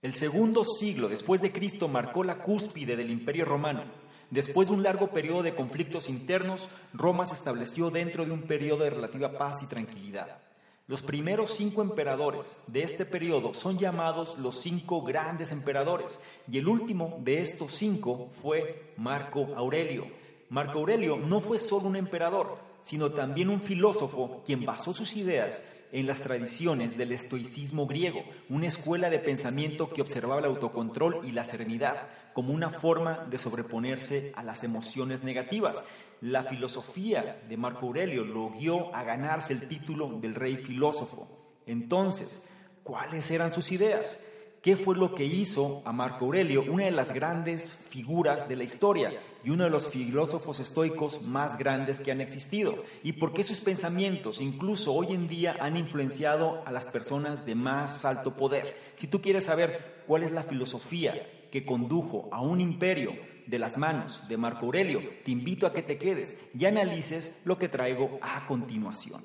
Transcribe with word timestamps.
El 0.00 0.14
segundo 0.14 0.62
siglo 0.62 1.08
después 1.08 1.40
de 1.40 1.50
Cristo 1.50 1.88
marcó 1.88 2.22
la 2.22 2.38
cúspide 2.38 2.94
del 2.94 3.10
Imperio 3.10 3.44
Romano. 3.44 3.82
Después 4.30 4.68
de 4.68 4.74
un 4.74 4.84
largo 4.84 5.08
periodo 5.08 5.42
de 5.42 5.56
conflictos 5.56 6.08
internos, 6.08 6.70
Roma 6.92 7.26
se 7.26 7.34
estableció 7.34 7.90
dentro 7.90 8.24
de 8.24 8.30
un 8.30 8.42
periodo 8.42 8.84
de 8.84 8.90
relativa 8.90 9.36
paz 9.36 9.60
y 9.64 9.66
tranquilidad. 9.66 10.38
Los 10.86 11.02
primeros 11.02 11.50
cinco 11.50 11.82
emperadores 11.82 12.62
de 12.68 12.84
este 12.84 13.06
periodo 13.06 13.54
son 13.54 13.76
llamados 13.76 14.38
los 14.38 14.60
cinco 14.60 15.02
grandes 15.02 15.50
emperadores, 15.50 16.20
y 16.48 16.58
el 16.58 16.68
último 16.68 17.18
de 17.22 17.40
estos 17.40 17.72
cinco 17.72 18.28
fue 18.30 18.94
Marco 18.96 19.48
Aurelio. 19.56 20.06
Marco 20.48 20.78
Aurelio 20.78 21.16
no 21.16 21.40
fue 21.40 21.58
solo 21.58 21.88
un 21.88 21.96
emperador, 21.96 22.56
sino 22.80 23.10
también 23.12 23.48
un 23.48 23.60
filósofo 23.60 24.42
quien 24.44 24.64
basó 24.64 24.92
sus 24.92 25.16
ideas 25.16 25.74
en 25.92 26.06
las 26.06 26.20
tradiciones 26.20 26.96
del 26.96 27.12
estoicismo 27.12 27.86
griego, 27.86 28.22
una 28.48 28.66
escuela 28.66 29.10
de 29.10 29.18
pensamiento 29.18 29.88
que 29.88 30.02
observaba 30.02 30.40
el 30.40 30.46
autocontrol 30.46 31.22
y 31.24 31.32
la 31.32 31.44
serenidad 31.44 32.08
como 32.34 32.52
una 32.52 32.70
forma 32.70 33.26
de 33.30 33.38
sobreponerse 33.38 34.32
a 34.36 34.42
las 34.42 34.64
emociones 34.64 35.22
negativas. 35.22 35.84
La 36.20 36.44
filosofía 36.44 37.42
de 37.48 37.56
Marco 37.56 37.86
Aurelio 37.86 38.24
lo 38.24 38.50
guió 38.50 38.94
a 38.94 39.02
ganarse 39.02 39.52
el 39.52 39.66
título 39.66 40.18
del 40.20 40.34
rey 40.34 40.56
filósofo. 40.56 41.28
Entonces, 41.66 42.52
¿cuáles 42.82 43.30
eran 43.30 43.50
sus 43.50 43.72
ideas? 43.72 44.30
Qué 44.62 44.76
fue 44.76 44.96
lo 44.96 45.14
que 45.14 45.24
hizo 45.24 45.82
a 45.84 45.92
Marco 45.92 46.26
Aurelio, 46.26 46.64
una 46.68 46.84
de 46.84 46.90
las 46.90 47.12
grandes 47.12 47.86
figuras 47.88 48.48
de 48.48 48.56
la 48.56 48.64
historia 48.64 49.12
y 49.44 49.50
uno 49.50 49.64
de 49.64 49.70
los 49.70 49.88
filósofos 49.88 50.60
estoicos 50.60 51.26
más 51.26 51.56
grandes 51.58 52.00
que 52.00 52.10
han 52.10 52.20
existido, 52.20 52.84
y 53.02 53.12
por 53.12 53.32
qué 53.32 53.44
sus 53.44 53.60
pensamientos 53.60 54.40
incluso 54.40 54.92
hoy 54.92 55.12
en 55.12 55.28
día 55.28 55.56
han 55.60 55.76
influenciado 55.76 56.62
a 56.66 56.72
las 56.72 56.86
personas 56.86 57.46
de 57.46 57.54
más 57.54 58.04
alto 58.04 58.36
poder. 58.36 58.76
Si 58.96 59.06
tú 59.06 59.20
quieres 59.20 59.44
saber 59.44 60.04
cuál 60.06 60.24
es 60.24 60.32
la 60.32 60.42
filosofía 60.42 61.14
que 61.50 61.64
condujo 61.64 62.28
a 62.32 62.42
un 62.42 62.60
imperio 62.60 63.12
de 63.46 63.58
las 63.58 63.78
manos 63.78 64.28
de 64.28 64.36
Marco 64.36 64.66
Aurelio, 64.66 65.00
te 65.24 65.30
invito 65.30 65.66
a 65.66 65.72
que 65.72 65.82
te 65.82 65.96
quedes 65.96 66.48
y 66.58 66.66
analices 66.66 67.40
lo 67.44 67.58
que 67.58 67.68
traigo 67.68 68.18
a 68.20 68.46
continuación. 68.46 69.24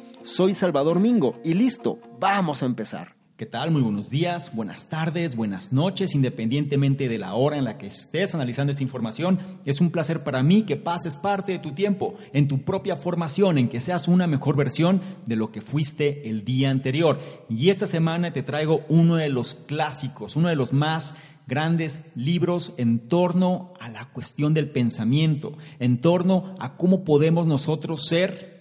Soy 0.23 0.53
Salvador 0.53 0.99
Mingo 0.99 1.39
y 1.43 1.53
listo, 1.53 1.99
vamos 2.19 2.61
a 2.61 2.67
empezar. 2.67 3.15
¿Qué 3.37 3.47
tal? 3.47 3.71
Muy 3.71 3.81
buenos 3.81 4.11
días, 4.11 4.55
buenas 4.55 4.87
tardes, 4.87 5.35
buenas 5.35 5.73
noches, 5.73 6.13
independientemente 6.13 7.09
de 7.09 7.17
la 7.17 7.33
hora 7.33 7.57
en 7.57 7.63
la 7.63 7.79
que 7.79 7.87
estés 7.87 8.35
analizando 8.35 8.69
esta 8.69 8.83
información. 8.83 9.39
Es 9.65 9.81
un 9.81 9.89
placer 9.89 10.23
para 10.23 10.43
mí 10.43 10.61
que 10.61 10.77
pases 10.77 11.17
parte 11.17 11.53
de 11.53 11.57
tu 11.57 11.71
tiempo 11.71 12.13
en 12.33 12.47
tu 12.47 12.61
propia 12.61 12.97
formación, 12.97 13.57
en 13.57 13.67
que 13.67 13.81
seas 13.81 14.07
una 14.07 14.27
mejor 14.27 14.55
versión 14.55 15.01
de 15.25 15.37
lo 15.37 15.51
que 15.51 15.61
fuiste 15.61 16.29
el 16.29 16.45
día 16.45 16.69
anterior. 16.69 17.17
Y 17.49 17.71
esta 17.71 17.87
semana 17.87 18.31
te 18.31 18.43
traigo 18.43 18.85
uno 18.89 19.15
de 19.15 19.29
los 19.29 19.55
clásicos, 19.55 20.35
uno 20.35 20.49
de 20.49 20.55
los 20.55 20.71
más 20.71 21.15
grandes 21.47 22.03
libros 22.13 22.73
en 22.77 22.99
torno 23.09 23.73
a 23.79 23.89
la 23.89 24.11
cuestión 24.11 24.53
del 24.53 24.69
pensamiento, 24.69 25.57
en 25.79 25.99
torno 25.99 26.53
a 26.59 26.77
cómo 26.77 27.03
podemos 27.03 27.47
nosotros 27.47 28.05
ser 28.05 28.60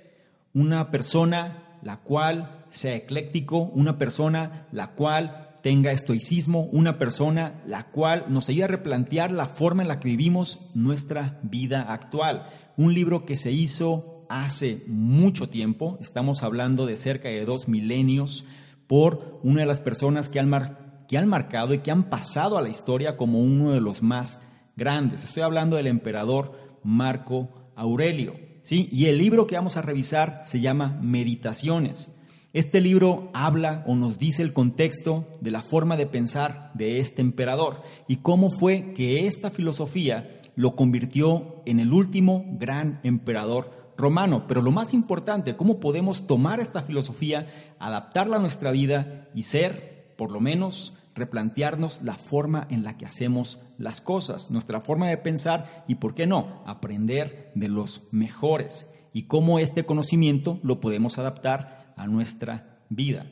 una 0.54 0.90
persona 0.90 1.78
la 1.82 1.98
cual 1.98 2.64
sea 2.70 2.94
ecléctico, 2.94 3.58
una 3.58 3.98
persona 3.98 4.66
la 4.72 4.92
cual 4.92 5.50
tenga 5.62 5.92
estoicismo, 5.92 6.62
una 6.72 6.98
persona 6.98 7.62
la 7.66 7.90
cual 7.90 8.26
nos 8.28 8.48
ayude 8.48 8.64
a 8.64 8.68
replantear 8.68 9.30
la 9.30 9.46
forma 9.46 9.82
en 9.82 9.88
la 9.88 10.00
que 10.00 10.08
vivimos 10.08 10.60
nuestra 10.74 11.38
vida 11.42 11.82
actual. 11.92 12.48
Un 12.76 12.94
libro 12.94 13.26
que 13.26 13.36
se 13.36 13.52
hizo 13.52 14.24
hace 14.28 14.84
mucho 14.86 15.48
tiempo, 15.48 15.98
estamos 16.00 16.42
hablando 16.42 16.86
de 16.86 16.96
cerca 16.96 17.28
de 17.28 17.44
dos 17.44 17.68
milenios, 17.68 18.46
por 18.86 19.40
una 19.44 19.60
de 19.60 19.66
las 19.66 19.80
personas 19.80 20.28
que 20.28 20.40
han, 20.40 21.04
que 21.06 21.18
han 21.18 21.28
marcado 21.28 21.74
y 21.74 21.78
que 21.78 21.90
han 21.90 22.04
pasado 22.10 22.58
a 22.58 22.62
la 22.62 22.68
historia 22.68 23.16
como 23.16 23.40
uno 23.40 23.72
de 23.72 23.80
los 23.80 24.02
más 24.02 24.40
grandes. 24.76 25.22
Estoy 25.22 25.42
hablando 25.42 25.76
del 25.76 25.86
emperador 25.86 26.58
Marco 26.82 27.70
Aurelio. 27.76 28.49
Y 28.68 29.06
el 29.06 29.18
libro 29.18 29.46
que 29.46 29.56
vamos 29.56 29.76
a 29.76 29.82
revisar 29.82 30.42
se 30.44 30.60
llama 30.60 30.98
Meditaciones. 31.00 32.12
Este 32.52 32.80
libro 32.80 33.30
habla 33.32 33.84
o 33.86 33.94
nos 33.94 34.18
dice 34.18 34.42
el 34.42 34.52
contexto 34.52 35.28
de 35.40 35.50
la 35.50 35.62
forma 35.62 35.96
de 35.96 36.06
pensar 36.06 36.72
de 36.74 36.98
este 36.98 37.22
emperador 37.22 37.82
y 38.08 38.16
cómo 38.16 38.50
fue 38.50 38.92
que 38.92 39.26
esta 39.26 39.50
filosofía 39.50 40.40
lo 40.56 40.74
convirtió 40.74 41.62
en 41.64 41.78
el 41.78 41.92
último 41.92 42.44
gran 42.58 43.00
emperador 43.04 43.92
romano. 43.96 44.46
Pero 44.48 44.62
lo 44.62 44.72
más 44.72 44.94
importante, 44.94 45.56
cómo 45.56 45.78
podemos 45.78 46.26
tomar 46.26 46.58
esta 46.58 46.82
filosofía, 46.82 47.74
adaptarla 47.78 48.36
a 48.36 48.40
nuestra 48.40 48.72
vida 48.72 49.28
y 49.34 49.44
ser, 49.44 50.12
por 50.16 50.32
lo 50.32 50.40
menos, 50.40 50.94
replantearnos 51.14 52.02
la 52.02 52.14
forma 52.14 52.66
en 52.70 52.84
la 52.84 52.96
que 52.96 53.06
hacemos 53.06 53.58
las 53.78 54.00
cosas, 54.00 54.50
nuestra 54.50 54.80
forma 54.80 55.08
de 55.08 55.16
pensar 55.16 55.84
y, 55.88 55.96
¿por 55.96 56.14
qué 56.14 56.26
no?, 56.26 56.62
aprender 56.66 57.52
de 57.54 57.68
los 57.68 58.02
mejores 58.10 58.86
y 59.12 59.24
cómo 59.24 59.58
este 59.58 59.84
conocimiento 59.84 60.60
lo 60.62 60.80
podemos 60.80 61.18
adaptar 61.18 61.94
a 61.96 62.06
nuestra 62.06 62.78
vida. 62.88 63.26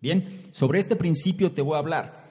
Bien, 0.00 0.42
sobre 0.52 0.78
este 0.78 0.96
principio 0.96 1.52
te 1.52 1.62
voy 1.62 1.76
a 1.76 1.78
hablar. 1.78 2.24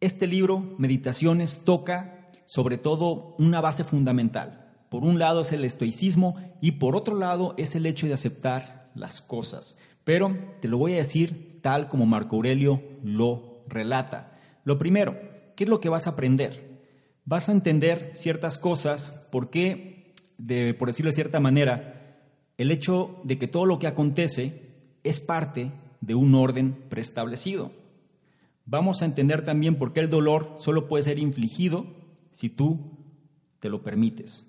Este 0.00 0.26
libro, 0.26 0.74
Meditaciones, 0.78 1.62
toca 1.64 2.26
sobre 2.46 2.78
todo 2.78 3.34
una 3.38 3.60
base 3.60 3.84
fundamental. 3.84 4.72
Por 4.88 5.04
un 5.04 5.18
lado 5.18 5.40
es 5.40 5.52
el 5.52 5.64
estoicismo 5.64 6.36
y 6.60 6.72
por 6.72 6.96
otro 6.96 7.16
lado 7.16 7.54
es 7.56 7.74
el 7.74 7.86
hecho 7.86 8.06
de 8.06 8.14
aceptar 8.14 8.90
las 8.94 9.20
cosas. 9.20 9.76
Pero 10.04 10.36
te 10.60 10.68
lo 10.68 10.78
voy 10.78 10.94
a 10.94 10.98
decir 10.98 11.60
tal 11.62 11.88
como 11.88 12.06
Marco 12.06 12.36
Aurelio 12.36 12.82
lo 13.02 13.45
relata. 13.68 14.38
Lo 14.64 14.78
primero, 14.78 15.18
¿qué 15.54 15.64
es 15.64 15.70
lo 15.70 15.80
que 15.80 15.88
vas 15.88 16.06
a 16.06 16.10
aprender? 16.10 16.80
Vas 17.24 17.48
a 17.48 17.52
entender 17.52 18.12
ciertas 18.14 18.58
cosas 18.58 19.26
porque, 19.32 20.14
de, 20.38 20.74
por 20.74 20.88
decirlo 20.88 21.10
de 21.10 21.16
cierta 21.16 21.40
manera, 21.40 22.22
el 22.58 22.70
hecho 22.70 23.20
de 23.24 23.38
que 23.38 23.48
todo 23.48 23.66
lo 23.66 23.78
que 23.78 23.86
acontece 23.86 24.72
es 25.02 25.20
parte 25.20 25.72
de 26.00 26.14
un 26.14 26.34
orden 26.34 26.76
preestablecido. 26.88 27.72
Vamos 28.64 29.02
a 29.02 29.04
entender 29.04 29.42
también 29.42 29.76
por 29.76 29.92
qué 29.92 30.00
el 30.00 30.10
dolor 30.10 30.56
solo 30.58 30.88
puede 30.88 31.02
ser 31.02 31.18
infligido 31.18 31.86
si 32.30 32.48
tú 32.48 32.98
te 33.60 33.68
lo 33.68 33.82
permites. 33.82 34.46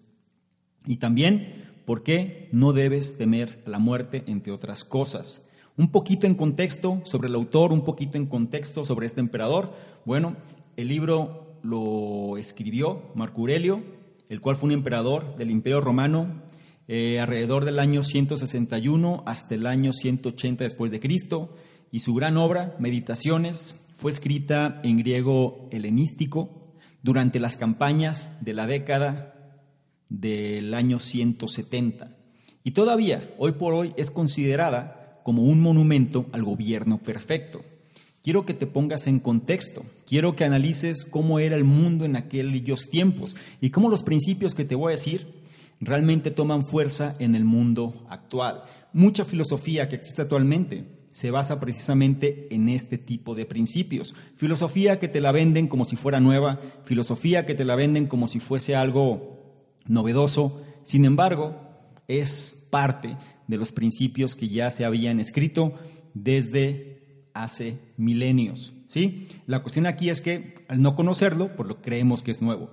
Y 0.86 0.98
también 0.98 1.82
por 1.86 2.04
qué 2.04 2.50
no 2.52 2.74
debes 2.74 3.18
temer 3.18 3.64
la 3.66 3.80
muerte, 3.80 4.24
entre 4.28 4.52
otras 4.52 4.84
cosas. 4.84 5.42
Un 5.78 5.92
poquito 5.92 6.26
en 6.26 6.34
contexto 6.34 7.02
sobre 7.04 7.28
el 7.28 7.36
autor, 7.36 7.72
un 7.72 7.84
poquito 7.84 8.18
en 8.18 8.26
contexto 8.26 8.84
sobre 8.84 9.06
este 9.06 9.20
emperador. 9.20 9.76
Bueno, 10.06 10.36
el 10.76 10.88
libro 10.88 11.60
lo 11.62 12.36
escribió 12.38 13.04
Marco 13.14 13.42
Aurelio, 13.42 13.84
el 14.28 14.42
cual 14.42 14.56
fue 14.56 14.70
un 14.70 14.74
emperador 14.74 15.38
del 15.38 15.52
Imperio 15.52 15.80
Romano 15.80 16.42
eh, 16.88 17.20
alrededor 17.20 17.64
del 17.64 17.78
año 17.78 18.04
161 18.04 19.22
hasta 19.28 19.54
el 19.54 19.68
año 19.68 19.94
180 19.94 20.64
después 20.64 20.92
de 20.92 21.00
Cristo, 21.00 21.54
y 21.92 22.00
su 22.00 22.16
gran 22.16 22.38
obra, 22.38 22.76
Meditaciones, 22.80 23.80
fue 23.96 24.10
escrita 24.10 24.82
en 24.84 24.98
griego 24.98 25.70
helenístico 25.72 26.74
durante 27.04 27.40
las 27.40 27.56
campañas 27.56 28.32
de 28.42 28.56
la 28.56 28.66
década 28.66 29.62
del 30.10 30.74
año 30.74 30.98
170. 30.98 32.18
Y 32.64 32.72
todavía, 32.72 33.30
hoy 33.38 33.52
por 33.52 33.76
hoy, 33.76 33.94
es 33.96 34.10
considerada 34.10 34.97
como 35.28 35.42
un 35.42 35.60
monumento 35.60 36.28
al 36.32 36.46
gobierno 36.46 37.00
perfecto. 37.00 37.62
Quiero 38.24 38.46
que 38.46 38.54
te 38.54 38.66
pongas 38.66 39.08
en 39.08 39.20
contexto, 39.20 39.84
quiero 40.06 40.38
que 40.38 40.46
analices 40.46 41.04
cómo 41.04 41.40
era 41.40 41.58
el 41.58 41.66
mundo 41.66 42.06
en 42.06 42.16
aquellos 42.16 42.90
tiempos 42.90 43.36
y 43.60 43.72
cómo 43.72 43.90
los 43.90 44.04
principios 44.04 44.56
que 44.56 44.64
te 44.64 44.76
voy 44.76 44.88
a 44.88 44.96
decir 44.96 45.28
realmente 45.82 46.32
toman 46.32 46.64
fuerza 46.64 47.18
en 47.20 47.36
el 47.36 47.44
mundo 47.44 48.08
actual. 48.10 48.64
Mucha 48.94 49.26
filosofía 49.26 49.90
que 49.90 49.98
existe 49.98 50.22
actualmente 50.22 50.86
se 51.12 51.30
basa 51.30 51.60
precisamente 51.60 52.48
en 52.50 52.70
este 52.70 52.98
tipo 52.98 53.36
de 53.36 53.46
principios. 53.46 54.16
Filosofía 54.38 54.98
que 54.98 55.10
te 55.10 55.20
la 55.20 55.34
venden 55.34 55.68
como 55.68 55.84
si 55.84 55.98
fuera 55.98 56.22
nueva, 56.22 56.62
filosofía 56.86 57.46
que 57.46 57.54
te 57.54 57.66
la 57.66 57.76
venden 57.76 58.08
como 58.08 58.30
si 58.30 58.40
fuese 58.40 58.78
algo 58.78 59.66
novedoso, 59.88 60.62
sin 60.84 61.04
embargo, 61.04 61.58
es 62.08 62.66
parte 62.70 63.18
de 63.48 63.58
los 63.58 63.72
principios 63.72 64.36
que 64.36 64.50
ya 64.50 64.70
se 64.70 64.86
habían 64.86 65.20
escrito 65.20 65.74
desde 66.14 67.28
hace 67.34 67.80
milenios. 67.98 68.74
¿sí? 68.88 69.28
La 69.46 69.62
cuestión 69.62 69.86
aquí 69.86 70.10
es 70.10 70.22
que 70.22 70.56
al 70.68 70.82
no 70.82 70.96
conocerlo, 70.96 71.56
por 71.56 71.68
lo 71.68 71.82
creemos 71.82 72.24
que 72.24 72.32
es 72.32 72.42
nuevo. 72.42 72.72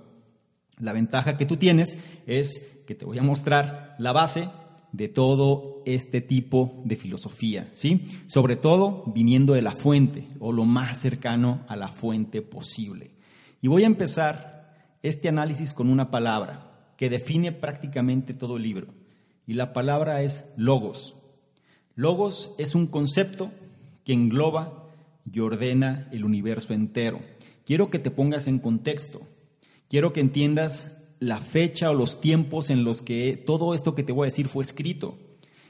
La 0.78 0.92
ventaja 0.92 1.36
que 1.36 1.46
tú 1.46 1.56
tienes 1.56 1.96
es 2.26 2.60
que 2.86 2.94
te 2.94 3.04
voy 3.04 3.18
a 3.18 3.22
mostrar 3.22 3.94
la 3.98 4.12
base 4.12 4.48
de 4.92 5.08
todo 5.08 5.82
este 5.86 6.20
tipo 6.20 6.82
de 6.84 6.96
filosofía, 6.96 7.68
¿sí? 7.74 8.02
Sobre 8.26 8.56
todo 8.56 9.04
viniendo 9.12 9.54
de 9.54 9.62
la 9.62 9.72
fuente 9.72 10.28
o 10.38 10.52
lo 10.52 10.64
más 10.64 10.98
cercano 10.98 11.64
a 11.68 11.76
la 11.76 11.88
fuente 11.88 12.42
posible. 12.42 13.10
Y 13.60 13.68
voy 13.68 13.84
a 13.84 13.88
empezar 13.88 14.72
este 15.02 15.28
análisis 15.28 15.72
con 15.72 15.88
una 15.90 16.10
palabra 16.10 16.92
que 16.96 17.10
define 17.10 17.50
prácticamente 17.50 18.34
todo 18.34 18.56
el 18.56 18.62
libro. 18.62 18.88
Y 19.46 19.54
la 19.54 19.72
palabra 19.72 20.22
es 20.22 20.44
logos. 20.56 21.16
Logos 21.94 22.52
es 22.58 22.74
un 22.74 22.86
concepto 22.86 23.50
que 24.04 24.12
engloba 24.12 24.88
y 25.30 25.40
ordena 25.40 26.08
el 26.12 26.24
universo 26.24 26.74
entero. 26.74 27.20
Quiero 27.64 27.90
que 27.90 27.98
te 27.98 28.10
pongas 28.10 28.46
en 28.46 28.58
contexto. 28.58 29.22
Quiero 29.88 30.12
que 30.12 30.20
entiendas 30.20 30.90
la 31.20 31.38
fecha 31.38 31.90
o 31.90 31.94
los 31.94 32.20
tiempos 32.20 32.70
en 32.70 32.84
los 32.84 33.02
que 33.02 33.36
todo 33.36 33.74
esto 33.74 33.94
que 33.94 34.02
te 34.02 34.12
voy 34.12 34.24
a 34.24 34.30
decir 34.30 34.48
fue 34.48 34.62
escrito 34.62 35.16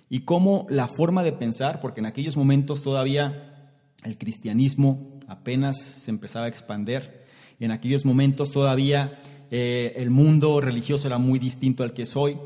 y 0.08 0.20
cómo 0.20 0.66
la 0.68 0.88
forma 0.88 1.22
de 1.22 1.32
pensar, 1.32 1.80
porque 1.80 2.00
en 2.00 2.06
aquellos 2.06 2.36
momentos 2.36 2.82
todavía 2.82 3.72
el 4.02 4.18
cristianismo 4.18 5.20
apenas 5.28 5.78
se 5.80 6.10
empezaba 6.10 6.46
a 6.46 6.48
expander, 6.48 7.24
en 7.60 7.70
aquellos 7.70 8.04
momentos 8.04 8.50
todavía 8.50 9.16
eh, 9.50 9.94
el 9.96 10.10
mundo 10.10 10.60
religioso 10.60 11.06
era 11.06 11.18
muy 11.18 11.38
distinto 11.38 11.82
al 11.82 11.94
que 11.94 12.02
es 12.02 12.16
hoy, 12.16 12.36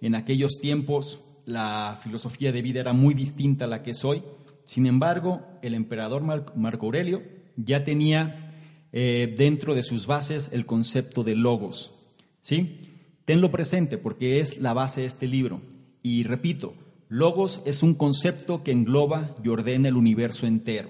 en 0.00 0.14
aquellos 0.14 0.58
tiempos 0.60 1.20
la 1.44 1.98
filosofía 2.02 2.52
de 2.52 2.62
vida 2.62 2.80
era 2.80 2.92
muy 2.92 3.14
distinta 3.14 3.64
a 3.64 3.68
la 3.68 3.82
que 3.82 3.92
es 3.92 4.04
hoy, 4.04 4.22
sin 4.64 4.86
embargo 4.86 5.42
el 5.62 5.74
emperador 5.74 6.22
Marco 6.22 6.86
Aurelio 6.86 7.22
ya 7.56 7.84
tenía 7.84 8.54
eh, 8.92 9.34
dentro 9.36 9.74
de 9.74 9.82
sus 9.82 10.06
bases 10.06 10.50
el 10.52 10.66
concepto 10.66 11.22
de 11.22 11.34
logos, 11.34 11.92
¿Sí? 12.40 12.80
Tenlo 13.24 13.50
presente 13.50 13.98
porque 13.98 14.38
es 14.38 14.58
la 14.58 14.72
base 14.72 15.00
de 15.00 15.08
este 15.08 15.26
libro. 15.26 15.60
Y 16.00 16.22
repito, 16.22 16.74
logos 17.08 17.60
es 17.64 17.82
un 17.82 17.94
concepto 17.94 18.62
que 18.62 18.70
engloba 18.70 19.34
y 19.42 19.48
ordena 19.48 19.88
el 19.88 19.96
universo 19.96 20.46
entero. 20.46 20.88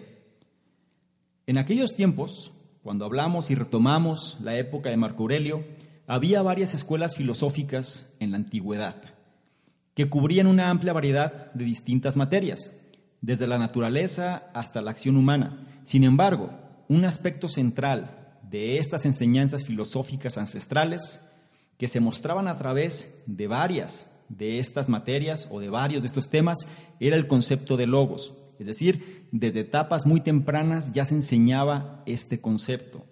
En 1.47 1.57
aquellos 1.57 1.97
tiempos, 1.97 2.53
cuando 2.83 3.07
hablamos 3.07 3.51
y 3.51 3.55
retomamos 3.55 4.37
la 4.43 4.59
época 4.59 4.91
de 4.91 4.99
Marco 4.99 5.23
Aurelio, 5.23 5.65
había 6.07 6.43
varias 6.43 6.75
escuelas 6.75 7.17
filosóficas 7.17 8.15
en 8.21 8.31
la 8.31 8.37
antigüedad 8.39 8.97
que 9.97 10.11
cubrían 10.11 10.47
una 10.47 10.69
amplia 10.69 10.93
variedad 10.93 11.51
de 11.55 11.65
distintas 11.65 12.19
materias, 12.19 12.71
desde 13.23 13.47
la 13.47 13.57
naturaleza 13.57 14.51
hasta 14.53 14.83
la 14.83 14.91
acción 14.91 15.17
humana. 15.17 15.67
Sin 15.85 16.05
embargo, 16.05 16.51
un 16.89 17.07
aspecto 17.07 17.49
central 17.49 18.39
de 18.43 18.79
estas 18.79 19.07
enseñanzas 19.07 19.65
filosóficas 19.65 20.37
ancestrales 20.37 21.23
que 21.79 21.89
se 21.89 22.01
mostraban 22.01 22.47
a 22.47 22.59
través 22.59 23.23
de 23.27 23.47
varias 23.47 24.07
de 24.29 24.59
estas 24.59 24.89
materias 24.91 25.49
o 25.51 25.61
de 25.61 25.71
varios 25.71 26.03
de 26.03 26.09
estos 26.09 26.29
temas 26.29 26.67
era 27.01 27.17
el 27.17 27.27
concepto 27.27 27.79
de 27.79 27.87
logos. 27.87 28.35
Es 28.59 28.67
decir, 28.67 29.29
desde 29.33 29.61
etapas 29.61 30.05
muy 30.05 30.21
tempranas 30.21 30.93
ya 30.93 31.05
se 31.07 31.15
enseñaba 31.15 32.03
este 32.07 32.41
concepto. 32.41 33.05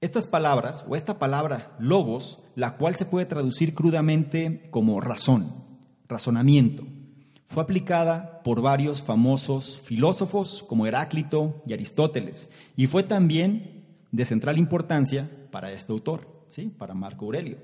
Estas 0.00 0.28
palabras, 0.28 0.84
o 0.88 0.94
esta 0.94 1.18
palabra 1.18 1.74
logos, 1.80 2.38
la 2.54 2.76
cual 2.76 2.94
se 2.94 3.04
puede 3.04 3.26
traducir 3.26 3.74
crudamente 3.74 4.68
como 4.70 5.00
razón, 5.00 5.52
razonamiento, 6.06 6.84
fue 7.44 7.64
aplicada 7.64 8.42
por 8.44 8.62
varios 8.62 9.02
famosos 9.02 9.80
filósofos 9.80 10.62
como 10.62 10.86
Heráclito 10.86 11.62
y 11.66 11.72
Aristóteles, 11.72 12.48
y 12.76 12.86
fue 12.86 13.02
también 13.02 13.86
de 14.12 14.24
central 14.24 14.56
importancia 14.56 15.28
para 15.50 15.72
este 15.72 15.92
autor, 15.92 16.44
¿sí? 16.48 16.66
para 16.68 16.94
Marco 16.94 17.24
Aurelio. 17.24 17.58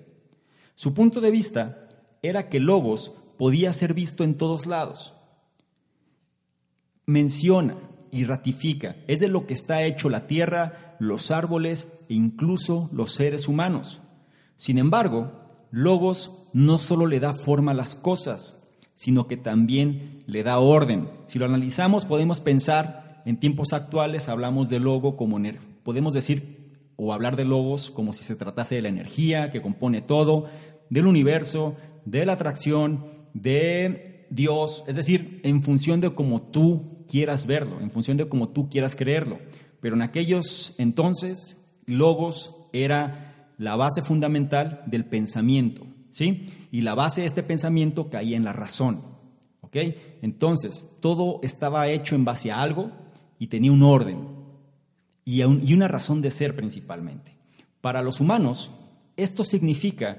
Su 0.75 0.93
punto 0.93 1.21
de 1.21 1.31
vista 1.31 1.89
era 2.23 2.49
que 2.49 2.59
Logos 2.59 3.13
podía 3.39 3.73
ser 3.73 3.95
visto 3.95 4.25
en 4.25 4.37
todos 4.37 4.67
lados. 4.67 5.15
Menciona 7.07 7.77
y 8.11 8.25
ratifica, 8.25 8.97
es 9.07 9.21
de 9.21 9.29
lo 9.29 9.47
que 9.47 9.55
está 9.55 9.83
hecho 9.85 10.09
la 10.09 10.27
tierra, 10.27 10.94
los 10.99 11.31
árboles 11.31 11.93
e 12.09 12.15
incluso 12.15 12.89
los 12.93 13.13
seres 13.13 13.49
humanos. 13.49 14.01
Sin 14.57 14.79
embargo, 14.79 15.33
Logos 15.71 16.33
no 16.53 16.79
solo 16.79 17.07
le 17.07 17.19
da 17.19 17.35
forma 17.35 17.73
a 17.73 17.75
las 17.75 17.97
cosas, 17.97 18.61
sino 18.95 19.27
que 19.27 19.37
también 19.37 20.23
le 20.27 20.43
da 20.43 20.59
orden. 20.59 21.09
Si 21.27 21.39
lo 21.39 21.47
analizamos, 21.47 22.05
podemos 22.05 22.41
pensar, 22.41 23.23
en 23.27 23.41
tiempos 23.41 23.73
actuales 23.73 24.29
hablamos 24.29 24.69
de 24.69 24.79
logo 24.79 25.17
como, 25.17 25.41
podemos 25.83 26.15
decir 26.15 26.65
o 26.97 27.13
hablar 27.13 27.35
de 27.37 27.45
logos 27.45 27.91
como 27.91 28.13
si 28.13 28.23
se 28.23 28.37
tratase 28.37 28.77
de 28.77 28.83
la 28.83 28.89
energía 28.89 29.51
que 29.51 29.63
compone 29.63 30.01
todo, 30.01 30.47
del 30.91 31.07
universo, 31.07 31.77
de 32.05 32.25
la 32.25 32.35
atracción, 32.35 33.05
de 33.33 34.27
Dios, 34.31 34.85
es 34.87 34.97
decir, 34.97 35.41
en 35.43 35.63
función 35.63 36.01
de 36.01 36.15
cómo 36.15 36.41
tú 36.43 37.05
quieras 37.09 37.47
verlo, 37.47 37.81
en 37.81 37.91
función 37.91 38.17
de 38.17 38.29
cómo 38.29 38.49
tú 38.51 38.69
quieras 38.69 38.95
creerlo. 38.95 39.39
Pero 39.85 39.97
en 39.97 40.01
aquellos 40.01 40.73
entonces, 40.79 41.63
logos 41.85 42.55
era 42.73 43.51
la 43.59 43.77
base 43.77 44.01
fundamental 44.01 44.83
del 44.87 45.05
pensamiento, 45.05 45.87
¿sí? 46.09 46.47
Y 46.73 46.81
la 46.81 46.95
base 46.95 47.21
de 47.21 47.27
este 47.27 47.43
pensamiento 47.43 48.09
caía 48.09 48.39
en 48.39 48.45
la 48.45 48.55
razón, 48.55 49.05
¿ok? 49.61 49.77
Entonces, 50.23 50.89
todo 51.01 51.39
estaba 51.43 51.89
hecho 51.89 52.15
en 52.15 52.25
base 52.25 52.51
a 52.51 52.63
algo 52.63 52.93
y 53.39 53.49
tenía 53.49 53.73
un 53.73 53.83
orden, 53.83 54.27
y 55.27 55.43
una 55.43 55.87
razón 55.87 56.23
de 56.23 56.31
ser 56.31 56.57
principalmente. 56.57 57.37
Para 57.83 58.01
los 58.01 58.23
humanos, 58.23 58.71
esto 59.19 59.45
significa 59.45 60.17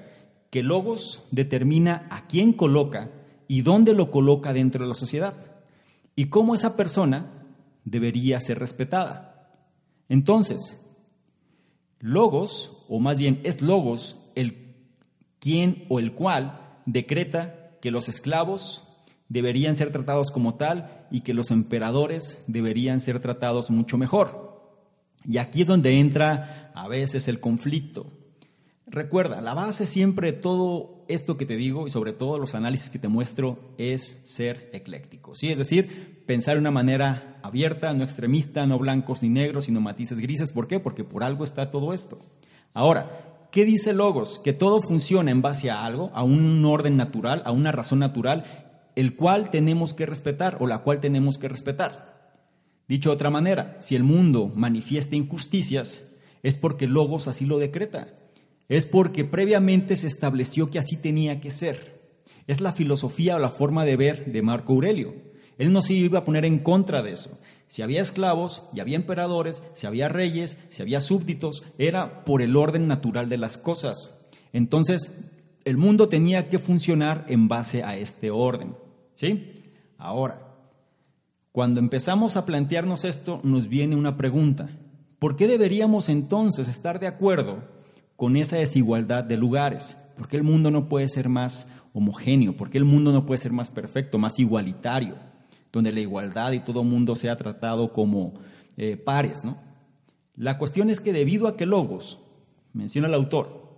que 0.52 0.62
Logos 0.62 1.24
determina 1.32 2.08
a 2.12 2.28
quién 2.28 2.54
coloca 2.54 3.10
y 3.48 3.64
dónde 3.64 3.96
lo 3.96 4.12
coloca 4.12 4.54
dentro 4.54 4.84
de 4.84 4.90
la 4.90 4.94
sociedad 4.94 5.34
y 6.16 6.26
cómo 6.26 6.54
esa 6.54 6.76
persona 6.76 7.32
debería 7.84 8.40
ser 8.40 8.60
respetada. 8.60 9.32
Entonces, 10.10 10.80
Logos, 12.00 12.72
o 12.88 13.00
más 13.00 13.18
bien 13.18 13.42
es 13.44 13.62
Logos 13.62 14.18
el 14.36 14.74
quien 15.40 15.86
o 15.90 16.00
el 16.00 16.14
cual 16.14 16.60
decreta 16.86 17.78
que 17.82 17.92
los 17.92 18.10
esclavos 18.10 18.84
deberían 19.30 19.76
ser 19.76 19.92
tratados 19.92 20.32
como 20.32 20.56
tal 20.56 21.08
y 21.12 21.22
que 21.22 21.34
los 21.34 21.52
emperadores 21.52 22.44
deberían 22.48 23.00
ser 23.00 23.20
tratados 23.20 23.70
mucho 23.70 23.98
mejor. 23.98 24.56
Y 25.24 25.38
aquí 25.38 25.62
es 25.62 25.68
donde 25.68 26.00
entra 26.00 26.72
a 26.76 26.88
veces 26.88 27.28
el 27.28 27.40
conflicto. 27.40 28.12
Recuerda, 28.88 29.42
la 29.42 29.56
base 29.56 29.88
siempre 29.88 30.32
de 30.32 30.38
todo 30.38 31.06
esto 31.08 31.38
que 31.38 31.46
te 31.46 31.56
digo 31.56 31.88
y 31.88 31.90
sobre 31.90 32.14
todo 32.14 32.38
los 32.38 32.54
análisis 32.54 32.90
que 32.90 33.00
te 33.00 33.08
muestro 33.08 33.74
es 33.78 34.20
ser 34.24 34.70
ecléctico. 34.74 35.34
¿sí? 35.34 35.50
Es 35.52 35.58
decir, 35.58 36.24
pensar 36.26 36.56
de 36.56 36.62
una 36.62 36.72
manera 36.72 37.35
abierta, 37.46 37.94
no 37.94 38.04
extremista, 38.04 38.66
no 38.66 38.78
blancos 38.80 39.22
ni 39.24 39.30
negros, 39.30 39.66
sino 39.66 39.82
matices 39.82 40.20
grises. 40.20 40.52
¿Por 40.52 40.68
qué? 40.68 40.80
Porque 40.80 41.04
por 41.04 41.24
algo 41.24 41.44
está 41.44 41.72
todo 41.72 41.94
esto. 41.94 42.20
Ahora, 42.74 43.48
¿qué 43.52 43.66
dice 43.66 43.94
Logos? 43.94 44.40
Que 44.40 44.54
todo 44.54 44.82
funciona 44.82 45.32
en 45.32 45.42
base 45.42 45.72
a 45.72 45.84
algo, 45.84 46.12
a 46.14 46.24
un 46.24 46.64
orden 46.66 46.98
natural, 46.98 47.42
a 47.46 47.52
una 47.52 47.72
razón 47.72 48.00
natural, 48.00 48.44
el 48.96 49.16
cual 49.16 49.50
tenemos 49.50 49.94
que 49.94 50.06
respetar 50.06 50.58
o 50.60 50.68
la 50.68 50.80
cual 50.80 51.00
tenemos 51.00 51.38
que 51.38 51.50
respetar. 51.50 52.16
Dicho 52.88 53.10
de 53.10 53.16
otra 53.16 53.30
manera, 53.30 53.78
si 53.80 53.96
el 53.96 54.04
mundo 54.04 54.52
manifiesta 54.54 55.16
injusticias, 55.16 56.04
es 56.44 56.58
porque 56.58 56.88
Logos 56.88 57.28
así 57.28 57.46
lo 57.46 57.58
decreta. 57.58 58.10
Es 58.70 58.88
porque 58.88 59.26
previamente 59.26 59.96
se 59.96 60.08
estableció 60.08 60.70
que 60.70 60.80
así 60.80 60.98
tenía 60.98 61.40
que 61.40 61.52
ser. 61.52 62.20
Es 62.48 62.62
la 62.62 62.74
filosofía 62.74 63.36
o 63.36 63.40
la 63.40 63.50
forma 63.50 63.86
de 63.86 63.96
ver 63.96 64.32
de 64.32 64.42
Marco 64.42 64.74
Aurelio. 64.74 65.16
Él 65.58 65.72
no 65.72 65.82
se 65.82 65.94
iba 65.94 66.20
a 66.20 66.24
poner 66.24 66.46
en 66.46 66.60
contra 66.60 67.02
de 67.02 67.14
eso. 67.14 67.38
Si 67.68 67.82
había 67.82 68.02
esclavos, 68.02 68.64
y 68.74 68.80
había 68.80 68.96
emperadores, 68.96 69.64
si 69.74 69.88
había 69.88 70.10
reyes, 70.10 70.58
si 70.70 70.82
había 70.82 71.02
súbditos, 71.02 71.64
era 71.78 72.24
por 72.26 72.42
el 72.42 72.56
orden 72.56 72.88
natural 72.88 73.30
de 73.30 73.38
las 73.38 73.58
cosas. 73.58 74.12
Entonces, 74.54 75.12
el 75.64 75.78
mundo 75.78 76.08
tenía 76.10 76.50
que 76.50 76.60
funcionar 76.60 77.26
en 77.28 77.48
base 77.48 77.84
a 77.84 77.98
este 77.98 78.32
orden. 78.32 78.76
¿Sí? 79.16 79.64
Ahora, 79.98 80.42
cuando 81.52 81.80
empezamos 81.80 82.38
a 82.38 82.46
plantearnos 82.46 83.06
esto, 83.06 83.40
nos 83.44 83.68
viene 83.68 83.96
una 83.96 84.18
pregunta. 84.18 84.70
¿Por 85.20 85.36
qué 85.36 85.48
deberíamos 85.48 86.10
entonces 86.10 86.68
estar 86.68 87.00
de 87.00 87.08
acuerdo 87.08 87.64
con 88.16 88.36
esa 88.36 88.58
desigualdad 88.58 89.24
de 89.24 89.38
lugares? 89.38 89.98
¿Por 90.18 90.28
qué 90.28 90.38
el 90.38 90.44
mundo 90.44 90.70
no 90.70 90.88
puede 90.88 91.08
ser 91.08 91.30
más 91.30 91.68
homogéneo? 91.94 92.56
¿Por 92.56 92.70
qué 92.70 92.78
el 92.78 92.86
mundo 92.86 93.12
no 93.12 93.26
puede 93.26 93.40
ser 93.40 93.54
más 93.54 93.72
perfecto, 93.72 94.18
más 94.20 94.38
igualitario? 94.38 95.16
Donde 95.76 95.92
la 95.92 96.00
igualdad 96.00 96.54
y 96.54 96.60
todo 96.60 96.86
mundo 96.86 97.18
sea 97.18 97.36
tratado 97.36 97.92
como 97.92 98.34
eh, 98.78 98.96
pares, 98.96 99.44
¿no? 99.44 99.58
La 100.38 100.58
cuestión 100.58 100.90
es 100.90 101.02
que 101.02 101.12
debido 101.12 101.48
a 101.48 101.58
que 101.58 101.66
Logos, 101.66 102.20
menciona 102.74 103.10
el 103.10 103.14
autor, 103.14 103.70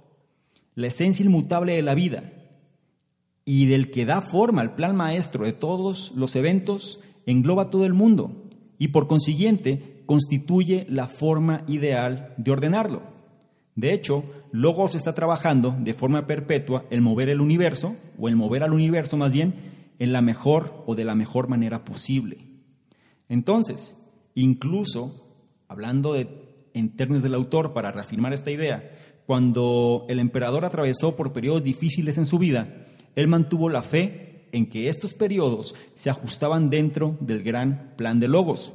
la 0.76 0.88
esencia 0.88 1.26
inmutable 1.26 1.74
de 1.74 1.82
la 1.82 1.96
vida 1.96 2.32
y 3.46 3.66
del 3.66 3.90
que 3.90 4.06
da 4.06 4.22
forma 4.22 4.62
al 4.62 4.76
plan 4.76 4.96
maestro 4.96 5.46
de 5.46 5.54
todos 5.54 6.12
los 6.16 6.36
eventos, 6.36 7.00
engloba 7.26 7.72
todo 7.72 7.86
el 7.86 7.94
mundo 7.94 8.44
y 8.78 8.90
por 8.90 9.08
consiguiente 9.08 10.04
constituye 10.06 10.86
la 10.90 11.08
forma 11.08 11.64
ideal 11.68 12.36
de 12.38 12.52
ordenarlo. 12.52 13.02
De 13.76 13.92
hecho, 13.92 14.24
Logos 14.52 14.94
está 14.94 15.14
trabajando 15.14 15.76
de 15.80 15.96
forma 15.96 16.28
perpetua 16.28 16.86
el 16.92 17.02
mover 17.02 17.30
el 17.30 17.42
universo, 17.42 17.96
o 18.20 18.28
el 18.28 18.36
mover 18.36 18.64
al 18.64 18.74
universo 18.74 19.18
más 19.18 19.32
bien, 19.32 19.77
en 20.00 20.14
la 20.14 20.22
mejor 20.22 20.84
o 20.86 20.96
de 20.96 21.06
la 21.06 21.16
mejor 21.16 21.48
manera 21.48 21.84
posible. 21.84 22.48
Entonces, 23.30 23.96
incluso, 24.36 25.36
hablando 25.68 26.14
de, 26.14 26.28
en 26.74 26.96
términos 26.96 27.24
del 27.24 27.34
autor 27.34 27.74
para 27.74 27.92
reafirmar 27.92 28.34
esta 28.34 28.52
idea, 28.52 28.92
cuando 29.26 30.06
el 30.08 30.20
emperador 30.20 30.64
atravesó 30.64 31.16
por 31.16 31.34
periodos 31.34 31.64
difíciles 31.64 32.18
en 32.18 32.26
su 32.26 32.40
vida, 32.40 32.86
él 33.16 33.28
mantuvo 33.28 33.70
la 33.70 33.84
fe 33.84 34.48
en 34.52 34.68
que 34.68 34.88
estos 34.88 35.14
periodos 35.14 35.76
se 35.96 36.10
ajustaban 36.10 36.70
dentro 36.70 37.18
del 37.20 37.44
gran 37.44 37.94
plan 37.98 38.20
de 38.20 38.28
Logos, 38.28 38.74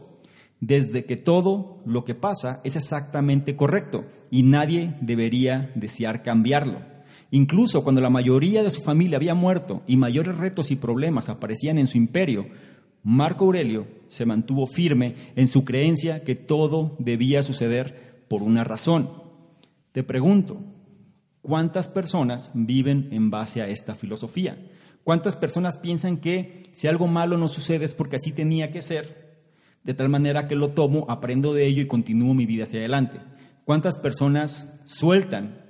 desde 0.61 1.05
que 1.05 1.17
todo 1.17 1.81
lo 1.87 2.05
que 2.05 2.15
pasa 2.15 2.61
es 2.65 2.77
exactamente 2.77 3.57
correcto 3.57 4.05
y 4.31 4.43
nadie 4.43 4.95
debería 5.01 5.73
desear 5.75 6.23
cambiarlo. 6.23 6.92
Incluso 7.35 7.83
cuando 7.83 8.03
la 8.03 8.11
mayoría 8.11 8.63
de 8.63 8.71
su 8.71 8.83
familia 8.83 9.17
había 9.17 9.35
muerto 9.35 9.83
y 9.87 9.97
mayores 9.97 10.37
retos 10.37 10.71
y 10.71 10.77
problemas 10.77 11.31
aparecían 11.31 11.79
en 11.79 11.87
su 11.87 11.97
imperio, 11.97 12.45
Marco 13.03 13.47
Aurelio 13.47 13.87
se 14.07 14.27
mantuvo 14.27 14.67
firme 14.67 15.15
en 15.35 15.49
su 15.49 15.65
creencia 15.65 16.25
que 16.25 16.35
todo 16.35 16.95
debía 16.99 17.43
suceder 17.43 18.27
por 18.29 18.43
una 18.43 18.65
razón. 18.65 19.11
Te 19.93 20.03
pregunto, 20.03 20.63
¿cuántas 21.41 21.89
personas 21.89 22.51
viven 22.53 23.09
en 23.13 23.31
base 23.31 23.63
a 23.63 23.67
esta 23.67 23.95
filosofía? 23.95 24.59
¿Cuántas 25.03 25.35
personas 25.35 25.79
piensan 25.79 26.19
que 26.19 26.69
si 26.73 26.87
algo 26.87 27.07
malo 27.07 27.39
no 27.39 27.49
sucede 27.49 27.87
es 27.87 27.95
porque 27.95 28.17
así 28.17 28.33
tenía 28.33 28.71
que 28.71 28.83
ser 28.83 29.33
de 29.85 29.95
tal 29.95 30.11
manera 30.11 30.49
que 30.49 30.55
lo 30.55 30.73
tomo, 30.73 31.07
aprendo 31.09 31.55
de 31.55 31.67
ello 31.67 31.81
y 31.81 31.87
continúo 31.89 32.35
mi 32.35 32.45
vida 32.45 32.65
hacia 32.65 32.81
adelante. 32.81 33.21
¿Cuántas 33.65 33.97
personas 33.97 34.83
sueltan 34.85 35.62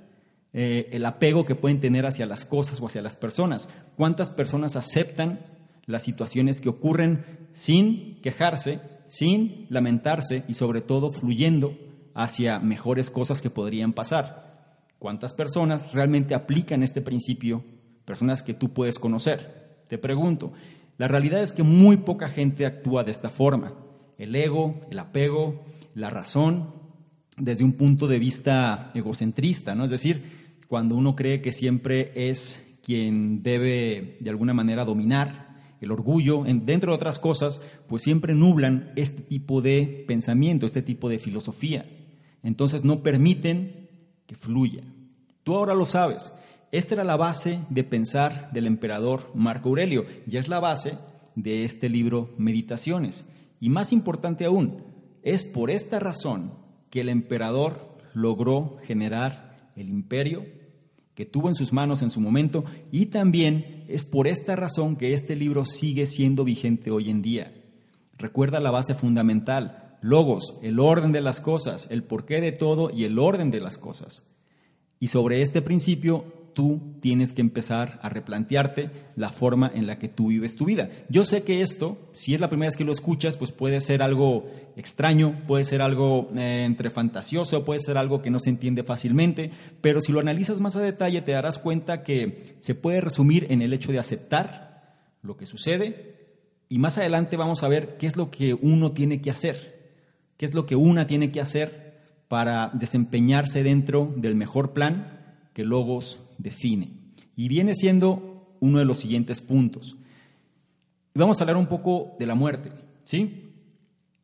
eh, 0.53 0.89
el 0.91 1.05
apego 1.05 1.45
que 1.45 1.55
pueden 1.55 1.79
tener 1.79 2.05
hacia 2.05 2.25
las 2.25 2.45
cosas 2.45 2.79
o 2.79 2.85
hacia 2.85 3.01
las 3.01 3.15
personas? 3.15 3.69
¿Cuántas 3.95 4.31
personas 4.31 4.75
aceptan 4.75 5.39
las 5.85 6.03
situaciones 6.03 6.61
que 6.61 6.69
ocurren 6.69 7.47
sin 7.51 8.21
quejarse, 8.21 8.79
sin 9.07 9.67
lamentarse 9.69 10.43
y 10.47 10.53
sobre 10.53 10.81
todo 10.81 11.09
fluyendo 11.09 11.77
hacia 12.13 12.59
mejores 12.59 13.09
cosas 13.09 13.41
que 13.41 13.49
podrían 13.49 13.93
pasar? 13.93 14.77
¿Cuántas 14.99 15.33
personas 15.33 15.93
realmente 15.93 16.35
aplican 16.35 16.83
este 16.83 17.01
principio? 17.01 17.63
Personas 18.05 18.43
que 18.43 18.53
tú 18.53 18.73
puedes 18.73 18.99
conocer. 18.99 19.81
Te 19.89 19.97
pregunto, 19.97 20.53
la 20.97 21.07
realidad 21.07 21.41
es 21.41 21.51
que 21.51 21.63
muy 21.63 21.97
poca 21.97 22.29
gente 22.29 22.65
actúa 22.65 23.03
de 23.03 23.11
esta 23.11 23.29
forma 23.29 23.73
el 24.17 24.35
ego, 24.35 24.81
el 24.89 24.99
apego, 24.99 25.65
la 25.95 26.09
razón, 26.09 26.73
desde 27.37 27.63
un 27.63 27.73
punto 27.73 28.07
de 28.07 28.19
vista 28.19 28.91
egocentrista, 28.93 29.75
¿no? 29.75 29.85
Es 29.85 29.91
decir, 29.91 30.42
cuando 30.73 30.95
uno 30.95 31.15
cree 31.15 31.39
que 31.39 31.51
siempre 31.51 32.11
es 32.15 32.79
quien 32.83 33.43
debe 33.43 34.17
de 34.19 34.29
alguna 34.31 34.55
manera 34.55 34.85
dominar, 34.85 35.59
el 35.79 35.91
orgullo, 35.91 36.43
dentro 36.43 36.91
de 36.91 36.95
otras 36.95 37.19
cosas, 37.19 37.61
pues 37.87 38.01
siempre 38.01 38.33
nublan 38.33 38.91
este 38.95 39.21
tipo 39.21 39.61
de 39.61 40.03
pensamiento, 40.07 40.65
este 40.65 40.81
tipo 40.81 41.09
de 41.09 41.19
filosofía. 41.19 41.85
Entonces 42.41 42.83
no 42.83 43.03
permiten 43.03 43.87
que 44.25 44.33
fluya. 44.33 44.81
Tú 45.43 45.53
ahora 45.53 45.75
lo 45.75 45.85
sabes. 45.85 46.33
Esta 46.71 46.95
era 46.95 47.03
la 47.03 47.17
base 47.17 47.59
de 47.69 47.83
pensar 47.83 48.49
del 48.51 48.65
emperador 48.65 49.29
Marco 49.35 49.69
Aurelio 49.69 50.07
y 50.25 50.37
es 50.37 50.47
la 50.47 50.59
base 50.59 50.97
de 51.35 51.65
este 51.65 51.87
libro 51.87 52.33
Meditaciones. 52.39 53.27
Y 53.59 53.69
más 53.69 53.93
importante 53.93 54.45
aún, 54.45 54.85
es 55.21 55.45
por 55.45 55.69
esta 55.69 55.99
razón 55.99 56.51
que 56.89 57.01
el 57.01 57.09
emperador 57.09 57.95
logró 58.15 58.77
generar 58.81 59.71
el 59.75 59.89
imperio 59.89 60.62
que 61.15 61.25
tuvo 61.25 61.47
en 61.47 61.55
sus 61.55 61.73
manos 61.73 62.01
en 62.01 62.09
su 62.09 62.19
momento 62.19 62.63
y 62.91 63.07
también 63.07 63.85
es 63.87 64.03
por 64.03 64.27
esta 64.27 64.55
razón 64.55 64.95
que 64.95 65.13
este 65.13 65.35
libro 65.35 65.65
sigue 65.65 66.07
siendo 66.07 66.43
vigente 66.43 66.91
hoy 66.91 67.09
en 67.09 67.21
día. 67.21 67.53
Recuerda 68.17 68.59
la 68.59 68.71
base 68.71 68.95
fundamental, 68.95 69.97
logos, 70.01 70.55
el 70.61 70.79
orden 70.79 71.11
de 71.11 71.21
las 71.21 71.39
cosas, 71.39 71.87
el 71.89 72.03
porqué 72.03 72.41
de 72.41 72.51
todo 72.51 72.89
y 72.89 73.05
el 73.05 73.19
orden 73.19 73.51
de 73.51 73.59
las 73.59 73.77
cosas. 73.77 74.25
Y 74.99 75.07
sobre 75.07 75.41
este 75.41 75.61
principio 75.61 76.25
tú 76.53 76.97
tienes 77.01 77.33
que 77.33 77.41
empezar 77.41 77.99
a 78.01 78.09
replantearte 78.09 78.91
la 79.15 79.29
forma 79.29 79.71
en 79.73 79.87
la 79.87 79.99
que 79.99 80.07
tú 80.07 80.27
vives 80.27 80.55
tu 80.55 80.65
vida. 80.65 80.89
Yo 81.09 81.25
sé 81.25 81.43
que 81.43 81.61
esto, 81.61 81.97
si 82.13 82.33
es 82.33 82.39
la 82.39 82.49
primera 82.49 82.69
vez 82.69 82.77
que 82.77 82.83
lo 82.83 82.91
escuchas, 82.91 83.37
pues 83.37 83.51
puede 83.51 83.81
ser 83.81 84.01
algo 84.01 84.45
extraño, 84.75 85.41
puede 85.47 85.63
ser 85.63 85.81
algo 85.81 86.29
eh, 86.35 86.63
entre 86.65 86.89
fantasioso, 86.89 87.65
puede 87.65 87.79
ser 87.79 87.97
algo 87.97 88.21
que 88.21 88.29
no 88.29 88.39
se 88.39 88.49
entiende 88.49 88.83
fácilmente, 88.83 89.51
pero 89.81 90.01
si 90.01 90.11
lo 90.11 90.19
analizas 90.19 90.59
más 90.59 90.75
a 90.75 90.81
detalle 90.81 91.21
te 91.21 91.31
darás 91.31 91.59
cuenta 91.59 92.03
que 92.03 92.55
se 92.59 92.75
puede 92.75 93.01
resumir 93.01 93.47
en 93.49 93.61
el 93.61 93.73
hecho 93.73 93.91
de 93.91 93.99
aceptar 93.99 94.95
lo 95.21 95.37
que 95.37 95.45
sucede 95.45 96.13
y 96.69 96.79
más 96.79 96.97
adelante 96.97 97.37
vamos 97.37 97.63
a 97.63 97.67
ver 97.67 97.97
qué 97.97 98.07
es 98.07 98.15
lo 98.15 98.31
que 98.31 98.53
uno 98.53 98.91
tiene 98.93 99.21
que 99.21 99.29
hacer, 99.29 99.93
qué 100.37 100.45
es 100.45 100.53
lo 100.53 100.65
que 100.65 100.75
una 100.75 101.07
tiene 101.07 101.31
que 101.31 101.41
hacer 101.41 101.93
para 102.27 102.71
desempeñarse 102.73 103.63
dentro 103.63 104.11
del 104.15 104.35
mejor 104.35 104.73
plan 104.73 105.19
que 105.53 105.63
Logos 105.63 106.19
define. 106.37 106.91
Y 107.35 107.47
viene 107.47 107.75
siendo 107.75 108.55
uno 108.59 108.79
de 108.79 108.85
los 108.85 108.99
siguientes 108.99 109.41
puntos. 109.41 109.95
vamos 111.13 111.39
a 111.39 111.43
hablar 111.43 111.57
un 111.57 111.67
poco 111.67 112.15
de 112.17 112.25
la 112.25 112.35
muerte, 112.35 112.71
¿sí? 113.03 113.51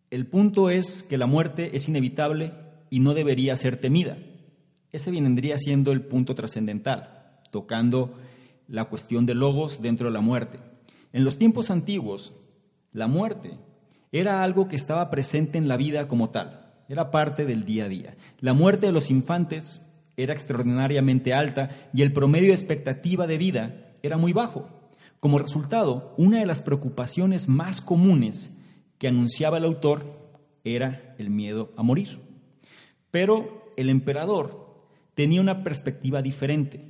El 0.10 0.26
punto 0.28 0.70
es 0.70 1.04
que 1.04 1.18
la 1.18 1.28
muerte 1.28 1.76
es 1.76 1.88
inevitable 1.88 2.54
y 2.90 3.00
no 3.00 3.14
debería 3.14 3.56
ser 3.56 3.78
temida. 3.78 4.18
Ese 4.92 5.12
vendría 5.12 5.58
siendo 5.58 5.92
el 5.92 6.02
punto 6.02 6.34
trascendental, 6.34 7.42
tocando 7.52 8.16
la 8.68 8.86
cuestión 8.86 9.26
de 9.26 9.36
logos 9.36 9.82
dentro 9.82 10.08
de 10.08 10.14
la 10.14 10.22
muerte. 10.22 10.60
En 11.14 11.24
los 11.24 11.38
tiempos 11.38 11.70
antiguos, 11.70 12.34
la 12.92 13.08
muerte 13.08 13.58
era 14.12 14.42
algo 14.42 14.68
que 14.68 14.76
estaba 14.76 15.10
presente 15.12 15.58
en 15.58 15.68
la 15.68 15.78
vida 15.78 16.08
como 16.08 16.30
tal, 16.30 16.72
era 16.88 17.12
parte 17.12 17.46
del 17.46 17.66
día 17.66 17.86
a 17.86 17.90
día. 17.90 18.18
La 18.40 18.54
muerte 18.54 18.88
de 18.88 18.92
los 18.92 19.12
infantes 19.12 19.82
era 20.24 20.34
extraordinariamente 20.34 21.34
alta 21.34 21.70
y 21.94 22.02
el 22.02 22.12
promedio 22.12 22.50
de 22.50 22.56
expectativa 22.56 23.26
de 23.26 23.38
vida 23.38 23.92
era 24.04 24.18
muy 24.18 24.34
bajo. 24.34 24.68
Como 25.20 25.40
resultado, 25.40 26.14
una 26.18 26.40
de 26.40 26.46
las 26.46 26.62
preocupaciones 26.62 27.48
más 27.48 27.82
comunes 27.82 28.52
que 28.98 29.08
anunciaba 29.08 29.58
el 29.58 29.66
autor 29.66 30.04
era 30.64 31.16
el 31.18 31.30
miedo 31.30 31.72
a 31.78 31.84
morir. 31.84 32.20
Pero 33.12 33.74
el 33.78 33.90
emperador 33.90 34.86
tenía 35.14 35.42
una 35.42 35.64
perspectiva 35.64 36.22
diferente. 36.22 36.86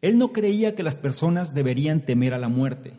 Él 0.00 0.18
no 0.18 0.32
creía 0.32 0.74
que 0.74 0.82
las 0.82 0.96
personas 0.96 1.54
deberían 1.54 2.04
temer 2.04 2.32
a 2.32 2.38
la 2.38 2.48
muerte, 2.48 2.92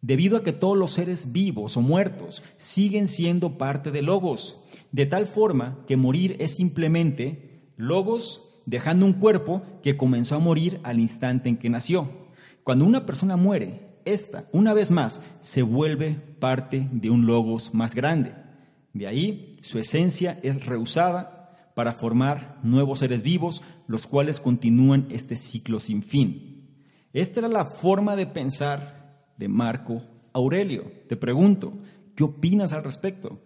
debido 0.00 0.36
a 0.36 0.44
que 0.44 0.52
todos 0.52 0.78
los 0.78 0.92
seres 0.92 1.32
vivos 1.32 1.76
o 1.76 1.80
muertos 1.80 2.44
siguen 2.56 3.08
siendo 3.08 3.58
parte 3.58 3.90
de 3.90 4.02
Logos, 4.02 4.58
de 4.92 5.06
tal 5.06 5.26
forma 5.26 5.84
que 5.86 5.96
morir 5.96 6.36
es 6.38 6.54
simplemente 6.54 7.72
Logos 7.76 8.47
dejando 8.68 9.06
un 9.06 9.14
cuerpo 9.14 9.62
que 9.82 9.96
comenzó 9.96 10.36
a 10.36 10.40
morir 10.40 10.78
al 10.82 11.00
instante 11.00 11.48
en 11.48 11.56
que 11.56 11.70
nació. 11.70 12.06
Cuando 12.64 12.84
una 12.84 13.06
persona 13.06 13.36
muere, 13.36 13.80
esta, 14.04 14.44
una 14.52 14.74
vez 14.74 14.90
más, 14.90 15.22
se 15.40 15.62
vuelve 15.62 16.16
parte 16.38 16.86
de 16.92 17.08
un 17.08 17.24
logos 17.24 17.72
más 17.72 17.94
grande. 17.94 18.34
De 18.92 19.06
ahí, 19.06 19.56
su 19.62 19.78
esencia 19.78 20.38
es 20.42 20.66
rehusada 20.66 21.72
para 21.74 21.94
formar 21.94 22.58
nuevos 22.62 22.98
seres 22.98 23.22
vivos, 23.22 23.62
los 23.86 24.06
cuales 24.06 24.38
continúan 24.38 25.06
este 25.08 25.34
ciclo 25.34 25.80
sin 25.80 26.02
fin. 26.02 26.84
Esta 27.14 27.40
era 27.40 27.48
la 27.48 27.64
forma 27.64 28.16
de 28.16 28.26
pensar 28.26 29.32
de 29.38 29.48
Marco 29.48 30.02
Aurelio. 30.34 30.92
Te 31.08 31.16
pregunto, 31.16 31.72
¿qué 32.14 32.24
opinas 32.24 32.74
al 32.74 32.84
respecto? 32.84 33.40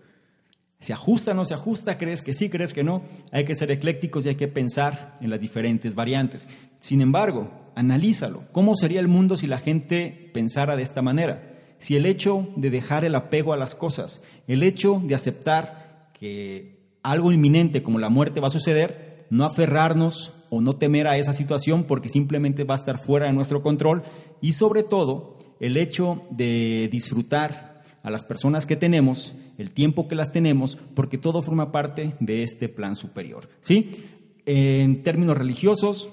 ¿Se 0.83 0.93
ajusta 0.93 1.33
no 1.33 1.45
se 1.45 1.55
ajusta? 1.55 1.97
¿Crees 1.97 2.23
que 2.23 2.35
sí? 2.35 2.49
¿Crees 2.49 2.73
que 2.73 2.83
no? 2.83 3.03
Hay 3.31 3.45
que 3.45 3.55
ser 3.55 3.71
eclécticos 3.71 4.27
y 4.27 4.31
hay 4.31 4.35
que 4.35 4.49
pensar 4.49 5.15
en 5.21 5.31
las 5.31 5.41
diferentes 5.41 5.95
variantes. 5.95 6.49
Sin 6.81 7.01
embargo, 7.01 7.53
analízalo. 7.77 8.43
¿Cómo 8.51 8.75
sería 8.75 8.99
el 8.99 9.07
mundo 9.07 9.37
si 9.37 9.47
la 9.47 9.59
gente 9.59 10.31
pensara 10.35 10.75
de 10.75 10.83
esta 10.83 11.01
manera? 11.01 11.41
Si 11.79 11.95
el 11.95 12.05
hecho 12.05 12.49
de 12.57 12.71
dejar 12.71 13.05
el 13.05 13.15
apego 13.15 13.53
a 13.53 13.57
las 13.57 13.77
cosas, 13.77 14.25
el 14.49 14.65
hecho 14.65 15.01
de 15.05 15.15
aceptar 15.15 16.11
que 16.19 16.81
algo 17.05 17.31
inminente 17.31 17.85
como 17.85 18.01
la 18.01 18.09
muerte 18.09 18.41
va 18.41 18.49
a 18.49 18.51
suceder, 18.51 19.27
no 19.31 19.45
aferrarnos 19.45 20.33
o 20.51 20.61
no 20.61 20.73
temer 20.73 21.07
a 21.07 21.17
esa 21.17 21.33
situación 21.33 21.85
porque 21.85 22.09
simplemente 22.09 22.65
va 22.65 22.75
a 22.75 22.83
estar 22.83 22.99
fuera 22.99 23.27
de 23.27 23.33
nuestro 23.33 23.63
control 23.63 24.03
y 24.41 24.55
sobre 24.55 24.83
todo 24.83 25.39
el 25.61 25.77
hecho 25.77 26.23
de 26.31 26.89
disfrutar 26.91 27.72
a 28.03 28.11
las 28.11 28.25
personas 28.25 28.67
que 28.67 28.77
tenemos, 28.77 29.35
el 29.59 29.71
tiempo 29.71 30.09
que 30.09 30.15
las 30.15 30.33
tenemos, 30.33 30.79
porque 30.95 31.19
todo 31.19 31.43
forma 31.43 31.73
parte 31.73 32.15
de 32.21 32.43
este 32.43 32.69
plan 32.69 32.97
superior. 32.97 33.49
¿sí? 33.61 33.91
En 34.45 35.03
términos 35.03 35.39
religiosos, 35.39 36.11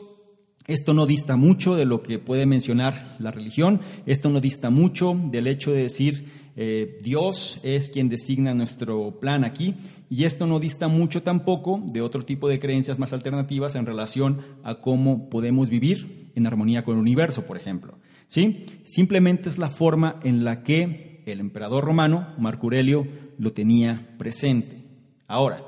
esto 0.68 0.94
no 0.94 1.08
dista 1.08 1.36
mucho 1.36 1.76
de 1.76 1.86
lo 1.86 2.04
que 2.04 2.20
puede 2.20 2.46
mencionar 2.46 3.16
la 3.20 3.32
religión, 3.32 3.80
esto 4.06 4.30
no 4.30 4.40
dista 4.40 4.70
mucho 4.70 5.20
del 5.32 5.48
hecho 5.48 5.72
de 5.72 5.82
decir 5.82 6.26
eh, 6.56 6.98
Dios 7.02 7.60
es 7.64 7.90
quien 7.90 8.10
designa 8.10 8.54
nuestro 8.54 9.20
plan 9.20 9.44
aquí, 9.44 9.76
y 10.12 10.26
esto 10.26 10.48
no 10.48 10.60
dista 10.60 10.88
mucho 10.88 11.24
tampoco 11.24 11.82
de 11.86 12.02
otro 12.02 12.26
tipo 12.26 12.50
de 12.50 12.60
creencias 12.60 13.00
más 13.00 13.14
alternativas 13.14 13.76
en 13.76 13.86
relación 13.86 14.42
a 14.64 14.76
cómo 14.76 15.30
podemos 15.30 15.70
vivir 15.70 16.32
en 16.36 16.48
armonía 16.48 16.84
con 16.84 16.96
el 16.96 17.02
universo, 17.02 17.46
por 17.46 17.58
ejemplo. 17.58 17.98
¿Sí? 18.28 18.66
Simplemente 18.84 19.50
es 19.50 19.58
la 19.58 19.70
forma 19.70 20.20
en 20.24 20.44
la 20.44 20.62
que 20.62 21.09
el 21.32 21.40
emperador 21.40 21.84
romano, 21.84 22.34
Marco 22.38 22.68
Aurelio, 22.68 23.08
lo 23.38 23.54
tenía 23.54 24.16
presente. 24.18 24.84
Ahora, 25.28 25.64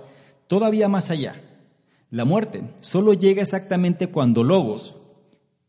todavía 0.48 0.88
más 0.88 1.10
allá, 1.10 1.42
la 2.10 2.26
muerte 2.26 2.64
solo 2.82 3.14
llega 3.14 3.42
exactamente 3.42 4.08
cuando 4.08 4.44
Logos 4.44 4.98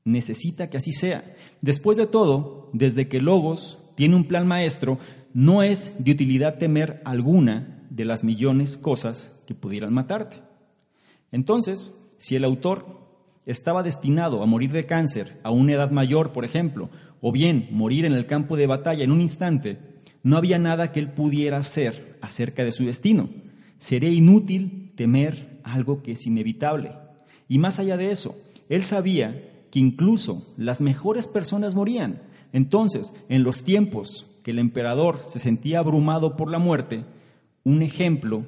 necesita 0.04 0.68
que 0.68 0.78
así 0.78 0.92
sea. 0.92 1.36
Después 1.60 1.96
de 1.96 2.06
todo, 2.06 2.70
desde 2.72 3.08
que 3.08 3.20
Logos 3.20 3.78
tiene 3.94 4.16
un 4.16 4.24
plan 4.24 4.46
maestro, 4.46 4.98
no 5.34 5.62
es 5.62 5.92
de 5.98 6.12
utilidad 6.12 6.58
temer 6.58 7.00
alguna 7.04 7.86
de 7.90 8.04
las 8.04 8.24
millones 8.24 8.76
cosas 8.76 9.32
que 9.46 9.54
pudieran 9.54 9.92
matarte. 9.92 10.38
Entonces, 11.30 11.94
si 12.18 12.36
el 12.36 12.44
autor 12.44 13.01
estaba 13.46 13.82
destinado 13.82 14.42
a 14.42 14.46
morir 14.46 14.72
de 14.72 14.86
cáncer 14.86 15.40
a 15.42 15.50
una 15.50 15.74
edad 15.74 15.90
mayor, 15.90 16.32
por 16.32 16.44
ejemplo, 16.44 16.90
o 17.20 17.32
bien 17.32 17.68
morir 17.70 18.04
en 18.04 18.12
el 18.12 18.26
campo 18.26 18.56
de 18.56 18.66
batalla 18.66 19.04
en 19.04 19.10
un 19.10 19.20
instante, 19.20 19.78
no 20.22 20.36
había 20.36 20.58
nada 20.58 20.92
que 20.92 21.00
él 21.00 21.10
pudiera 21.10 21.58
hacer 21.58 22.18
acerca 22.20 22.64
de 22.64 22.72
su 22.72 22.84
destino. 22.84 23.28
Sería 23.78 24.10
inútil 24.10 24.92
temer 24.94 25.60
algo 25.64 26.02
que 26.02 26.12
es 26.12 26.26
inevitable. 26.26 26.92
Y 27.48 27.58
más 27.58 27.78
allá 27.78 27.96
de 27.96 28.10
eso, 28.10 28.36
él 28.68 28.84
sabía 28.84 29.50
que 29.70 29.80
incluso 29.80 30.46
las 30.56 30.80
mejores 30.80 31.26
personas 31.26 31.74
morían. 31.74 32.22
Entonces, 32.52 33.14
en 33.28 33.42
los 33.42 33.64
tiempos 33.64 34.26
que 34.42 34.52
el 34.52 34.58
emperador 34.58 35.20
se 35.26 35.38
sentía 35.38 35.80
abrumado 35.80 36.36
por 36.36 36.50
la 36.50 36.58
muerte, 36.58 37.04
un 37.64 37.82
ejemplo 37.82 38.44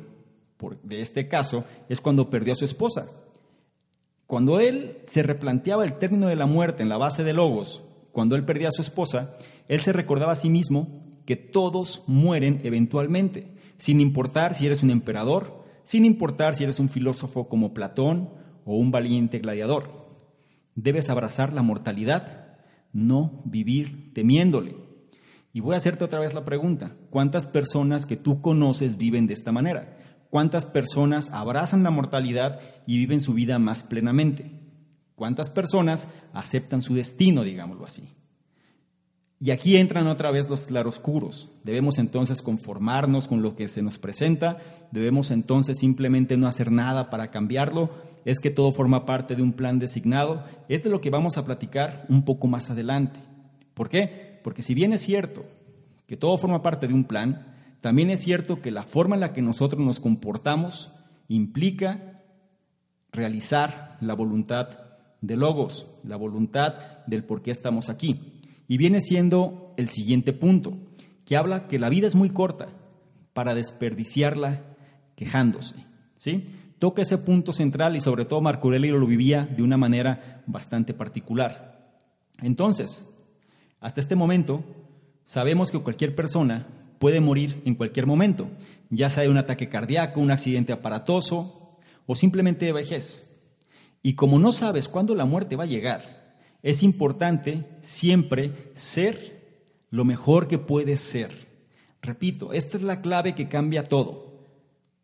de 0.83 1.03
este 1.03 1.29
caso 1.29 1.65
es 1.89 2.01
cuando 2.01 2.31
perdió 2.31 2.53
a 2.53 2.57
su 2.57 2.65
esposa. 2.65 3.09
Cuando 4.27 4.59
él 4.59 4.99
se 5.07 5.23
replanteaba 5.23 5.85
el 5.85 5.99
término 5.99 6.29
de 6.29 6.37
la 6.37 6.47
muerte 6.47 6.83
en 6.83 6.89
la 6.89 6.97
base 6.97 7.25
de 7.25 7.35
Logos, 7.35 7.85
cuando 8.13 8.37
él 8.37 8.45
perdía 8.45 8.69
a 8.69 8.73
su 8.73 8.81
esposa, 8.81 9.37
él 9.69 9.81
se 9.81 9.93
recordaba 9.93 10.33
a 10.33 10.37
sí 10.37 10.49
mismo 10.49 11.05
que 11.27 11.37
todos 11.37 12.05
mueren 12.07 12.61
eventualmente, 12.65 13.49
sin 13.77 14.01
importar 14.01 14.55
si 14.55 14.67
eres 14.67 14.83
un 14.83 14.91
emperador, 14.91 15.65
sin 15.83 16.05
importar 16.05 16.55
si 16.55 16.65
eres 16.65 16.81
un 16.81 16.89
filósofo 16.89 17.49
como 17.49 17.75
Platón 17.75 18.31
o 18.65 18.77
un 18.77 18.91
valiente 18.91 19.39
gladiador. 19.39 20.05
Debes 20.75 21.11
abrazar 21.11 21.53
la 21.53 21.63
mortalidad, 21.63 22.57
no 22.93 23.43
vivir 23.45 24.13
temiéndole. 24.15 24.77
Y 25.53 25.61
voy 25.61 25.75
a 25.75 25.77
hacerte 25.77 26.05
otra 26.05 26.21
vez 26.21 26.35
la 26.35 26.45
pregunta, 26.45 26.97
¿cuántas 27.11 27.47
personas 27.47 28.07
que 28.07 28.17
tú 28.17 28.41
conoces 28.41 28.97
viven 28.97 29.27
de 29.27 29.35
esta 29.35 29.53
manera? 29.53 29.91
¿Cuántas 30.35 30.67
personas 30.67 31.31
abrazan 31.31 31.85
la 31.85 31.93
mortalidad 31.93 32.59
y 32.89 32.97
viven 32.97 33.21
su 33.21 33.35
vida 33.35 33.61
más 33.61 33.85
plenamente? 33.85 34.51
¿Cuántas 35.15 35.49
personas 35.49 36.09
aceptan 36.33 36.83
su 36.83 36.97
destino, 36.97 37.45
digámoslo 37.45 37.85
así? 37.85 38.09
Y 39.39 39.53
aquí 39.53 39.77
entran 39.77 40.09
otra 40.09 40.33
vez 40.33 40.49
los 40.49 40.67
claroscuros. 40.67 41.53
Debemos 41.63 41.99
entonces 41.99 42.43
conformarnos 42.43 43.29
con 43.29 43.43
lo 43.43 43.55
que 43.55 43.69
se 43.69 43.81
nos 43.81 43.99
presenta, 43.99 44.57
debemos 44.91 45.31
entonces 45.31 45.79
simplemente 45.79 46.37
no 46.37 46.49
hacer 46.49 46.73
nada 46.73 47.11
para 47.11 47.31
cambiarlo, 47.31 47.91
es 48.25 48.41
que 48.41 48.51
todo 48.51 48.73
forma 48.73 49.07
parte 49.07 49.37
de 49.37 49.43
un 49.43 49.53
plan 49.53 49.79
designado, 49.79 50.45
es 50.69 50.83
de 50.83 50.91
lo 50.91 51.01
que 51.01 51.11
vamos 51.11 51.39
a 51.39 51.45
platicar 51.45 52.07
un 52.09 52.25
poco 52.25 52.49
más 52.49 52.71
adelante. 52.71 53.21
¿Por 53.73 53.89
qué? 53.89 54.41
Porque 54.43 54.63
si 54.63 54.75
bien 54.75 54.93
es 54.95 55.01
cierto 55.01 55.45
que 56.09 56.17
todo 56.17 56.37
forma 56.39 56.61
parte 56.61 56.89
de 56.89 56.95
un 56.95 57.05
plan, 57.05 57.54
también 57.85 58.09
es 58.09 58.21
cierto 58.21 58.63
que 58.63 58.71
la 58.71 58.85
forma 58.85 59.15
en 59.15 59.21
la 59.21 59.35
que 59.35 59.43
nosotros 59.43 59.85
nos 59.85 60.01
comportamos 60.01 60.91
implica 61.29 62.23
realizar 63.13 63.99
la 64.01 64.15
voluntad 64.15 64.71
de 65.21 65.37
Logos, 65.37 65.87
la 66.03 66.17
voluntad 66.17 66.77
del 67.07 67.25
por 67.25 67.43
qué 67.43 67.51
estamos 67.51 67.91
aquí. 67.91 68.33
Y 68.69 68.79
viene 68.79 69.03
siendo 69.03 69.75
el 69.77 69.91
siguiente 69.91 70.33
punto, 70.33 70.79
que 71.27 71.37
habla 71.37 71.69
que 71.69 71.79
la 71.79 71.91
vida 71.91 72.07
es 72.07 72.15
muy 72.15 72.31
corta 72.31 72.69
para 73.35 73.55
desperdiciarla 73.55 74.63
quejándose. 75.15 75.77
¿sí? 76.17 76.47
Toca 76.79 77.03
ese 77.03 77.19
punto 77.19 77.53
central 77.53 77.97
y 77.97 78.01
sobre 78.01 78.25
todo 78.25 78.41
Marco 78.41 78.69
Aurelio 78.69 78.97
lo 78.97 79.07
vivía 79.07 79.45
de 79.45 79.63
una 79.63 79.77
manera 79.77 80.43
bastante 80.47 80.95
particular. 80.95 81.99
Entonces, 82.39 83.05
hasta 83.79 84.01
este 84.01 84.17
momento, 84.17 84.65
sabemos 85.27 85.71
que 85.71 85.81
cualquier 85.81 86.15
persona 86.15 86.67
puede 86.99 87.21
morir 87.21 87.63
en 87.65 87.75
cualquier 87.75 88.07
momento, 88.07 88.49
ya 88.91 89.11
sea 89.11 89.23
de 89.23 89.29
un 89.29 89.37
ataque 89.37 89.69
cardíaco, 89.69 90.21
un 90.21 90.31
accidente 90.31 90.73
aparatoso 90.73 91.79
o 92.07 92.15
simplemente 92.15 92.67
de 92.67 92.73
vejez. 92.73 93.25
Y 94.03 94.15
como 94.15 94.39
no 94.39 94.53
sabes 94.53 94.89
cuándo 94.89 95.15
la 95.15 95.25
muerte 95.25 95.57
va 95.57 95.65
a 95.65 95.69
llegar, 95.69 96.37
es 96.63 96.83
importante 96.83 97.65
siempre 97.83 98.71
ser 98.75 99.61
lo 99.91 100.05
mejor 100.05 100.49
que 100.49 100.59
puedes 100.59 101.01
ser. 101.01 101.31
Repito, 102.03 102.53
esta 102.53 102.77
es 102.77 102.83
la 102.83 103.01
clave 103.01 103.35
que 103.35 103.49
cambia 103.49 103.85
todo. 103.85 104.43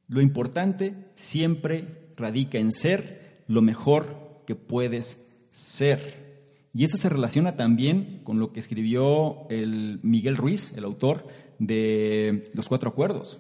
Lo 0.09 0.21
importante 0.21 0.95
siempre 1.15 2.13
radica 2.17 2.59
en 2.59 2.73
ser 2.73 3.45
lo 3.47 3.63
mejor 3.63 4.43
que 4.47 4.55
puedes 4.55 5.27
ser. 5.51 6.31
Y 6.73 6.85
eso 6.85 6.97
se 6.97 7.09
relaciona 7.09 7.57
también 7.57 8.21
con 8.25 8.39
lo 8.39 8.53
que 8.53 8.61
escribió 8.61 9.49
el 9.49 10.01
Miguel 10.03 10.37
Ruiz, 10.37 10.73
el 10.77 10.85
autor 10.85 11.27
de 11.61 12.51
Los 12.55 12.69
Cuatro 12.69 12.91
Acuerdos. 12.91 13.39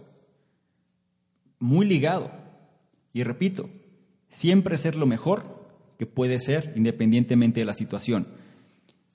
Muy 1.58 1.84
ligado. 1.86 2.30
Y 3.12 3.24
repito, 3.24 3.68
siempre 4.28 4.76
ser 4.76 4.94
lo 4.94 5.06
mejor 5.06 5.58
que 5.98 6.06
puede 6.06 6.38
ser 6.38 6.72
independientemente 6.76 7.60
de 7.60 7.66
la 7.66 7.74
situación. 7.74 8.28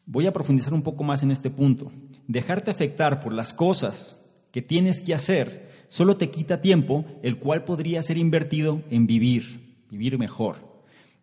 Voy 0.06 0.28
a 0.28 0.34
profundizar 0.34 0.74
un 0.74 0.82
poco 0.82 1.04
más 1.04 1.24
en 1.24 1.32
este 1.32 1.50
punto. 1.50 1.92
Dejarte 2.28 2.72
afectar 2.72 3.22
por 3.22 3.32
las 3.32 3.54
cosas 3.54 4.20
que 4.52 4.62
tienes 4.62 5.02
que 5.02 5.14
hacer 5.14 5.70
solo 5.88 6.18
te 6.18 6.30
quita 6.30 6.62
tiempo, 6.62 7.06
el 7.24 7.38
cual 7.38 7.64
podría 7.64 8.02
ser 8.02 8.18
invertido 8.18 8.82
en 8.90 9.08
vivir, 9.08 9.78
vivir 9.90 10.18
mejor. 10.18 10.58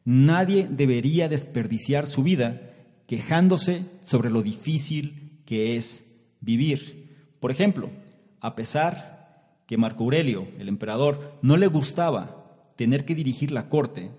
Nadie 0.05 0.67
debería 0.71 1.29
desperdiciar 1.29 2.07
su 2.07 2.23
vida 2.23 2.73
quejándose 3.07 3.85
sobre 4.05 4.31
lo 4.31 4.43
difícil 4.43 5.41
que 5.45 5.77
es 5.77 6.05
vivir. 6.41 7.02
Por 7.43 7.51
ejemplo, 7.51 7.91
a 8.41 8.55
pesar 8.55 9.57
que 9.67 9.77
Marco 9.77 10.05
Aurelio, 10.05 10.47
el 10.61 10.69
emperador, 10.69 11.41
no 11.43 11.57
le 11.57 11.67
gustaba 11.67 12.71
tener 12.77 13.05
que 13.05 13.17
dirigir 13.17 13.51
la 13.51 13.69
corte, 13.69 14.13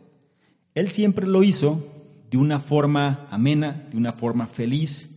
él 0.75 0.89
siempre 0.89 1.25
lo 1.25 1.41
hizo 1.41 1.87
de 2.29 2.35
una 2.35 2.59
forma 2.59 3.29
amena, 3.31 3.87
de 3.89 3.95
una 3.95 4.11
forma 4.11 4.47
feliz 4.47 5.09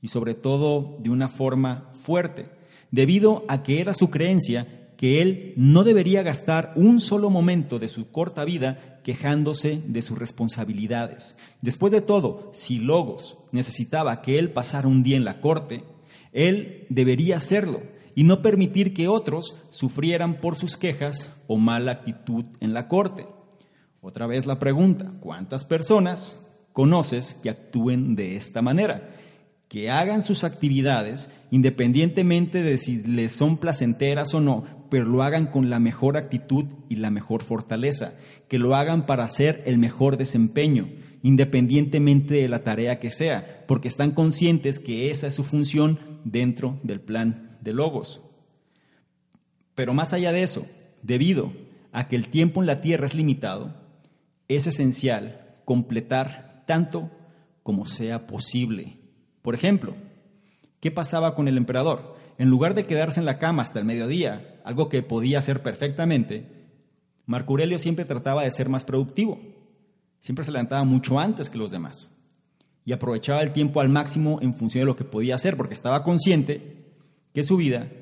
y 0.00 0.06
sobre 0.06 0.34
todo 0.34 0.98
de 1.00 1.10
una 1.10 1.26
forma 1.26 1.90
fuerte, 1.94 2.48
debido 2.92 3.44
a 3.48 3.64
que 3.64 3.80
era 3.80 3.92
su 3.92 4.08
creencia 4.08 4.92
que 4.96 5.20
él 5.20 5.52
no 5.56 5.82
debería 5.82 6.22
gastar 6.22 6.72
un 6.76 7.00
solo 7.00 7.28
momento 7.28 7.80
de 7.80 7.88
su 7.88 8.12
corta 8.12 8.44
vida 8.44 9.00
quejándose 9.02 9.82
de 9.84 10.02
sus 10.02 10.16
responsabilidades. 10.16 11.36
Después 11.60 11.90
de 11.90 12.02
todo, 12.02 12.52
si 12.54 12.78
Logos 12.78 13.36
necesitaba 13.50 14.22
que 14.22 14.38
él 14.38 14.52
pasara 14.52 14.86
un 14.86 15.02
día 15.02 15.16
en 15.16 15.24
la 15.24 15.40
corte, 15.40 15.82
él 16.32 16.86
debería 16.88 17.36
hacerlo 17.36 17.80
y 18.14 18.24
no 18.24 18.42
permitir 18.42 18.94
que 18.94 19.08
otros 19.08 19.56
sufrieran 19.70 20.40
por 20.40 20.56
sus 20.56 20.76
quejas 20.76 21.30
o 21.46 21.56
mala 21.56 21.92
actitud 21.92 22.44
en 22.60 22.74
la 22.74 22.88
corte. 22.88 23.26
Otra 24.00 24.26
vez 24.26 24.46
la 24.46 24.58
pregunta, 24.58 25.12
¿cuántas 25.20 25.64
personas 25.64 26.66
conoces 26.72 27.34
que 27.42 27.50
actúen 27.50 28.16
de 28.16 28.36
esta 28.36 28.62
manera? 28.62 29.10
Que 29.68 29.90
hagan 29.90 30.22
sus 30.22 30.44
actividades 30.44 31.30
independientemente 31.50 32.62
de 32.62 32.78
si 32.78 33.02
les 33.06 33.32
son 33.32 33.56
placenteras 33.56 34.34
o 34.34 34.40
no, 34.40 34.64
pero 34.90 35.04
lo 35.04 35.22
hagan 35.22 35.46
con 35.46 35.70
la 35.70 35.78
mejor 35.78 36.16
actitud 36.16 36.66
y 36.88 36.96
la 36.96 37.10
mejor 37.10 37.42
fortaleza, 37.42 38.14
que 38.48 38.58
lo 38.58 38.74
hagan 38.74 39.06
para 39.06 39.24
hacer 39.24 39.62
el 39.66 39.78
mejor 39.78 40.16
desempeño, 40.16 40.88
independientemente 41.22 42.34
de 42.34 42.48
la 42.48 42.64
tarea 42.64 42.98
que 42.98 43.10
sea, 43.10 43.64
porque 43.66 43.88
están 43.88 44.12
conscientes 44.12 44.78
que 44.78 45.10
esa 45.10 45.26
es 45.26 45.34
su 45.34 45.44
función 45.44 45.98
dentro 46.24 46.78
del 46.82 47.00
plan 47.00 47.58
de 47.60 47.72
Logos. 47.72 48.20
Pero 49.74 49.94
más 49.94 50.12
allá 50.12 50.32
de 50.32 50.42
eso, 50.42 50.66
debido 51.02 51.52
a 51.92 52.08
que 52.08 52.16
el 52.16 52.28
tiempo 52.28 52.60
en 52.60 52.66
la 52.66 52.80
Tierra 52.80 53.06
es 53.06 53.14
limitado, 53.14 53.74
es 54.48 54.66
esencial 54.66 55.56
completar 55.64 56.64
tanto 56.66 57.10
como 57.62 57.86
sea 57.86 58.26
posible. 58.26 58.98
Por 59.42 59.54
ejemplo, 59.54 59.94
¿qué 60.80 60.90
pasaba 60.90 61.34
con 61.34 61.48
el 61.48 61.56
emperador? 61.56 62.18
en 62.38 62.48
lugar 62.48 62.74
de 62.74 62.86
quedarse 62.86 63.20
en 63.20 63.26
la 63.26 63.38
cama 63.38 63.62
hasta 63.62 63.80
el 63.80 63.84
mediodía, 63.84 64.60
algo 64.64 64.88
que 64.88 65.02
podía 65.02 65.38
hacer 65.38 65.60
perfectamente, 65.60 66.46
Marco 67.26 67.52
Aurelio 67.52 67.78
siempre 67.78 68.04
trataba 68.04 68.44
de 68.44 68.50
ser 68.50 68.68
más 68.68 68.84
productivo. 68.84 69.40
Siempre 70.20 70.44
se 70.44 70.52
levantaba 70.52 70.84
mucho 70.84 71.18
antes 71.18 71.48
que 71.48 71.58
los 71.58 71.70
demás 71.70 72.12
y 72.84 72.92
aprovechaba 72.92 73.42
el 73.42 73.52
tiempo 73.52 73.80
al 73.80 73.90
máximo 73.90 74.38
en 74.40 74.54
función 74.54 74.80
de 74.82 74.86
lo 74.86 74.96
que 74.96 75.04
podía 75.04 75.34
hacer, 75.34 75.58
porque 75.58 75.74
estaba 75.74 76.02
consciente 76.02 76.86
que 77.34 77.44
su 77.44 77.58
vida 77.58 77.92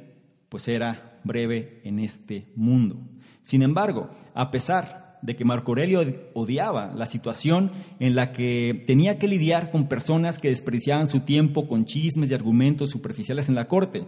pues 0.48 0.68
era 0.68 1.18
breve 1.24 1.80
en 1.82 1.98
este 1.98 2.46
mundo. 2.54 2.96
Sin 3.42 3.62
embargo, 3.62 4.10
a 4.32 4.52
pesar 4.52 5.18
de 5.22 5.34
que 5.34 5.44
Marco 5.44 5.72
Aurelio 5.72 6.02
odiaba 6.34 6.94
la 6.94 7.06
situación 7.06 7.72
en 7.98 8.14
la 8.14 8.32
que 8.32 8.84
tenía 8.86 9.18
que 9.18 9.26
lidiar 9.26 9.72
con 9.72 9.88
personas 9.88 10.38
que 10.38 10.50
despreciaban 10.50 11.08
su 11.08 11.20
tiempo 11.20 11.66
con 11.66 11.84
chismes 11.84 12.30
y 12.30 12.34
argumentos 12.34 12.90
superficiales 12.90 13.48
en 13.48 13.56
la 13.56 13.66
corte, 13.66 14.04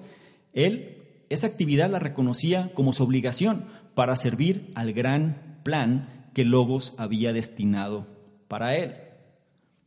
él 0.53 0.99
esa 1.29 1.49
actividad 1.49 1.91
la 1.91 1.99
reconocía 1.99 2.71
como 2.75 2.93
su 2.93 3.03
obligación 3.03 3.67
para 3.95 4.17
servir 4.17 4.71
al 4.75 4.93
gran 4.93 5.59
plan 5.65 6.18
que 6.35 6.45
Logos 6.45 6.95
había 6.97 7.33
destinado 7.33 8.07
para 8.49 8.77
él. 8.77 8.95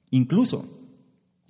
Incluso 0.10 0.80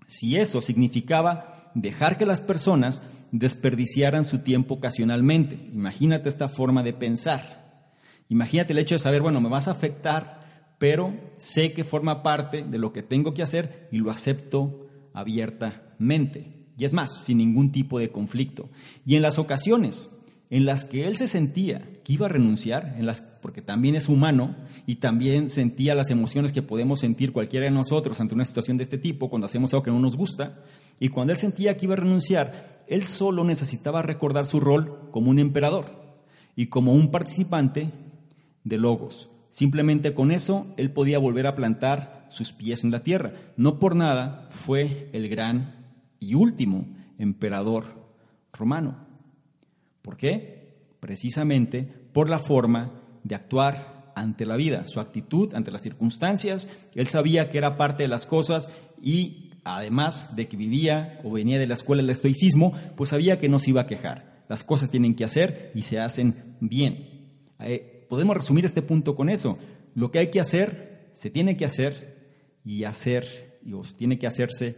si 0.08 0.38
eso 0.38 0.62
significaba 0.62 1.72
dejar 1.74 2.18
que 2.18 2.26
las 2.26 2.42
personas 2.42 3.02
desperdiciaran 3.32 4.24
su 4.24 4.40
tiempo 4.40 4.76
ocasionalmente. 4.76 5.70
Imagínate 5.74 6.30
esta 6.30 6.50
forma 6.50 6.84
de 6.84 6.94
pensar. 6.94 7.88
Imagínate 8.30 8.74
el 8.74 8.80
hecho 8.80 8.96
de 8.96 9.00
saber, 9.00 9.22
bueno, 9.22 9.42
me 9.42 9.50
vas 9.50 9.68
a 9.68 9.72
afectar, 9.72 10.76
pero 10.78 11.14
sé 11.38 11.74
que 11.74 11.84
forma 11.84 12.24
parte 12.24 12.64
de 12.64 12.78
lo 12.78 12.92
que 12.94 13.04
tengo 13.04 13.34
que 13.34 13.44
hacer 13.44 13.88
y 13.92 13.98
lo 13.98 14.12
acepto 14.12 14.88
abiertamente. 15.14 16.66
Y 16.78 16.86
es 16.86 16.94
más, 16.94 17.24
sin 17.24 17.38
ningún 17.38 17.72
tipo 17.72 18.00
de 18.00 18.10
conflicto. 18.10 18.70
Y 19.06 19.16
en 19.16 19.22
las 19.22 19.38
ocasiones 19.38 20.10
en 20.52 20.66
las 20.66 20.84
que 20.84 21.08
él 21.08 21.16
se 21.16 21.28
sentía 21.28 21.82
que 22.04 22.14
iba 22.14 22.26
a 22.26 22.30
renunciar, 22.30 22.96
en 22.98 23.06
las, 23.06 23.22
porque 23.22 23.62
también 23.62 23.96
es 23.96 24.10
humano 24.10 24.54
y 24.86 24.96
también 24.98 25.50
sentía 25.50 25.96
las 25.96 26.12
emociones 26.12 26.52
que 26.52 26.62
podemos 26.62 27.00
sentir 27.00 27.32
cualquiera 27.32 27.66
de 27.66 27.72
nosotros 27.72 28.20
ante 28.20 28.36
una 28.36 28.44
situación 28.44 28.76
de 28.76 28.84
este 28.84 28.98
tipo, 28.98 29.30
cuando 29.30 29.46
hacemos 29.46 29.74
algo 29.74 29.84
que 29.84 29.92
no 29.92 30.00
nos 30.00 30.18
gusta, 30.18 30.60
y 31.00 31.08
cuando 31.08 31.32
él 31.32 31.40
sentía 31.40 31.78
que 31.78 31.86
iba 31.86 31.94
a 31.94 31.98
renunciar, 31.98 32.84
él 32.88 33.06
solo 33.06 33.46
necesitaba 33.46 34.02
recordar 34.02 34.46
su 34.46 34.60
rol 34.60 35.10
como 35.12 35.32
un 35.32 35.40
emperador 35.40 35.86
y 36.58 36.68
como 36.68 36.92
un 36.92 37.12
participante 37.12 37.90
de 38.66 38.78
Logos. 38.78 39.30
Simplemente 39.50 40.14
con 40.14 40.32
eso 40.32 40.68
él 40.76 40.92
podía 40.92 41.18
volver 41.18 41.48
a 41.48 41.56
plantar 41.56 42.28
sus 42.30 42.52
pies 42.52 42.84
en 42.84 42.92
la 42.92 43.04
tierra. 43.04 43.32
No 43.56 43.80
por 43.80 43.96
nada 43.96 44.48
fue 44.50 45.10
el 45.14 45.30
gran 45.30 45.76
y 46.20 46.34
último 46.34 46.88
emperador 47.18 47.86
romano. 48.52 49.11
¿Por 50.02 50.18
qué? 50.18 50.76
Precisamente 51.00 51.84
por 51.84 52.30
la 52.30 52.40
forma 52.40 53.02
de 53.24 53.36
actuar 53.36 54.12
ante 54.16 54.46
la 54.46 54.58
vida, 54.58 54.88
su 54.88 55.00
actitud 55.00 55.54
ante 55.54 55.72
las 55.72 55.82
circunstancias. 55.82 56.70
Él 56.96 57.08
sabía 57.08 57.50
que 57.50 57.58
era 57.58 57.78
parte 57.78 58.04
de 58.04 58.10
las 58.10 58.26
cosas 58.26 58.70
y 59.02 59.52
además 59.64 60.36
de 60.36 60.48
que 60.48 60.58
vivía 60.58 61.20
o 61.24 61.32
venía 61.32 61.60
de 61.60 61.68
la 61.68 61.74
escuela 61.74 62.02
del 62.02 62.10
estoicismo, 62.10 62.74
pues 62.96 63.10
sabía 63.12 63.40
que 63.40 63.50
no 63.50 63.60
se 63.60 63.70
iba 63.70 63.82
a 63.82 63.88
quejar. 63.88 64.46
Las 64.50 64.64
cosas 64.64 64.90
tienen 64.90 65.16
que 65.16 65.24
hacer 65.24 65.72
y 65.76 65.84
se 65.84 66.00
hacen 66.00 66.58
bien. 66.60 67.30
Eh, 67.60 68.06
podemos 68.10 68.36
resumir 68.36 68.66
este 68.66 68.82
punto 68.82 69.16
con 69.16 69.30
eso. 69.30 69.58
Lo 69.96 70.12
que 70.12 70.20
hay 70.20 70.28
que 70.32 70.40
hacer, 70.40 71.10
se 71.14 71.30
tiene 71.30 71.58
que 71.58 71.66
hacer 71.66 72.20
y 72.66 72.84
hacer, 72.84 73.60
y 73.64 73.74
tiene 73.96 74.20
que 74.20 74.28
hacerse 74.28 74.76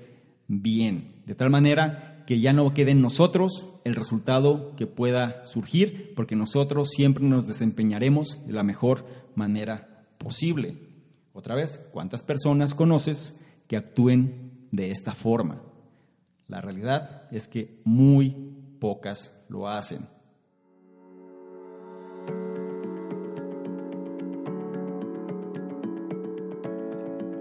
bien. 0.47 1.15
De 1.25 1.35
tal 1.35 1.49
manera 1.49 2.12
que 2.25 2.39
ya 2.39 2.53
no 2.53 2.73
quede 2.73 2.91
en 2.91 3.01
nosotros 3.01 3.67
el 3.83 3.95
resultado 3.95 4.75
que 4.75 4.87
pueda 4.87 5.45
surgir, 5.45 6.13
porque 6.15 6.35
nosotros 6.35 6.89
siempre 6.89 7.23
nos 7.23 7.47
desempeñaremos 7.47 8.39
de 8.45 8.53
la 8.53 8.63
mejor 8.63 9.05
manera 9.35 10.05
posible. 10.17 10.77
Otra 11.33 11.55
vez, 11.55 11.85
¿cuántas 11.91 12.23
personas 12.23 12.73
conoces 12.73 13.39
que 13.67 13.77
actúen 13.77 14.67
de 14.71 14.91
esta 14.91 15.13
forma? 15.13 15.61
La 16.47 16.61
realidad 16.61 17.27
es 17.31 17.47
que 17.47 17.81
muy 17.83 18.35
pocas 18.79 19.31
lo 19.49 19.67
hacen. 19.67 20.07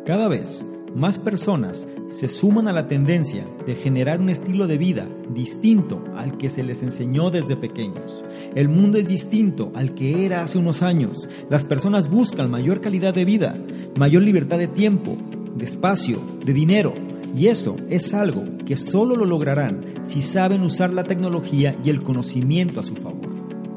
Cada 0.04 0.26
vez 0.28 0.64
más 0.94 1.18
personas 1.18 1.86
se 2.08 2.28
suman 2.28 2.68
a 2.68 2.72
la 2.72 2.88
tendencia 2.88 3.46
de 3.66 3.74
generar 3.74 4.20
un 4.20 4.28
estilo 4.28 4.66
de 4.66 4.78
vida 4.78 5.08
distinto 5.30 6.04
al 6.16 6.36
que 6.36 6.50
se 6.50 6.62
les 6.62 6.82
enseñó 6.82 7.30
desde 7.30 7.56
pequeños. 7.56 8.24
El 8.54 8.68
mundo 8.68 8.98
es 8.98 9.08
distinto 9.08 9.72
al 9.74 9.94
que 9.94 10.24
era 10.24 10.42
hace 10.42 10.58
unos 10.58 10.82
años. 10.82 11.28
Las 11.48 11.64
personas 11.64 12.10
buscan 12.10 12.50
mayor 12.50 12.80
calidad 12.80 13.14
de 13.14 13.24
vida, 13.24 13.56
mayor 13.98 14.22
libertad 14.22 14.58
de 14.58 14.68
tiempo, 14.68 15.16
de 15.56 15.64
espacio, 15.64 16.18
de 16.44 16.52
dinero. 16.52 16.94
Y 17.36 17.46
eso 17.46 17.76
es 17.88 18.12
algo 18.12 18.44
que 18.66 18.76
solo 18.76 19.16
lo 19.16 19.24
lograrán 19.24 19.84
si 20.04 20.20
saben 20.20 20.62
usar 20.62 20.92
la 20.92 21.04
tecnología 21.04 21.76
y 21.82 21.88
el 21.88 22.02
conocimiento 22.02 22.80
a 22.80 22.84
su 22.84 22.94
favor. 22.94 23.30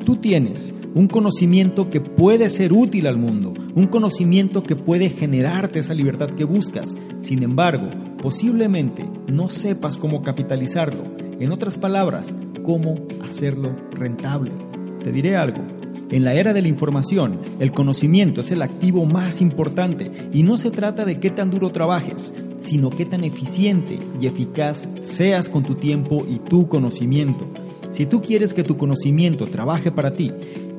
Tú 0.05 0.17
tienes 0.17 0.73
un 0.95 1.07
conocimiento 1.07 1.89
que 1.89 1.99
puede 1.99 2.47
ser 2.47 2.71
útil 2.71 3.05
al 3.05 3.17
mundo, 3.17 3.53
un 3.75 3.87
conocimiento 3.87 4.63
que 4.63 4.77
puede 4.77 5.09
generarte 5.09 5.79
esa 5.79 5.93
libertad 5.93 6.29
que 6.29 6.45
buscas. 6.45 6.95
Sin 7.19 7.43
embargo, 7.43 7.89
posiblemente 8.21 9.05
no 9.27 9.49
sepas 9.49 9.97
cómo 9.97 10.23
capitalizarlo. 10.23 11.03
En 11.37 11.51
otras 11.51 11.77
palabras, 11.77 12.33
cómo 12.63 12.95
hacerlo 13.21 13.71
rentable. 13.91 14.51
Te 15.03 15.11
diré 15.11 15.35
algo. 15.35 15.61
En 16.11 16.23
la 16.23 16.33
era 16.33 16.53
de 16.53 16.61
la 16.61 16.69
información, 16.69 17.41
el 17.59 17.71
conocimiento 17.71 18.39
es 18.39 18.51
el 18.51 18.61
activo 18.61 19.05
más 19.05 19.41
importante 19.41 20.11
y 20.31 20.43
no 20.43 20.55
se 20.55 20.71
trata 20.71 21.03
de 21.03 21.19
qué 21.19 21.29
tan 21.29 21.49
duro 21.49 21.71
trabajes, 21.71 22.33
sino 22.57 22.89
qué 22.89 23.05
tan 23.05 23.25
eficiente 23.25 23.99
y 24.21 24.27
eficaz 24.27 24.87
seas 25.01 25.49
con 25.49 25.63
tu 25.63 25.75
tiempo 25.75 26.25
y 26.29 26.39
tu 26.39 26.69
conocimiento. 26.69 27.45
Si 27.89 28.05
tú 28.05 28.21
quieres 28.21 28.53
que 28.53 28.63
tu 28.63 28.77
conocimiento 28.77 29.45
trabaje 29.47 29.91
para 29.91 30.15
ti, 30.15 30.31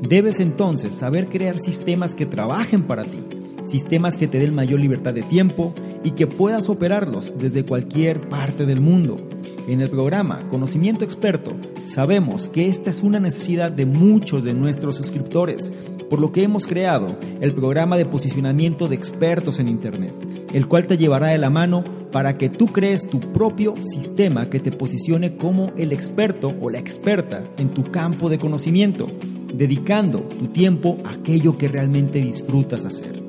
debes 0.02 0.40
entonces 0.40 0.94
saber 0.94 1.28
crear 1.28 1.58
sistemas 1.58 2.14
que 2.14 2.26
trabajen 2.26 2.82
para 2.82 3.04
ti, 3.04 3.24
sistemas 3.66 4.16
que 4.16 4.28
te 4.28 4.38
den 4.38 4.54
mayor 4.54 4.80
libertad 4.80 5.14
de 5.14 5.22
tiempo 5.22 5.74
y 6.04 6.12
que 6.12 6.26
puedas 6.26 6.68
operarlos 6.68 7.32
desde 7.38 7.64
cualquier 7.64 8.28
parte 8.28 8.66
del 8.66 8.80
mundo. 8.80 9.20
En 9.68 9.80
el 9.80 9.90
programa 9.90 10.42
Conocimiento 10.48 11.04
Experto 11.04 11.52
sabemos 11.84 12.48
que 12.48 12.68
esta 12.68 12.90
es 12.90 13.02
una 13.02 13.18
necesidad 13.18 13.72
de 13.72 13.84
muchos 13.84 14.44
de 14.44 14.54
nuestros 14.54 14.96
suscriptores, 14.96 15.72
por 16.08 16.20
lo 16.20 16.30
que 16.30 16.44
hemos 16.44 16.66
creado 16.66 17.16
el 17.40 17.52
programa 17.52 17.96
de 17.96 18.06
posicionamiento 18.06 18.86
de 18.86 18.94
expertos 18.94 19.58
en 19.58 19.68
Internet, 19.68 20.12
el 20.56 20.68
cual 20.68 20.86
te 20.86 20.96
llevará 20.96 21.26
de 21.26 21.36
la 21.36 21.50
mano 21.50 21.84
para 22.10 22.38
que 22.38 22.48
tú 22.48 22.68
crees 22.68 23.10
tu 23.10 23.20
propio 23.20 23.74
sistema 23.84 24.48
que 24.48 24.58
te 24.58 24.72
posicione 24.72 25.36
como 25.36 25.70
el 25.76 25.92
experto 25.92 26.54
o 26.62 26.70
la 26.70 26.78
experta 26.78 27.44
en 27.58 27.74
tu 27.74 27.90
campo 27.90 28.30
de 28.30 28.38
conocimiento, 28.38 29.06
dedicando 29.52 30.20
tu 30.20 30.46
tiempo 30.46 30.96
a 31.04 31.10
aquello 31.10 31.58
que 31.58 31.68
realmente 31.68 32.22
disfrutas 32.22 32.86
hacer. 32.86 33.22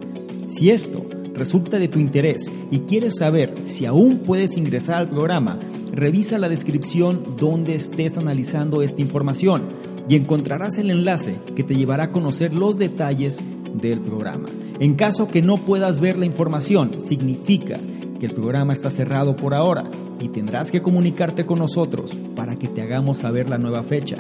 Si 0.48 0.70
esto 0.70 1.06
resulta 1.34 1.80
de 1.80 1.90
tu 1.90 2.00
interés 2.00 2.50
y 2.72 2.80
quieres 2.80 3.18
saber 3.18 3.54
si 3.66 3.86
aún 3.86 4.20
puedes 4.20 4.56
ingresar 4.56 4.96
al 4.96 5.10
programa, 5.10 5.60
revisa 5.92 6.38
la 6.38 6.48
descripción 6.48 7.36
donde 7.38 7.76
estés 7.76 8.18
analizando 8.18 8.82
esta 8.82 9.02
información 9.02 9.63
y 10.08 10.16
encontrarás 10.16 10.78
el 10.78 10.92
enlace 10.92 11.36
que 11.58 11.66
te 11.66 11.76
llevará 11.76 12.06
a 12.06 12.12
conocer 12.13 12.54
los 12.54 12.78
detalles 12.78 13.44
del 13.74 14.00
programa. 14.00 14.48
En 14.80 14.94
caso 14.96 15.28
que 15.28 15.42
no 15.42 15.58
puedas 15.58 16.00
ver 16.00 16.18
la 16.18 16.26
información, 16.26 17.02
significa 17.02 17.80
que 18.20 18.26
el 18.26 18.34
programa 18.34 18.74
está 18.74 18.90
cerrado 18.90 19.36
por 19.36 19.54
ahora 19.54 19.86
y 20.20 20.30
tendrás 20.30 20.72
que 20.72 20.82
comunicarte 20.82 21.46
con 21.46 21.60
nosotros 21.60 22.16
para 22.36 22.56
que 22.58 22.68
te 22.68 22.82
hagamos 22.82 23.20
saber 23.20 23.50
la 23.50 23.58
nueva 23.58 23.84
fecha. 23.84 24.18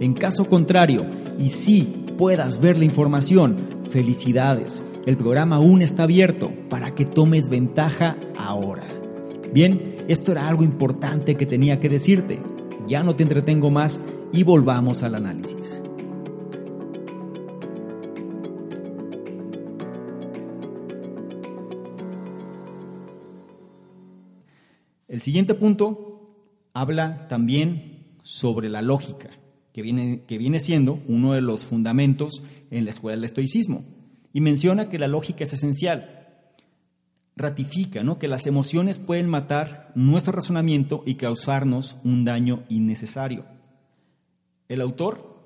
En 0.00 0.14
caso 0.14 0.46
contrario, 0.46 1.04
y 1.38 1.50
si 1.50 1.82
puedas 2.16 2.60
ver 2.60 2.78
la 2.78 2.84
información, 2.84 3.56
felicidades. 3.90 4.82
El 5.06 5.16
programa 5.16 5.56
aún 5.56 5.82
está 5.82 6.04
abierto 6.04 6.50
para 6.68 6.94
que 6.94 7.04
tomes 7.04 7.48
ventaja 7.48 8.16
ahora. 8.36 8.84
Bien, 9.52 10.04
esto 10.08 10.32
era 10.32 10.48
algo 10.48 10.64
importante 10.64 11.36
que 11.36 11.46
tenía 11.46 11.80
que 11.80 11.88
decirte. 11.88 12.40
Ya 12.86 13.02
no 13.02 13.16
te 13.16 13.22
entretengo 13.22 13.70
más 13.70 14.00
y 14.32 14.42
volvamos 14.42 15.02
al 15.02 15.14
análisis. 15.14 15.82
El 25.20 25.24
siguiente 25.24 25.52
punto 25.52 26.34
habla 26.72 27.28
también 27.28 28.06
sobre 28.22 28.70
la 28.70 28.80
lógica, 28.80 29.28
que 29.70 29.82
viene, 29.82 30.22
que 30.26 30.38
viene 30.38 30.60
siendo 30.60 30.98
uno 31.08 31.34
de 31.34 31.42
los 31.42 31.66
fundamentos 31.66 32.42
en 32.70 32.86
la 32.86 32.90
escuela 32.90 33.16
del 33.16 33.26
estoicismo, 33.26 33.84
y 34.32 34.40
menciona 34.40 34.88
que 34.88 34.98
la 34.98 35.08
lógica 35.08 35.44
es 35.44 35.52
esencial. 35.52 36.26
Ratifica 37.36 38.02
¿no? 38.02 38.18
que 38.18 38.28
las 38.28 38.46
emociones 38.46 38.98
pueden 38.98 39.28
matar 39.28 39.92
nuestro 39.94 40.32
razonamiento 40.32 41.02
y 41.04 41.16
causarnos 41.16 41.98
un 42.02 42.24
daño 42.24 42.62
innecesario. 42.70 43.44
el 44.70 44.80
autor 44.80 45.38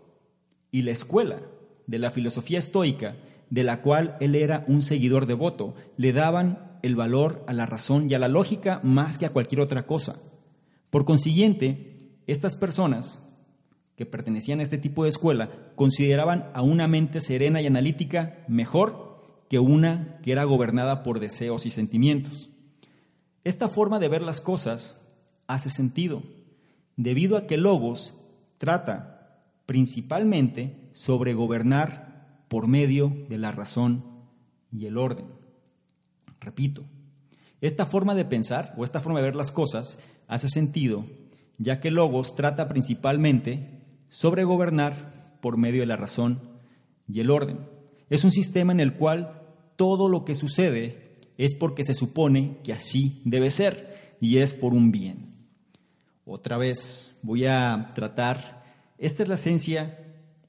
y 0.70 0.82
la 0.82 0.92
escuela 0.92 1.40
de 1.88 1.98
la 1.98 2.12
filosofía 2.12 2.60
estoica, 2.60 3.16
de 3.50 3.64
la 3.64 3.82
cual 3.82 4.18
él 4.20 4.36
era 4.36 4.64
un 4.68 4.82
seguidor 4.82 5.26
devoto, 5.26 5.74
le 5.96 6.12
daban 6.12 6.73
el 6.84 6.96
valor 6.96 7.42
a 7.46 7.54
la 7.54 7.64
razón 7.64 8.10
y 8.10 8.14
a 8.14 8.18
la 8.18 8.28
lógica 8.28 8.80
más 8.82 9.16
que 9.16 9.24
a 9.24 9.32
cualquier 9.32 9.62
otra 9.62 9.86
cosa. 9.86 10.20
Por 10.90 11.06
consiguiente, 11.06 12.18
estas 12.26 12.56
personas 12.56 13.22
que 13.96 14.04
pertenecían 14.04 14.60
a 14.60 14.62
este 14.62 14.76
tipo 14.76 15.04
de 15.04 15.08
escuela 15.08 15.50
consideraban 15.76 16.50
a 16.52 16.60
una 16.60 16.86
mente 16.86 17.20
serena 17.20 17.62
y 17.62 17.66
analítica 17.66 18.44
mejor 18.48 19.24
que 19.48 19.58
una 19.58 20.18
que 20.22 20.32
era 20.32 20.44
gobernada 20.44 21.02
por 21.02 21.20
deseos 21.20 21.64
y 21.64 21.70
sentimientos. 21.70 22.50
Esta 23.44 23.70
forma 23.70 23.98
de 23.98 24.08
ver 24.08 24.20
las 24.20 24.42
cosas 24.42 25.00
hace 25.46 25.70
sentido, 25.70 26.22
debido 26.96 27.38
a 27.38 27.46
que 27.46 27.56
Logos 27.56 28.14
trata 28.58 29.40
principalmente 29.64 30.90
sobre 30.92 31.32
gobernar 31.32 32.44
por 32.48 32.68
medio 32.68 33.10
de 33.30 33.38
la 33.38 33.52
razón 33.52 34.04
y 34.70 34.84
el 34.84 34.98
orden. 34.98 35.43
Repito, 36.44 36.84
esta 37.60 37.86
forma 37.86 38.14
de 38.14 38.26
pensar 38.26 38.74
o 38.76 38.84
esta 38.84 39.00
forma 39.00 39.20
de 39.20 39.24
ver 39.24 39.36
las 39.36 39.50
cosas 39.50 39.98
hace 40.28 40.48
sentido, 40.48 41.06
ya 41.56 41.80
que 41.80 41.90
Logos 41.90 42.34
trata 42.34 42.68
principalmente 42.68 43.80
sobre 44.10 44.44
gobernar 44.44 45.38
por 45.40 45.56
medio 45.56 45.80
de 45.80 45.86
la 45.86 45.96
razón 45.96 46.40
y 47.08 47.20
el 47.20 47.30
orden. 47.30 47.58
Es 48.10 48.24
un 48.24 48.30
sistema 48.30 48.72
en 48.72 48.80
el 48.80 48.94
cual 48.94 49.40
todo 49.76 50.08
lo 50.08 50.24
que 50.24 50.34
sucede 50.34 51.12
es 51.38 51.54
porque 51.54 51.84
se 51.84 51.94
supone 51.94 52.58
que 52.62 52.72
así 52.72 53.22
debe 53.24 53.50
ser 53.50 54.16
y 54.20 54.38
es 54.38 54.52
por 54.52 54.74
un 54.74 54.92
bien. 54.92 55.34
Otra 56.26 56.58
vez 56.58 57.18
voy 57.22 57.46
a 57.46 57.92
tratar, 57.94 58.64
esta 58.98 59.22
es 59.22 59.28
la 59.28 59.34
esencia 59.36 59.98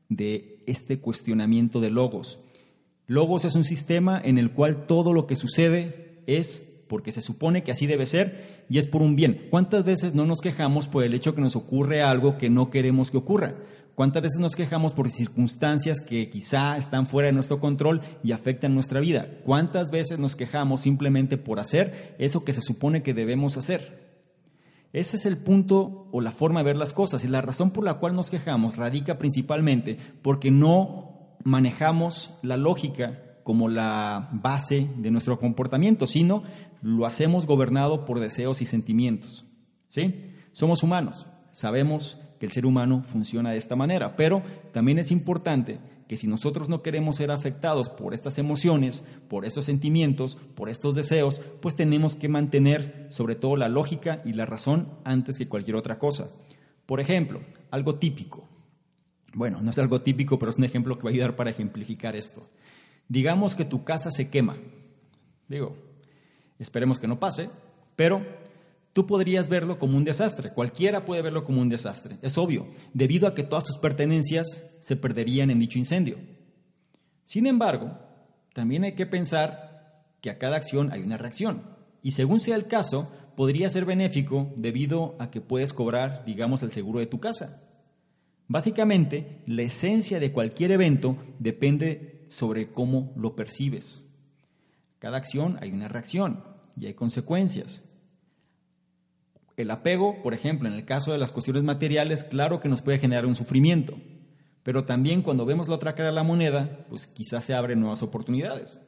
de 0.09 0.63
este 0.67 0.99
cuestionamiento 0.99 1.79
de 1.79 1.89
logos. 1.89 2.39
Logos 3.07 3.45
es 3.45 3.55
un 3.55 3.63
sistema 3.63 4.19
en 4.23 4.37
el 4.37 4.51
cual 4.51 4.87
todo 4.87 5.13
lo 5.13 5.27
que 5.27 5.35
sucede 5.35 6.23
es 6.25 6.83
porque 6.87 7.11
se 7.11 7.21
supone 7.21 7.63
que 7.63 7.71
así 7.71 7.85
debe 7.85 8.05
ser 8.05 8.65
y 8.69 8.79
es 8.79 8.87
por 8.87 9.01
un 9.01 9.15
bien. 9.15 9.47
¿Cuántas 9.49 9.83
veces 9.83 10.15
no 10.15 10.25
nos 10.25 10.41
quejamos 10.41 10.87
por 10.87 11.03
el 11.03 11.13
hecho 11.13 11.35
que 11.35 11.41
nos 11.41 11.55
ocurre 11.55 12.01
algo 12.01 12.37
que 12.37 12.49
no 12.49 12.69
queremos 12.69 13.11
que 13.11 13.17
ocurra? 13.17 13.55
¿Cuántas 13.95 14.23
veces 14.23 14.39
nos 14.39 14.55
quejamos 14.55 14.93
por 14.93 15.09
circunstancias 15.09 16.01
que 16.01 16.29
quizá 16.29 16.77
están 16.77 17.07
fuera 17.07 17.27
de 17.27 17.33
nuestro 17.33 17.59
control 17.59 18.01
y 18.23 18.33
afectan 18.33 18.73
nuestra 18.73 18.99
vida? 18.99 19.27
¿Cuántas 19.45 19.89
veces 19.89 20.19
nos 20.19 20.35
quejamos 20.35 20.81
simplemente 20.81 21.37
por 21.37 21.59
hacer 21.59 22.15
eso 22.19 22.43
que 22.43 22.53
se 22.53 22.61
supone 22.61 23.03
que 23.03 23.13
debemos 23.13 23.55
hacer? 23.55 24.03
Ese 24.91 25.17
es 25.17 25.25
el 25.25 25.37
punto 25.37 26.07
o 26.11 26.21
la 26.21 26.31
forma 26.31 26.61
de 26.61 26.65
ver 26.65 26.77
las 26.77 26.91
cosas 26.91 27.23
y 27.23 27.27
la 27.27 27.41
razón 27.41 27.71
por 27.71 27.85
la 27.85 27.95
cual 27.95 28.15
nos 28.15 28.29
quejamos 28.29 28.77
radica 28.77 29.17
principalmente 29.17 29.97
porque 30.21 30.51
no 30.51 31.14
manejamos 31.45 32.31
la 32.41 32.57
lógica 32.57 33.21
como 33.43 33.69
la 33.69 34.29
base 34.33 34.89
de 34.97 35.11
nuestro 35.11 35.39
comportamiento, 35.39 36.07
sino 36.07 36.43
lo 36.81 37.05
hacemos 37.05 37.45
gobernado 37.45 38.03
por 38.03 38.19
deseos 38.19 38.61
y 38.61 38.65
sentimientos. 38.65 39.45
¿Sí? 39.87 40.31
Somos 40.51 40.83
humanos, 40.83 41.27
sabemos 41.51 42.19
que 42.39 42.47
el 42.47 42.51
ser 42.51 42.65
humano 42.65 43.01
funciona 43.01 43.51
de 43.51 43.57
esta 43.57 43.75
manera, 43.75 44.15
pero 44.15 44.41
también 44.73 44.99
es 44.99 45.11
importante 45.11 45.79
que 46.07 46.17
si 46.17 46.27
nosotros 46.27 46.69
no 46.69 46.81
queremos 46.81 47.17
ser 47.17 47.31
afectados 47.31 47.89
por 47.89 48.13
estas 48.13 48.37
emociones, 48.37 49.05
por 49.27 49.45
esos 49.45 49.65
sentimientos, 49.65 50.37
por 50.55 50.69
estos 50.69 50.95
deseos, 50.95 51.41
pues 51.61 51.75
tenemos 51.75 52.15
que 52.15 52.29
mantener 52.29 53.07
sobre 53.09 53.35
todo 53.35 53.55
la 53.55 53.69
lógica 53.69 54.21
y 54.25 54.33
la 54.33 54.45
razón 54.45 54.89
antes 55.03 55.37
que 55.37 55.47
cualquier 55.47 55.77
otra 55.77 55.97
cosa. 55.97 56.29
Por 56.85 56.99
ejemplo, 56.99 57.41
algo 57.71 57.95
típico. 57.95 58.44
Bueno, 59.35 59.61
no 59.61 59.71
es 59.71 59.77
algo 59.79 60.01
típico, 60.01 60.39
pero 60.39 60.49
es 60.49 60.57
un 60.57 60.63
ejemplo 60.63 60.97
que 60.97 61.03
va 61.03 61.09
a 61.09 61.13
ayudar 61.13 61.35
para 61.35 61.49
ejemplificar 61.49 62.15
esto. 62.15 62.49
Digamos 63.09 63.53
que 63.53 63.65
tu 63.65 63.83
casa 63.83 64.09
se 64.09 64.29
quema. 64.29 64.55
Digo, 65.49 65.75
esperemos 66.57 66.99
que 66.99 67.07
no 67.09 67.19
pase, 67.19 67.49
pero 67.97 68.25
tú 68.93 69.05
podrías 69.05 69.49
verlo 69.49 69.77
como 69.77 69.97
un 69.97 70.05
desastre. 70.05 70.53
Cualquiera 70.53 71.03
puede 71.03 71.21
verlo 71.21 71.43
como 71.43 71.59
un 71.59 71.67
desastre. 71.67 72.17
Es 72.21 72.37
obvio, 72.37 72.65
debido 72.93 73.27
a 73.27 73.35
que 73.35 73.43
todas 73.43 73.65
tus 73.65 73.77
pertenencias 73.77 74.63
se 74.79 74.95
perderían 74.95 75.51
en 75.51 75.59
dicho 75.59 75.77
incendio. 75.77 76.17
Sin 77.25 77.45
embargo, 77.45 77.91
también 78.53 78.85
hay 78.85 78.93
que 78.93 79.05
pensar 79.05 80.05
que 80.21 80.29
a 80.29 80.37
cada 80.37 80.55
acción 80.55 80.93
hay 80.93 81.01
una 81.01 81.17
reacción. 81.17 81.63
Y 82.01 82.11
según 82.11 82.39
sea 82.39 82.55
el 82.55 82.67
caso, 82.67 83.11
podría 83.35 83.69
ser 83.69 83.83
benéfico 83.83 84.53
debido 84.55 85.17
a 85.19 85.29
que 85.29 85.41
puedes 85.41 85.73
cobrar, 85.73 86.23
digamos, 86.23 86.63
el 86.63 86.71
seguro 86.71 86.99
de 86.99 87.07
tu 87.07 87.19
casa. 87.19 87.61
Básicamente, 88.47 89.41
la 89.47 89.63
esencia 89.63 90.19
de 90.19 90.31
cualquier 90.31 90.71
evento 90.71 91.17
depende 91.39 92.25
sobre 92.29 92.71
cómo 92.71 93.13
lo 93.15 93.35
percibes. 93.35 94.05
Cada 94.99 95.17
acción 95.17 95.57
hay 95.61 95.71
una 95.71 95.87
reacción 95.87 96.43
y 96.79 96.85
hay 96.87 96.93
consecuencias. 96.93 97.83
El 99.57 99.71
apego, 99.71 100.21
por 100.21 100.33
ejemplo, 100.33 100.67
en 100.67 100.75
el 100.75 100.85
caso 100.85 101.11
de 101.11 101.17
las 101.17 101.31
cuestiones 101.31 101.63
materiales, 101.63 102.23
claro 102.23 102.59
que 102.59 102.69
nos 102.69 102.81
puede 102.81 102.99
generar 102.99 103.25
un 103.25 103.35
sufrimiento, 103.35 103.95
pero 104.63 104.83
también 104.83 105.21
cuando 105.21 105.45
vemos 105.45 105.67
la 105.67 105.75
otra 105.75 105.95
cara 105.95 106.09
de 106.09 106.15
la 106.15 106.23
moneda, 106.23 106.85
pues 106.89 107.07
quizás 107.07 107.45
se 107.45 107.53
abren 107.53 107.79
nuevas 107.79 108.03
oportunidades. 108.03 108.79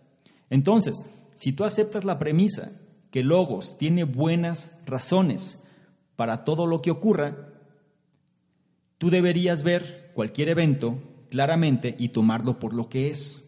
Entonces, 0.49 1.05
si 1.35 1.53
tú 1.53 1.63
aceptas 1.63 2.03
la 2.03 2.19
premisa 2.19 2.71
que 3.11 3.23
Logos 3.23 3.77
tiene 3.77 4.03
buenas 4.03 4.71
razones 4.85 5.59
para 6.15 6.43
todo 6.43 6.67
lo 6.67 6.81
que 6.81 6.91
ocurra, 6.91 7.53
tú 8.97 9.09
deberías 9.09 9.63
ver 9.63 10.11
cualquier 10.13 10.49
evento 10.49 10.99
claramente 11.29 11.95
y 11.97 12.09
tomarlo 12.09 12.59
por 12.59 12.73
lo 12.73 12.89
que 12.89 13.09
es. 13.09 13.43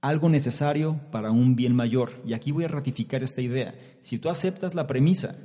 Algo 0.00 0.28
necesario 0.28 1.00
para 1.10 1.30
un 1.30 1.56
bien 1.56 1.74
mayor. 1.74 2.12
Y 2.26 2.34
aquí 2.34 2.52
voy 2.52 2.64
a 2.64 2.68
ratificar 2.68 3.22
esta 3.22 3.40
idea. 3.40 3.74
Si 4.02 4.18
tú 4.18 4.28
aceptas 4.28 4.74
la 4.74 4.86
premisa 4.86 5.36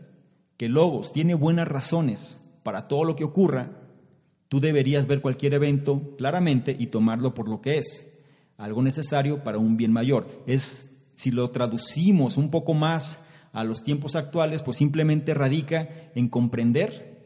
que 0.58 0.68
Logos 0.68 1.14
tiene 1.14 1.34
buenas 1.34 1.68
razones 1.68 2.42
para 2.64 2.88
todo 2.88 3.06
lo 3.06 3.16
que 3.16 3.24
ocurra, 3.24 3.72
tú 4.50 4.60
deberías 4.60 5.08
ver 5.08 5.22
cualquier 5.22 5.54
evento 5.54 6.16
claramente 6.18 6.76
y 6.78 6.88
tomarlo 6.88 7.34
por 7.34 7.48
lo 7.48 7.62
que 7.62 7.78
es. 7.78 8.20
Algo 8.58 8.82
necesario 8.82 9.44
para 9.44 9.58
un 9.58 9.78
bien 9.78 9.94
mayor. 9.94 10.44
Es, 10.46 10.98
si 11.16 11.32
lo 11.32 11.50
traducimos 11.52 12.36
un 12.36 12.52
poco 12.52 12.74
más 12.74 13.22
a 13.54 13.64
los 13.64 13.84
tiempos 13.84 14.18
actuales, 14.18 14.62
pues 14.64 14.78
simplemente 14.78 15.34
radica 15.34 15.88
en 16.16 16.28
comprender 16.28 17.19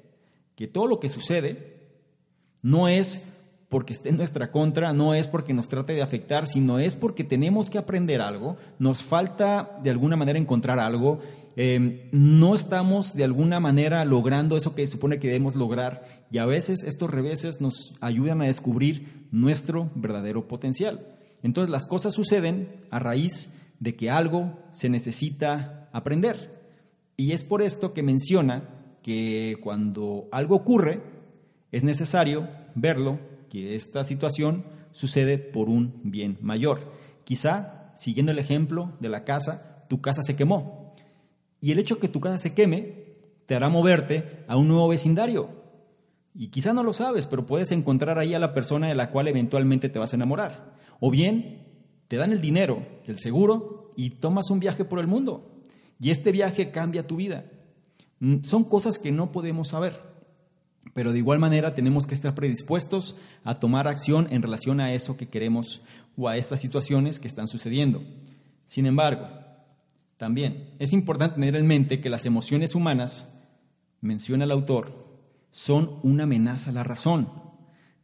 que 0.55 0.67
todo 0.67 0.87
lo 0.87 0.99
que 0.99 1.09
sucede 1.09 1.73
no 2.61 2.87
es 2.87 3.23
porque 3.69 3.93
esté 3.93 4.09
en 4.09 4.17
nuestra 4.17 4.51
contra, 4.51 4.93
no 4.93 5.15
es 5.15 5.27
porque 5.27 5.51
nos 5.51 5.67
trate 5.67 5.93
de 5.93 6.03
afectar, 6.03 6.45
sino 6.45 6.77
es 6.77 6.95
porque 6.95 7.23
tenemos 7.23 7.71
que 7.71 7.79
aprender 7.79 8.21
algo, 8.21 8.55
nos 8.77 9.01
falta 9.01 9.79
de 9.81 9.89
alguna 9.89 10.15
manera 10.15 10.37
encontrar 10.37 10.77
algo, 10.77 11.21
eh, 11.55 12.07
no 12.11 12.53
estamos 12.53 13.15
de 13.15 13.23
alguna 13.23 13.59
manera 13.59 14.05
logrando 14.05 14.57
eso 14.57 14.75
que 14.75 14.85
supone 14.85 15.19
que 15.19 15.27
debemos 15.27 15.55
lograr 15.55 16.25
y 16.29 16.37
a 16.37 16.45
veces 16.45 16.83
estos 16.83 17.09
reveses 17.09 17.61
nos 17.61 17.95
ayudan 17.99 18.43
a 18.43 18.45
descubrir 18.45 19.27
nuestro 19.31 19.89
verdadero 19.95 20.47
potencial. 20.47 21.07
Entonces 21.41 21.71
las 21.71 21.87
cosas 21.87 22.13
suceden 22.13 22.75
a 22.91 22.99
raíz 22.99 23.49
de 23.79 23.95
que 23.95 24.09
algo 24.11 24.59
se 24.71 24.87
necesita 24.89 25.89
aprender. 25.91 26.63
Y 27.17 27.31
es 27.31 27.43
por 27.43 27.61
esto 27.61 27.93
que 27.93 28.01
menciona 28.01 28.69
que 29.03 29.57
cuando 29.61 30.27
algo 30.31 30.55
ocurre, 30.55 31.01
es 31.71 31.83
necesario 31.83 32.47
verlo 32.73 33.19
que 33.49 33.75
esta 33.75 34.03
situación 34.03 34.65
sucede 34.91 35.37
por 35.37 35.69
un 35.69 36.01
bien 36.03 36.37
mayor. 36.41 36.91
Quizá, 37.23 37.93
siguiendo 37.95 38.31
el 38.31 38.39
ejemplo 38.39 38.93
de 38.99 39.09
la 39.09 39.23
casa, 39.23 39.85
tu 39.89 40.01
casa 40.01 40.23
se 40.23 40.35
quemó. 40.35 40.95
Y 41.61 41.71
el 41.71 41.79
hecho 41.79 41.99
que 41.99 42.07
tu 42.07 42.19
casa 42.19 42.37
se 42.37 42.53
queme 42.53 43.03
te 43.45 43.55
hará 43.55 43.69
moverte 43.69 44.43
a 44.47 44.57
un 44.57 44.67
nuevo 44.67 44.87
vecindario. 44.87 45.49
Y 46.33 46.47
quizá 46.47 46.73
no 46.73 46.83
lo 46.83 46.93
sabes, 46.93 47.27
pero 47.27 47.45
puedes 47.45 47.71
encontrar 47.71 48.17
ahí 48.17 48.33
a 48.33 48.39
la 48.39 48.53
persona 48.53 48.87
de 48.87 48.95
la 48.95 49.11
cual 49.11 49.27
eventualmente 49.27 49.89
te 49.89 49.99
vas 49.99 50.13
a 50.13 50.15
enamorar. 50.15 50.73
O 50.99 51.11
bien, 51.11 51.67
te 52.07 52.17
dan 52.17 52.31
el 52.31 52.41
dinero 52.41 52.85
del 53.05 53.19
seguro 53.19 53.93
y 53.95 54.11
tomas 54.11 54.49
un 54.49 54.59
viaje 54.59 54.85
por 54.85 54.99
el 54.99 55.07
mundo. 55.07 55.61
Y 55.99 56.09
este 56.11 56.31
viaje 56.31 56.71
cambia 56.71 57.07
tu 57.07 57.17
vida. 57.17 57.45
Mm, 58.23 58.45
son 58.45 58.63
cosas 58.63 58.99
que 58.99 59.12
no 59.12 59.33
podemos 59.33 59.67
saber. 59.67 59.99
Pero 60.93 61.12
de 61.12 61.17
igual 61.17 61.39
manera 61.39 61.75
tenemos 61.75 62.07
que 62.07 62.15
estar 62.15 62.33
predispuestos 62.33 63.17
a 63.43 63.55
tomar 63.55 63.86
acción 63.86 64.29
en 64.31 64.41
relación 64.41 64.79
a 64.79 64.93
eso 64.93 65.17
que 65.17 65.27
queremos 65.27 65.81
o 66.15 66.29
a 66.29 66.38
estas 66.38 66.62
situaciones 66.62 67.19
que 67.19 67.27
están 67.27 67.49
sucediendo. 67.49 68.01
Sin 68.65 68.86
embargo, 68.86 69.27
también 70.15 70.69
es 70.79 70.93
importante 70.93 71.36
tener 71.36 71.57
en 71.57 71.67
mente 71.67 71.99
que 71.99 72.09
las 72.09 72.25
emociones 72.25 72.75
humanas, 72.75 73.27
menciona 73.99 74.45
el 74.45 74.51
autor, 74.51 75.05
son 75.51 75.99
una 76.01 76.23
amenaza 76.23 76.69
a 76.69 76.73
la 76.73 76.83
razón. 76.83 77.27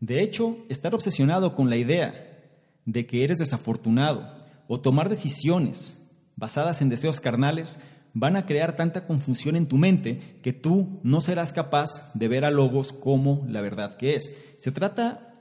De 0.01 0.21
hecho, 0.21 0.57
estar 0.67 0.93
obsesionado 0.95 1.55
con 1.55 1.69
la 1.69 1.77
idea 1.77 2.51
de 2.83 3.05
que 3.05 3.23
eres 3.23 3.37
desafortunado 3.37 4.35
o 4.67 4.81
tomar 4.81 5.07
decisiones 5.07 5.97
basadas 6.35 6.81
en 6.81 6.89
deseos 6.89 7.21
carnales 7.21 7.79
van 8.13 8.35
a 8.35 8.45
crear 8.45 8.75
tanta 8.75 9.05
confusión 9.05 9.55
en 9.55 9.67
tu 9.67 9.77
mente 9.77 10.39
que 10.41 10.53
tú 10.53 10.99
no 11.03 11.21
serás 11.21 11.53
capaz 11.53 12.11
de 12.13 12.27
ver 12.27 12.45
a 12.45 12.51
Logos 12.51 12.93
como 12.93 13.45
la 13.47 13.61
verdad 13.61 13.97
que 13.97 14.15
es. 14.15 14.33
Se 14.57 14.71
trata, 14.71 15.33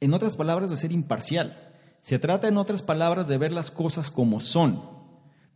en 0.00 0.14
otras 0.14 0.36
palabras, 0.36 0.70
de 0.70 0.76
ser 0.76 0.92
imparcial. 0.92 1.56
Se 2.00 2.18
trata, 2.18 2.48
en 2.48 2.56
otras 2.56 2.82
palabras, 2.82 3.28
de 3.28 3.38
ver 3.38 3.52
las 3.52 3.70
cosas 3.70 4.10
como 4.10 4.40
son. 4.40 4.82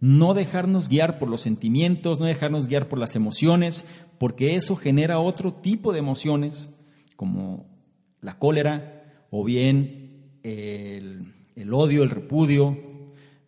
No 0.00 0.34
dejarnos 0.34 0.88
guiar 0.88 1.18
por 1.18 1.28
los 1.28 1.40
sentimientos, 1.40 2.20
no 2.20 2.26
dejarnos 2.26 2.66
guiar 2.66 2.88
por 2.88 2.98
las 2.98 3.16
emociones, 3.16 3.86
porque 4.18 4.54
eso 4.54 4.76
genera 4.76 5.18
otro 5.18 5.54
tipo 5.54 5.92
de 5.92 5.98
emociones, 6.00 6.70
como 7.16 7.66
la 8.20 8.38
cólera 8.38 9.26
o 9.30 9.44
bien 9.44 10.38
el, 10.42 11.34
el 11.56 11.72
odio, 11.72 12.02
el 12.02 12.10
repudio, 12.10 12.93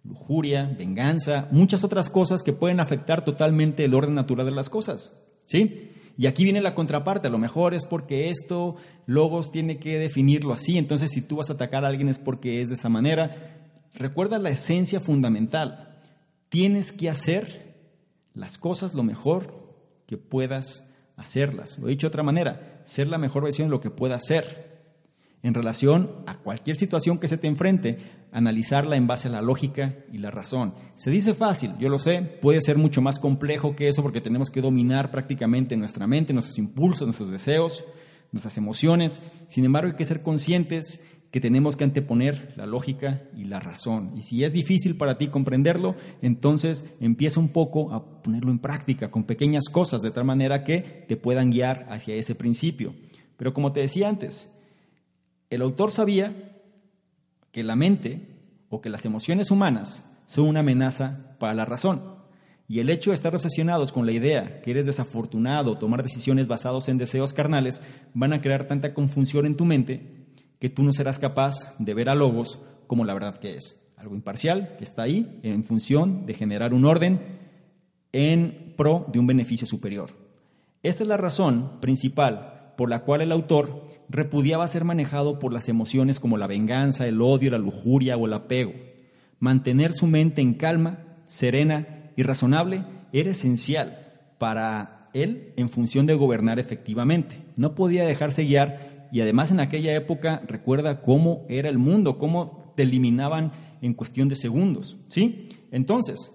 lujuria, 0.08 0.74
venganza, 0.78 1.48
muchas 1.50 1.84
otras 1.84 2.08
cosas 2.08 2.42
que 2.42 2.52
pueden 2.52 2.80
afectar 2.80 3.24
totalmente 3.24 3.84
el 3.84 3.94
orden 3.94 4.14
natural 4.14 4.46
de 4.46 4.52
las 4.52 4.70
cosas. 4.70 5.12
¿Sí? 5.46 5.92
Y 6.18 6.26
aquí 6.26 6.44
viene 6.44 6.60
la 6.60 6.74
contraparte, 6.74 7.28
a 7.28 7.30
lo 7.30 7.38
mejor 7.38 7.74
es 7.74 7.84
porque 7.84 8.30
esto 8.30 8.76
Logos 9.04 9.52
tiene 9.52 9.78
que 9.78 9.98
definirlo 9.98 10.54
así, 10.54 10.78
entonces 10.78 11.10
si 11.10 11.20
tú 11.20 11.36
vas 11.36 11.50
a 11.50 11.54
atacar 11.54 11.84
a 11.84 11.88
alguien 11.88 12.08
es 12.08 12.18
porque 12.18 12.62
es 12.62 12.68
de 12.68 12.74
esa 12.74 12.88
manera. 12.88 13.54
Recuerda 13.94 14.38
la 14.38 14.50
esencia 14.50 15.00
fundamental, 15.00 15.94
tienes 16.48 16.92
que 16.92 17.10
hacer 17.10 17.74
las 18.34 18.58
cosas 18.58 18.94
lo 18.94 19.02
mejor 19.02 19.76
que 20.06 20.16
puedas 20.16 20.84
hacerlas. 21.16 21.78
Lo 21.78 21.86
he 21.86 21.90
dicho 21.90 22.06
de 22.06 22.10
otra 22.10 22.22
manera, 22.22 22.80
ser 22.84 23.08
la 23.08 23.18
mejor 23.18 23.44
versión 23.44 23.68
de 23.68 23.72
lo 23.72 23.80
que 23.80 23.90
puedas 23.90 24.24
hacer 24.24 24.65
en 25.42 25.54
relación 25.54 26.10
a 26.26 26.38
cualquier 26.38 26.76
situación 26.76 27.18
que 27.18 27.28
se 27.28 27.38
te 27.38 27.46
enfrente, 27.46 27.98
analizarla 28.32 28.96
en 28.96 29.06
base 29.06 29.28
a 29.28 29.30
la 29.30 29.42
lógica 29.42 29.94
y 30.12 30.18
la 30.18 30.30
razón. 30.30 30.74
Se 30.94 31.10
dice 31.10 31.34
fácil, 31.34 31.72
yo 31.78 31.88
lo 31.88 31.98
sé, 31.98 32.22
puede 32.22 32.60
ser 32.60 32.78
mucho 32.78 33.00
más 33.00 33.18
complejo 33.18 33.76
que 33.76 33.88
eso 33.88 34.02
porque 34.02 34.20
tenemos 34.20 34.50
que 34.50 34.60
dominar 34.60 35.10
prácticamente 35.10 35.76
nuestra 35.76 36.06
mente, 36.06 36.32
nuestros 36.32 36.58
impulsos, 36.58 37.06
nuestros 37.06 37.30
deseos, 37.30 37.84
nuestras 38.32 38.56
emociones. 38.56 39.22
Sin 39.48 39.64
embargo, 39.64 39.90
hay 39.90 39.96
que 39.96 40.04
ser 40.04 40.22
conscientes 40.22 41.00
que 41.30 41.40
tenemos 41.40 41.76
que 41.76 41.84
anteponer 41.84 42.54
la 42.56 42.66
lógica 42.66 43.22
y 43.36 43.44
la 43.44 43.60
razón. 43.60 44.12
Y 44.16 44.22
si 44.22 44.44
es 44.44 44.52
difícil 44.52 44.96
para 44.96 45.18
ti 45.18 45.28
comprenderlo, 45.28 45.94
entonces 46.22 46.86
empieza 47.00 47.40
un 47.40 47.48
poco 47.48 47.92
a 47.92 48.22
ponerlo 48.22 48.50
en 48.50 48.58
práctica 48.58 49.10
con 49.10 49.24
pequeñas 49.24 49.68
cosas, 49.68 50.02
de 50.02 50.10
tal 50.10 50.24
manera 50.24 50.64
que 50.64 51.04
te 51.06 51.16
puedan 51.16 51.50
guiar 51.50 51.86
hacia 51.90 52.14
ese 52.14 52.34
principio. 52.34 52.94
Pero 53.36 53.52
como 53.52 53.72
te 53.72 53.80
decía 53.80 54.08
antes, 54.08 54.48
el 55.50 55.62
autor 55.62 55.90
sabía 55.90 56.52
que 57.52 57.62
la 57.62 57.76
mente 57.76 58.36
o 58.68 58.80
que 58.80 58.90
las 58.90 59.04
emociones 59.04 59.50
humanas 59.50 60.04
son 60.26 60.48
una 60.48 60.60
amenaza 60.60 61.36
para 61.38 61.54
la 61.54 61.64
razón. 61.64 62.16
Y 62.68 62.80
el 62.80 62.90
hecho 62.90 63.10
de 63.10 63.14
estar 63.14 63.34
obsesionados 63.34 63.92
con 63.92 64.06
la 64.06 64.12
idea 64.12 64.60
que 64.60 64.72
eres 64.72 64.86
desafortunado 64.86 65.72
o 65.72 65.78
tomar 65.78 66.02
decisiones 66.02 66.48
basadas 66.48 66.88
en 66.88 66.98
deseos 66.98 67.32
carnales 67.32 67.80
van 68.12 68.32
a 68.32 68.40
crear 68.40 68.66
tanta 68.66 68.92
confusión 68.92 69.46
en 69.46 69.56
tu 69.56 69.64
mente 69.64 70.26
que 70.58 70.68
tú 70.68 70.82
no 70.82 70.92
serás 70.92 71.18
capaz 71.18 71.76
de 71.78 71.94
ver 71.94 72.08
a 72.08 72.14
Logos 72.14 72.60
como 72.86 73.04
la 73.04 73.14
verdad 73.14 73.38
que 73.38 73.56
es. 73.56 73.80
Algo 73.96 74.14
imparcial 74.14 74.76
que 74.76 74.84
está 74.84 75.02
ahí 75.02 75.40
en 75.42 75.64
función 75.64 76.26
de 76.26 76.34
generar 76.34 76.74
un 76.74 76.84
orden 76.84 77.20
en 78.12 78.74
pro 78.76 79.06
de 79.12 79.18
un 79.18 79.26
beneficio 79.26 79.66
superior. 79.66 80.10
Esta 80.82 81.04
es 81.04 81.08
la 81.08 81.16
razón 81.16 81.80
principal 81.80 82.55
por 82.76 82.90
la 82.90 83.00
cual 83.00 83.22
el 83.22 83.32
autor 83.32 83.86
repudiaba 84.08 84.68
ser 84.68 84.84
manejado 84.84 85.38
por 85.38 85.52
las 85.52 85.68
emociones 85.68 86.20
como 86.20 86.36
la 86.36 86.46
venganza, 86.46 87.06
el 87.06 87.20
odio, 87.20 87.50
la 87.50 87.58
lujuria 87.58 88.16
o 88.16 88.26
el 88.26 88.34
apego. 88.34 88.72
Mantener 89.38 89.92
su 89.92 90.06
mente 90.06 90.42
en 90.42 90.54
calma, 90.54 90.98
serena 91.24 92.10
y 92.16 92.22
razonable 92.22 92.84
era 93.12 93.30
esencial 93.30 93.98
para 94.38 95.08
él 95.12 95.52
en 95.56 95.68
función 95.68 96.06
de 96.06 96.14
gobernar 96.14 96.58
efectivamente. 96.58 97.42
No 97.56 97.74
podía 97.74 98.04
dejarse 98.04 98.44
guiar 98.44 99.08
y 99.12 99.20
además 99.20 99.50
en 99.50 99.60
aquella 99.60 99.94
época 99.94 100.42
recuerda 100.46 101.00
cómo 101.02 101.44
era 101.48 101.68
el 101.68 101.78
mundo, 101.78 102.18
cómo 102.18 102.72
te 102.76 102.82
eliminaban 102.82 103.52
en 103.80 103.94
cuestión 103.94 104.28
de 104.28 104.36
segundos, 104.36 104.96
¿sí? 105.08 105.48
Entonces, 105.70 106.32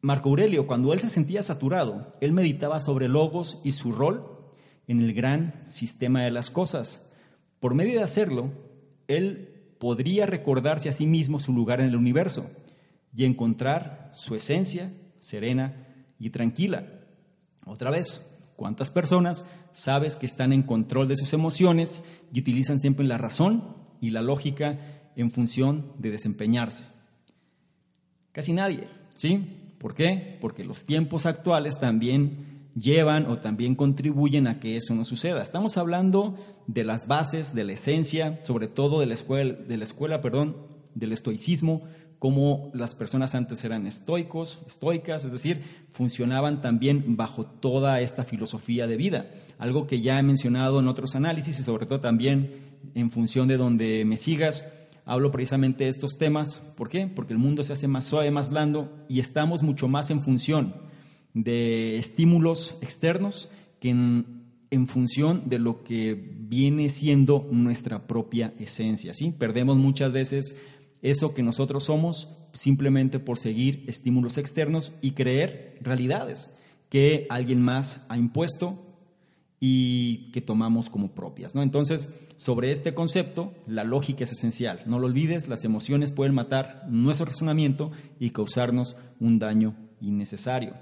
Marco 0.00 0.28
Aurelio, 0.28 0.66
cuando 0.66 0.92
él 0.92 1.00
se 1.00 1.08
sentía 1.08 1.42
saturado, 1.42 2.08
él 2.20 2.32
meditaba 2.32 2.78
sobre 2.78 3.08
Logos 3.08 3.60
y 3.64 3.72
su 3.72 3.92
rol 3.92 4.37
en 4.88 5.00
el 5.00 5.14
gran 5.14 5.62
sistema 5.68 6.22
de 6.22 6.32
las 6.32 6.50
cosas. 6.50 7.06
Por 7.60 7.74
medio 7.74 7.98
de 7.98 8.04
hacerlo, 8.04 8.50
él 9.06 9.74
podría 9.78 10.26
recordarse 10.26 10.88
a 10.88 10.92
sí 10.92 11.06
mismo 11.06 11.38
su 11.38 11.52
lugar 11.52 11.80
en 11.80 11.86
el 11.86 11.96
universo 11.96 12.50
y 13.14 13.24
encontrar 13.24 14.10
su 14.14 14.34
esencia 14.34 14.92
serena 15.20 15.86
y 16.18 16.30
tranquila. 16.30 16.86
Otra 17.64 17.90
vez, 17.90 18.24
¿cuántas 18.56 18.90
personas 18.90 19.44
sabes 19.72 20.16
que 20.16 20.26
están 20.26 20.52
en 20.52 20.62
control 20.62 21.06
de 21.06 21.16
sus 21.16 21.32
emociones 21.32 22.02
y 22.32 22.40
utilizan 22.40 22.78
siempre 22.78 23.06
la 23.06 23.18
razón 23.18 23.76
y 24.00 24.10
la 24.10 24.22
lógica 24.22 24.78
en 25.16 25.30
función 25.30 25.92
de 25.98 26.10
desempeñarse? 26.10 26.84
Casi 28.32 28.52
nadie, 28.52 28.88
¿sí? 29.16 29.74
¿Por 29.78 29.94
qué? 29.94 30.38
Porque 30.40 30.64
los 30.64 30.84
tiempos 30.84 31.26
actuales 31.26 31.78
también 31.78 32.47
llevan 32.78 33.26
o 33.26 33.38
también 33.38 33.74
contribuyen 33.74 34.46
a 34.46 34.60
que 34.60 34.76
eso 34.76 34.94
no 34.94 35.04
suceda. 35.04 35.42
Estamos 35.42 35.76
hablando 35.76 36.34
de 36.66 36.84
las 36.84 37.06
bases, 37.06 37.54
de 37.54 37.64
la 37.64 37.72
esencia, 37.72 38.38
sobre 38.42 38.68
todo 38.68 39.00
de 39.00 39.06
la 39.06 39.14
escuela, 39.14 39.54
de 39.54 39.76
la 39.76 39.84
escuela 39.84 40.20
perdón, 40.20 40.56
del 40.94 41.12
estoicismo, 41.12 41.82
como 42.18 42.70
las 42.74 42.94
personas 42.96 43.34
antes 43.34 43.62
eran 43.64 43.86
estoicos, 43.86 44.60
estoicas, 44.66 45.24
es 45.24 45.32
decir, 45.32 45.62
funcionaban 45.90 46.60
también 46.60 47.16
bajo 47.16 47.46
toda 47.46 48.00
esta 48.00 48.24
filosofía 48.24 48.88
de 48.88 48.96
vida, 48.96 49.30
algo 49.58 49.86
que 49.86 50.00
ya 50.00 50.18
he 50.18 50.22
mencionado 50.22 50.80
en 50.80 50.88
otros 50.88 51.14
análisis 51.14 51.60
y 51.60 51.62
sobre 51.62 51.86
todo 51.86 52.00
también 52.00 52.78
en 52.94 53.10
función 53.10 53.46
de 53.46 53.56
donde 53.56 54.04
me 54.04 54.16
sigas, 54.16 54.66
hablo 55.04 55.30
precisamente 55.30 55.84
de 55.84 55.90
estos 55.90 56.18
temas. 56.18 56.58
¿Por 56.76 56.88
qué? 56.88 57.06
Porque 57.06 57.32
el 57.32 57.38
mundo 57.38 57.62
se 57.62 57.72
hace 57.72 57.86
más 57.86 58.04
suave, 58.04 58.32
más 58.32 58.50
blando 58.50 59.06
y 59.08 59.20
estamos 59.20 59.62
mucho 59.62 59.86
más 59.86 60.10
en 60.10 60.20
función 60.20 60.87
de 61.42 61.98
estímulos 61.98 62.76
externos 62.80 63.48
que 63.80 63.90
en, 63.90 64.86
función 64.86 65.48
de 65.48 65.58
lo 65.58 65.82
que 65.82 66.14
viene 66.14 66.90
siendo 66.90 67.46
nuestra 67.50 68.06
propia 68.06 68.52
esencia. 68.58 69.14
¿sí? 69.14 69.32
Perdemos 69.32 69.76
muchas 69.76 70.12
veces 70.12 70.56
eso 71.00 71.34
que 71.34 71.42
nosotros 71.42 71.84
somos 71.84 72.28
simplemente 72.52 73.18
por 73.18 73.38
seguir 73.38 73.84
estímulos 73.86 74.36
externos 74.36 74.92
y 75.00 75.12
creer 75.12 75.78
realidades 75.80 76.50
que 76.88 77.26
alguien 77.30 77.62
más 77.62 78.04
ha 78.08 78.18
impuesto 78.18 78.84
y 79.60 80.30
que 80.32 80.40
tomamos 80.40 80.90
como 80.90 81.12
propias. 81.12 81.54
¿no? 81.54 81.62
Entonces, 81.62 82.12
sobre 82.36 82.70
este 82.70 82.94
concepto, 82.94 83.52
la 83.66 83.84
lógica 83.84 84.24
es 84.24 84.32
esencial. 84.32 84.82
No 84.86 84.98
lo 84.98 85.06
olvides, 85.06 85.48
las 85.48 85.64
emociones 85.64 86.12
pueden 86.12 86.34
matar 86.34 86.84
nuestro 86.88 87.26
razonamiento 87.26 87.90
y 88.18 88.30
causarnos 88.30 88.96
un 89.20 89.38
daño 89.38 89.74
innecesario. 90.00 90.74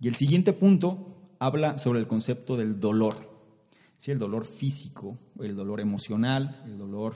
Y 0.00 0.08
el 0.08 0.14
siguiente 0.14 0.52
punto 0.52 1.16
habla 1.38 1.78
sobre 1.78 2.00
el 2.00 2.06
concepto 2.06 2.56
del 2.56 2.80
dolor. 2.80 3.34
¿Sí? 3.96 4.10
El 4.10 4.18
dolor 4.18 4.44
físico, 4.44 5.18
el 5.40 5.56
dolor 5.56 5.80
emocional, 5.80 6.62
el 6.66 6.78
dolor 6.78 7.14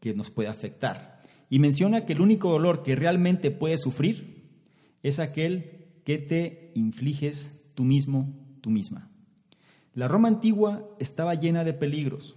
que 0.00 0.14
nos 0.14 0.30
puede 0.30 0.48
afectar. 0.48 1.22
Y 1.50 1.58
menciona 1.58 2.06
que 2.06 2.14
el 2.14 2.20
único 2.20 2.50
dolor 2.50 2.82
que 2.82 2.96
realmente 2.96 3.50
puedes 3.50 3.82
sufrir 3.82 4.50
es 5.02 5.18
aquel 5.18 5.86
que 6.04 6.18
te 6.18 6.72
infliges 6.74 7.72
tú 7.74 7.84
mismo, 7.84 8.34
tú 8.60 8.70
misma. 8.70 9.10
La 9.94 10.08
Roma 10.08 10.28
antigua 10.28 10.88
estaba 10.98 11.34
llena 11.34 11.64
de 11.64 11.72
peligros, 11.72 12.36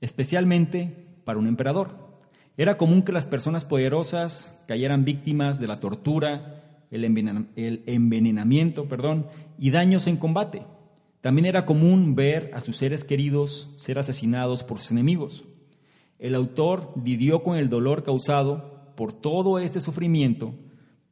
especialmente 0.00 1.06
para 1.24 1.38
un 1.38 1.46
emperador. 1.46 2.08
Era 2.56 2.76
común 2.76 3.02
que 3.02 3.12
las 3.12 3.26
personas 3.26 3.64
poderosas 3.64 4.58
cayeran 4.66 5.04
víctimas 5.04 5.60
de 5.60 5.68
la 5.68 5.78
tortura, 5.78 6.67
el 6.90 7.04
envenenamiento 7.04 8.88
perdón, 8.88 9.26
y 9.58 9.70
daños 9.70 10.06
en 10.06 10.16
combate. 10.16 10.62
También 11.20 11.46
era 11.46 11.66
común 11.66 12.14
ver 12.14 12.50
a 12.54 12.60
sus 12.60 12.76
seres 12.76 13.04
queridos 13.04 13.70
ser 13.76 13.98
asesinados 13.98 14.62
por 14.62 14.78
sus 14.78 14.92
enemigos. 14.92 15.44
El 16.18 16.34
autor 16.34 16.92
lidió 17.04 17.42
con 17.42 17.56
el 17.56 17.68
dolor 17.68 18.02
causado 18.02 18.92
por 18.96 19.12
todo 19.12 19.58
este 19.58 19.80
sufrimiento 19.80 20.54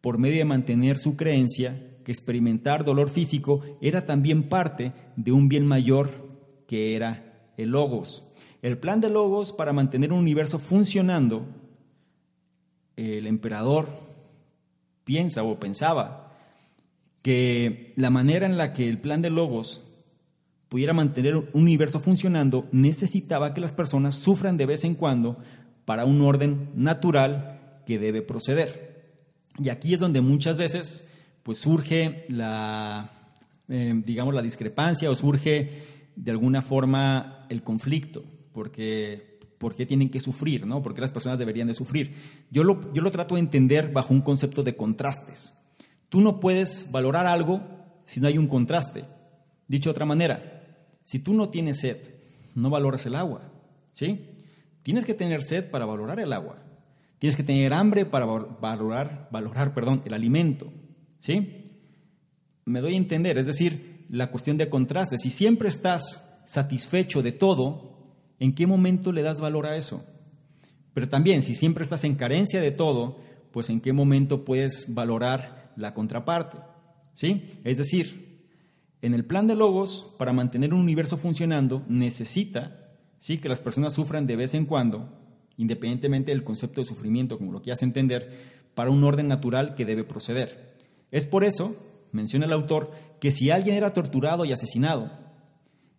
por 0.01 0.18
medio 0.18 0.39
de 0.39 0.45
mantener 0.45 0.99
su 0.99 1.16
creencia 1.16 1.97
que 2.05 2.12
experimentar 2.12 2.85
dolor 2.85 3.11
físico 3.11 3.62
era 3.81 4.07
también 4.07 4.49
parte 4.49 4.93
de 5.16 5.33
un 5.33 5.49
bien 5.49 5.66
mayor 5.66 6.11
que 6.68 6.95
era 6.95 7.51
el 7.57 7.70
logos. 7.70 8.24
El 8.62 8.79
plan 8.79 9.01
de 9.01 9.11
logos 9.11 9.53
para 9.53 9.72
mantener 9.72 10.12
un 10.12 10.20
universo 10.20 10.59
funcionando, 10.61 11.47
el 12.95 13.27
emperador 13.27 14.06
piensa 15.07 15.45
o 15.45 15.59
pensaba 15.59 16.35
que 17.23 17.95
la 17.97 18.11
manera 18.11 18.45
en 18.45 18.59
la 18.59 18.73
que 18.73 18.89
el 18.89 19.01
plan 19.01 19.23
de 19.23 19.31
Logos 19.31 19.83
pudiera 20.69 20.93
mantener 20.93 21.37
un 21.37 21.49
universo 21.55 22.01
funcionando 22.01 22.69
necesitaba 22.73 23.55
que 23.55 23.61
las 23.61 23.73
personas 23.73 24.17
sufran 24.17 24.57
de 24.57 24.67
vez 24.67 24.85
en 24.85 24.97
cuando 24.97 25.39
para 25.85 26.05
un 26.05 26.21
orden 26.21 26.71
natural 26.75 27.83
que 27.87 28.01
debe 28.01 28.21
proceder. 28.21 29.07
Y 29.59 29.69
aquí 29.69 29.95
es 29.95 30.01
donde 30.01 30.21
muchas 30.21 30.59
veces 30.59 31.09
pues 31.45 31.59
surge 31.59 32.27
la, 32.29 33.13
eh, 33.69 34.03
digamos, 34.05 34.35
la 34.35 34.43
discrepancia 34.43 35.09
o 35.09 35.15
surge 35.15 35.83
de 36.17 36.31
alguna 36.33 36.63
forma 36.63 37.47
el 37.49 37.63
conflicto, 37.63 38.25
porque 38.53 39.36
¿por 39.59 39.75
qué 39.75 39.87
tienen 39.87 40.11
que 40.11 40.21
sufrir? 40.21 40.67
¿no? 40.67 40.83
¿Por 40.83 40.95
qué 40.95 41.01
las 41.01 41.13
personas 41.13 41.39
deberían 41.39 41.69
de 41.69 41.75
sufrir? 41.75 42.15
Yo 42.51 42.65
lo, 42.65 42.93
yo 42.93 43.03
lo 43.03 43.11
trato 43.11 43.35
de 43.35 43.41
entender 43.41 43.93
bajo 43.93 44.13
un 44.13 44.21
concepto 44.21 44.63
de 44.63 44.77
contrastes. 44.77 45.55
Tú 46.09 46.21
no 46.21 46.41
puedes 46.41 46.91
valorar 46.91 47.27
algo 47.27 47.63
si 48.05 48.21
no 48.21 48.29
hay 48.29 48.39
un 48.39 48.47
contraste. 48.47 49.05
Dicho 49.69 49.91
de 49.91 49.93
otra 49.93 50.07
manera, 50.07 50.57
si 51.05 51.19
tú 51.19 51.35
no 51.35 51.49
tienes 51.49 51.81
sed, 51.81 51.99
no 52.55 52.71
valoras 52.71 53.05
el 53.07 53.17
agua, 53.17 53.53
¿sí? 53.93 54.31
Tienes 54.83 55.05
que 55.05 55.15
tener 55.15 55.43
sed 55.43 55.71
para 55.71 55.85
valorar 55.85 56.21
el 56.21 56.33
agua. 56.33 56.63
Tienes 57.19 57.37
que 57.37 57.43
tener 57.43 57.73
hambre 57.73 58.07
para 58.07 58.27
valorar, 58.27 59.29
valorar 59.33 59.75
perdón, 59.75 60.03
el 60.05 60.15
alimento, 60.15 60.73
¿sí? 61.19 61.73
Me 62.65 62.81
doy 62.81 62.95
a 62.95 62.99
entender, 62.99 63.39
es 63.39 63.47
decir, 63.47 64.07
la 64.09 64.31
cuestión 64.31 64.57
de 64.57 64.69
contraste. 64.69 65.19
Si 65.19 65.31
siempre 65.31 65.69
estás 65.69 66.23
satisfecho 66.45 67.23
de 67.23 67.33
todo, 67.33 67.95
¿en 68.39 68.55
qué 68.55 68.66
momento 68.66 69.12
le 69.12 69.22
das 69.22 69.41
valor 69.41 69.66
a 69.66 69.76
eso? 69.76 70.05
Pero 70.95 71.09
también, 71.09 71.43
si 71.43 71.55
siempre 71.55 71.82
estás 71.82 72.05
en 72.05 72.16
carencia 72.16 72.61
de 72.61 72.70
todo, 72.70 73.18
pues 73.53 73.70
en 73.70 73.80
qué 73.80 73.93
momento 73.93 74.45
puedes 74.45 74.95
valorar 74.95 75.72
la 75.76 75.95
contraparte, 75.95 76.59
¿sí? 77.12 77.61
Es 77.64 77.78
decir, 77.78 78.47
en 79.03 79.14
el 79.14 79.24
plan 79.24 79.47
de 79.47 79.55
Logos, 79.55 80.14
para 80.18 80.32
mantener 80.32 80.72
un 80.72 80.80
universo 80.80 81.16
funcionando, 81.16 81.84
necesita 81.89 82.87
Sí, 83.18 83.39
que 83.39 83.49
las 83.49 83.61
personas 83.61 83.95
sufran 83.95 84.26
de 84.26 84.37
vez 84.37 84.55
en 84.55 84.66
cuando, 84.66 85.09
independientemente 85.57 86.32
del 86.32 86.45
concepto 86.45 86.80
de 86.80 86.87
sufrimiento, 86.87 87.39
como 87.39 87.53
lo 87.53 87.62
quieras 87.62 87.82
entender, 87.82 88.66
para 88.74 88.91
un 88.91 89.03
orden 89.05 89.28
natural 89.28 89.74
que 89.74 89.84
debe 89.84 90.05
proceder. 90.05 90.76
Es 91.11 91.26
por 91.26 91.45
eso, 91.45 91.74
menciona 92.12 92.47
el 92.47 92.53
autor, 92.53 92.93
que 93.20 93.32
si 93.32 93.51
alguien 93.51 93.76
era 93.76 93.93
torturado 93.93 94.45
y 94.45 94.53
asesinado, 94.53 95.11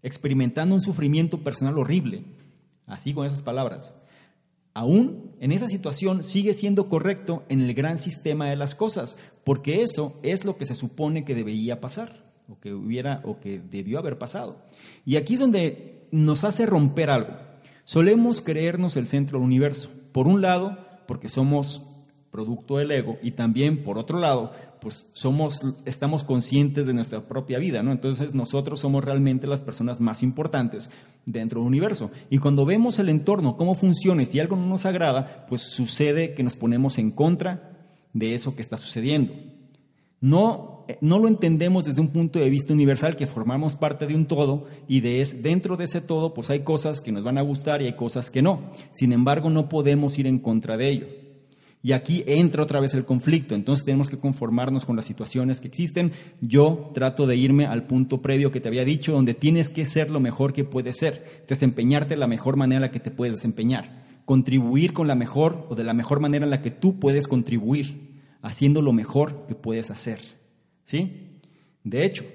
experimentando 0.08 0.76
un 0.76 0.82
sufrimiento 0.82 1.44
personal 1.44 1.78
horrible, 1.78 2.24
así 2.86 3.14
con 3.14 3.26
esas 3.26 3.42
palabras, 3.42 3.94
aún 4.74 5.32
en 5.40 5.52
esa 5.52 5.68
situación 5.68 6.24
sigue 6.24 6.54
siendo 6.54 6.88
correcto 6.88 7.44
en 7.50 7.62
el 7.62 7.74
gran 7.74 7.98
sistema 7.98 8.50
de 8.50 8.56
las 8.56 8.76
cosas, 8.76 9.18
porque 9.44 9.82
eso 9.82 10.20
es 10.24 10.46
lo 10.46 10.58
que 10.58 10.66
se 10.66 10.76
supone 10.76 11.26
que 11.26 11.36
debería 11.36 11.82
pasar, 11.82 12.24
o 12.48 12.60
que 12.60 12.74
hubiera, 12.74 13.22
o 13.26 13.40
que 13.40 13.60
debió 13.60 14.00
haber 14.00 14.18
pasado. 14.18 14.64
Y 15.06 15.16
aquí 15.16 15.34
es 15.34 15.40
donde 15.40 16.08
nos 16.12 16.44
hace 16.44 16.66
romper 16.66 17.10
algo. 17.10 17.34
Solemos 17.84 18.42
creernos 18.42 18.98
el 18.98 19.08
centro 19.08 19.40
del 19.40 19.46
universo. 19.46 19.90
Por 20.12 20.28
un 20.28 20.42
lado, 20.42 20.78
porque 21.08 21.30
somos 21.30 21.82
producto 22.32 22.78
del 22.78 22.92
ego 22.92 23.18
y 23.24 23.32
también 23.32 23.84
por 23.84 23.98
otro 23.98 24.20
lado, 24.20 24.52
pues 24.88 25.06
somos 25.12 25.66
estamos 25.84 26.24
conscientes 26.24 26.86
de 26.86 26.94
nuestra 26.94 27.28
propia 27.28 27.60
vida, 27.60 27.84
¿no? 27.84 27.92
Entonces 27.92 28.34
nosotros 28.34 28.80
somos 28.80 29.04
realmente 29.04 29.46
las 29.46 29.62
personas 29.62 30.00
más 30.00 30.24
importantes 30.24 30.90
dentro 31.26 31.60
del 31.60 31.68
universo. 31.68 32.10
Y 32.30 32.38
cuando 32.38 32.66
vemos 32.66 32.98
el 32.98 33.10
entorno, 33.10 33.58
cómo 33.58 33.76
funciona, 33.76 34.24
si 34.24 34.40
algo 34.40 34.56
no 34.56 34.66
nos 34.66 34.86
agrada, 34.86 35.46
pues 35.50 35.62
sucede 35.64 36.36
que 36.36 36.44
nos 36.44 36.56
ponemos 36.56 37.00
en 37.00 37.12
contra 37.12 37.90
de 38.14 38.34
eso 38.34 38.56
que 38.56 38.62
está 38.62 38.78
sucediendo. 38.78 39.34
No, 40.22 40.86
eh, 40.88 40.98
no 41.02 41.20
lo 41.20 41.28
entendemos 41.28 41.84
desde 41.84 42.00
un 42.00 42.08
punto 42.08 42.40
de 42.40 42.50
vista 42.50 42.72
universal, 42.72 43.18
que 43.18 43.28
formamos 43.28 43.76
parte 43.76 44.08
de 44.08 44.16
un 44.16 44.26
todo 44.26 44.68
y 44.88 45.02
de 45.02 45.20
es, 45.20 45.44
dentro 45.44 45.76
de 45.76 45.84
ese 45.84 46.00
todo 46.00 46.34
pues 46.34 46.50
hay 46.50 46.62
cosas 46.62 47.02
que 47.02 47.12
nos 47.12 47.26
van 47.26 47.38
a 47.38 47.42
gustar 47.42 47.82
y 47.82 47.88
hay 47.88 47.98
cosas 47.98 48.32
que 48.32 48.42
no. 48.42 48.62
Sin 48.94 49.12
embargo, 49.12 49.50
no 49.50 49.68
podemos 49.68 50.18
ir 50.18 50.28
en 50.28 50.40
contra 50.40 50.78
de 50.78 50.88
ello. 50.88 51.27
Y 51.88 51.94
aquí 51.94 52.26
entra 52.28 52.64
otra 52.64 52.82
vez 52.82 52.94
el 52.96 53.06
conflicto, 53.06 53.56
entonces 53.56 53.86
tenemos 53.86 54.10
que 54.10 54.20
conformarnos 54.20 54.84
con 54.84 54.98
las 54.98 55.06
situaciones 55.06 55.62
que 55.62 55.70
existen. 55.70 56.12
Yo 56.42 56.92
trato 56.94 57.26
de 57.26 57.38
irme 57.38 57.66
al 57.66 57.88
punto 57.88 58.22
previo 58.22 58.52
que 58.52 58.60
te 58.60 58.68
había 58.68 58.84
dicho, 58.84 59.14
donde 59.14 59.34
tienes 59.34 59.70
que 59.70 59.86
ser 59.86 60.12
lo 60.12 60.20
mejor 60.20 60.52
que 60.52 60.66
puedes 60.66 60.98
ser, 60.98 61.46
desempeñarte 61.48 62.16
de 62.16 62.18
la 62.18 62.28
mejor 62.28 62.58
manera 62.58 62.80
en 62.80 62.82
la 62.82 62.92
que 62.92 63.00
te 63.00 63.10
puedes 63.10 63.36
desempeñar, 63.36 64.04
contribuir 64.26 64.92
con 64.92 65.08
la 65.08 65.16
mejor 65.16 65.66
o 65.70 65.76
de 65.76 65.86
la 65.86 65.94
mejor 65.94 66.20
manera 66.20 66.44
en 66.44 66.50
la 66.50 66.62
que 66.62 66.72
tú 66.72 67.00
puedes 67.00 67.26
contribuir 67.26 68.18
haciendo 68.42 68.82
lo 68.82 68.92
mejor 68.92 69.46
que 69.48 69.56
puedes 69.56 69.90
hacer. 69.90 70.20
¿Sí? 70.84 71.40
De 71.86 72.04
hecho, 72.04 72.26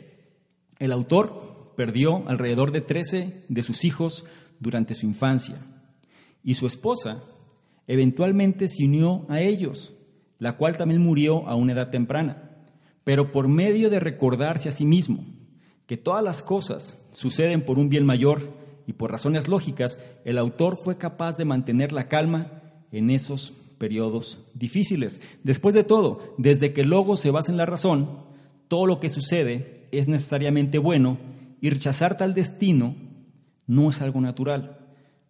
el 0.78 0.92
autor 0.92 1.74
perdió 1.76 2.26
alrededor 2.26 2.72
de 2.72 2.80
13 2.80 3.44
de 3.50 3.62
sus 3.62 3.84
hijos 3.84 4.24
durante 4.60 4.94
su 4.94 5.04
infancia 5.04 5.56
y 6.42 6.54
su 6.54 6.66
esposa 6.66 7.22
eventualmente 7.86 8.68
se 8.68 8.84
unió 8.84 9.26
a 9.28 9.40
ellos, 9.40 9.92
la 10.38 10.56
cual 10.56 10.76
también 10.76 11.00
murió 11.00 11.48
a 11.48 11.54
una 11.54 11.72
edad 11.72 11.90
temprana. 11.90 12.50
Pero 13.04 13.32
por 13.32 13.48
medio 13.48 13.90
de 13.90 14.00
recordarse 14.00 14.68
a 14.68 14.72
sí 14.72 14.84
mismo 14.84 15.24
que 15.86 15.96
todas 15.96 16.22
las 16.22 16.42
cosas 16.42 16.96
suceden 17.10 17.64
por 17.64 17.78
un 17.78 17.88
bien 17.88 18.06
mayor 18.06 18.52
y 18.86 18.94
por 18.94 19.10
razones 19.10 19.48
lógicas, 19.48 19.98
el 20.24 20.38
autor 20.38 20.76
fue 20.76 20.98
capaz 20.98 21.36
de 21.36 21.44
mantener 21.44 21.92
la 21.92 22.08
calma 22.08 22.62
en 22.92 23.10
esos 23.10 23.52
periodos 23.78 24.38
difíciles. 24.54 25.20
Después 25.42 25.74
de 25.74 25.84
todo, 25.84 26.34
desde 26.38 26.72
que 26.72 26.82
el 26.82 26.88
logo 26.88 27.16
se 27.16 27.30
basa 27.30 27.50
en 27.50 27.58
la 27.58 27.66
razón, 27.66 28.20
todo 28.68 28.86
lo 28.86 29.00
que 29.00 29.08
sucede 29.08 29.88
es 29.90 30.08
necesariamente 30.08 30.78
bueno 30.78 31.18
y 31.60 31.70
rechazar 31.70 32.16
tal 32.16 32.34
destino 32.34 32.94
no 33.66 33.90
es 33.90 34.00
algo 34.00 34.20
natural. 34.20 34.78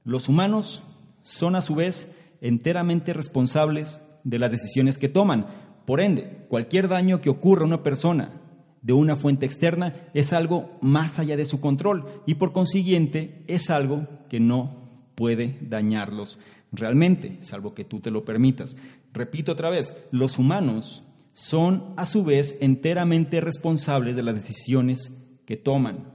Los 0.04 0.28
humanos 0.28 0.82
son 1.22 1.56
a 1.56 1.60
su 1.60 1.74
vez 1.74 2.14
enteramente 2.42 3.14
responsables 3.14 4.02
de 4.24 4.38
las 4.38 4.50
decisiones 4.50 4.98
que 4.98 5.08
toman. 5.08 5.46
Por 5.86 6.00
ende, 6.00 6.44
cualquier 6.48 6.88
daño 6.88 7.22
que 7.22 7.30
ocurra 7.30 7.62
a 7.62 7.66
una 7.66 7.82
persona 7.82 8.42
de 8.82 8.92
una 8.92 9.16
fuente 9.16 9.46
externa 9.46 9.94
es 10.12 10.32
algo 10.34 10.78
más 10.82 11.18
allá 11.18 11.36
de 11.36 11.46
su 11.46 11.60
control 11.60 12.22
y 12.26 12.34
por 12.34 12.52
consiguiente 12.52 13.44
es 13.46 13.70
algo 13.70 14.06
que 14.28 14.40
no 14.40 14.90
puede 15.14 15.56
dañarlos 15.62 16.38
realmente, 16.72 17.38
salvo 17.42 17.74
que 17.74 17.84
tú 17.84 18.00
te 18.00 18.10
lo 18.10 18.24
permitas. 18.24 18.76
Repito 19.12 19.52
otra 19.52 19.70
vez, 19.70 19.94
los 20.10 20.38
humanos 20.38 21.04
son 21.34 21.94
a 21.96 22.04
su 22.04 22.24
vez 22.24 22.58
enteramente 22.60 23.40
responsables 23.40 24.16
de 24.16 24.22
las 24.22 24.34
decisiones 24.34 25.12
que 25.46 25.56
toman. 25.56 26.12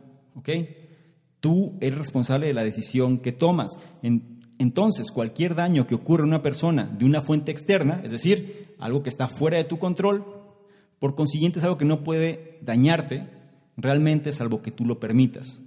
Tú 1.40 1.78
eres 1.82 2.00
responsable 2.00 2.48
de 2.48 2.54
la 2.54 2.64
decisión 2.64 3.20
que 3.20 3.32
tomas. 3.32 3.78
Entonces, 4.60 5.12
cualquier 5.12 5.56
daño 5.56 5.86
que 5.86 5.96
ocurra 5.96 6.24
a 6.24 6.28
una 6.28 6.42
persona 6.42 6.86
de 6.86 7.06
una 7.06 7.22
fuente 7.22 7.52
externa, 7.52 8.02
es 8.04 8.12
decir, 8.12 8.76
algo 8.80 9.04
que 9.04 9.10
está 9.10 9.28
fuera 9.28 9.58
de 9.58 9.64
tu 9.64 9.78
control, 9.78 10.26
por 11.00 11.16
consiguiente 11.16 11.60
es 11.60 11.66
algo 11.66 11.78
que 11.78 11.86
no 11.86 12.04
puede 12.04 12.58
dañarte 12.62 13.28
realmente, 13.76 14.32
salvo 14.32 14.62
que 14.62 14.72
tú 14.72 14.86
lo 14.86 15.00
permitas. 15.00 15.62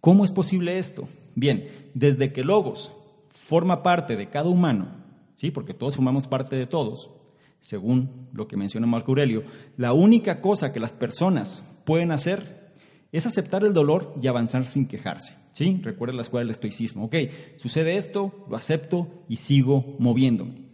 ¿Cómo 0.00 0.24
es 0.24 0.30
posible 0.30 0.78
esto? 0.78 1.08
Bien, 1.34 1.68
desde 1.94 2.32
que 2.32 2.44
Logos 2.44 2.92
forma 3.30 3.82
parte 3.82 4.16
de 4.16 4.30
cada 4.30 4.48
humano, 4.48 4.88
¿sí? 5.34 5.50
porque 5.50 5.74
todos 5.74 5.96
formamos 5.96 6.28
parte 6.28 6.54
de 6.54 6.66
todos, 6.66 7.10
según 7.58 8.28
lo 8.32 8.46
que 8.46 8.56
menciona 8.56 8.86
Marco 8.86 9.10
Aurelio, 9.10 9.42
la 9.76 9.92
única 9.92 10.40
cosa 10.40 10.72
que 10.72 10.78
las 10.78 10.92
personas 10.92 11.64
pueden 11.84 12.12
hacer 12.12 12.65
es 13.12 13.26
aceptar 13.26 13.64
el 13.64 13.72
dolor 13.72 14.14
y 14.20 14.26
avanzar 14.26 14.66
sin 14.66 14.86
quejarse. 14.86 15.34
¿sí? 15.52 15.80
Recuerda 15.82 16.14
la 16.14 16.22
escuela 16.22 16.44
del 16.44 16.50
estoicismo. 16.50 17.04
Ok, 17.04 17.16
sucede 17.58 17.96
esto, 17.96 18.46
lo 18.48 18.56
acepto 18.56 19.24
y 19.28 19.36
sigo 19.36 19.96
moviéndome. 19.98 20.66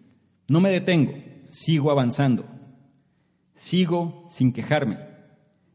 No 0.48 0.60
me 0.60 0.70
detengo, 0.70 1.14
sigo 1.48 1.90
avanzando. 1.90 2.44
Sigo 3.54 4.24
sin 4.28 4.52
quejarme. 4.52 4.98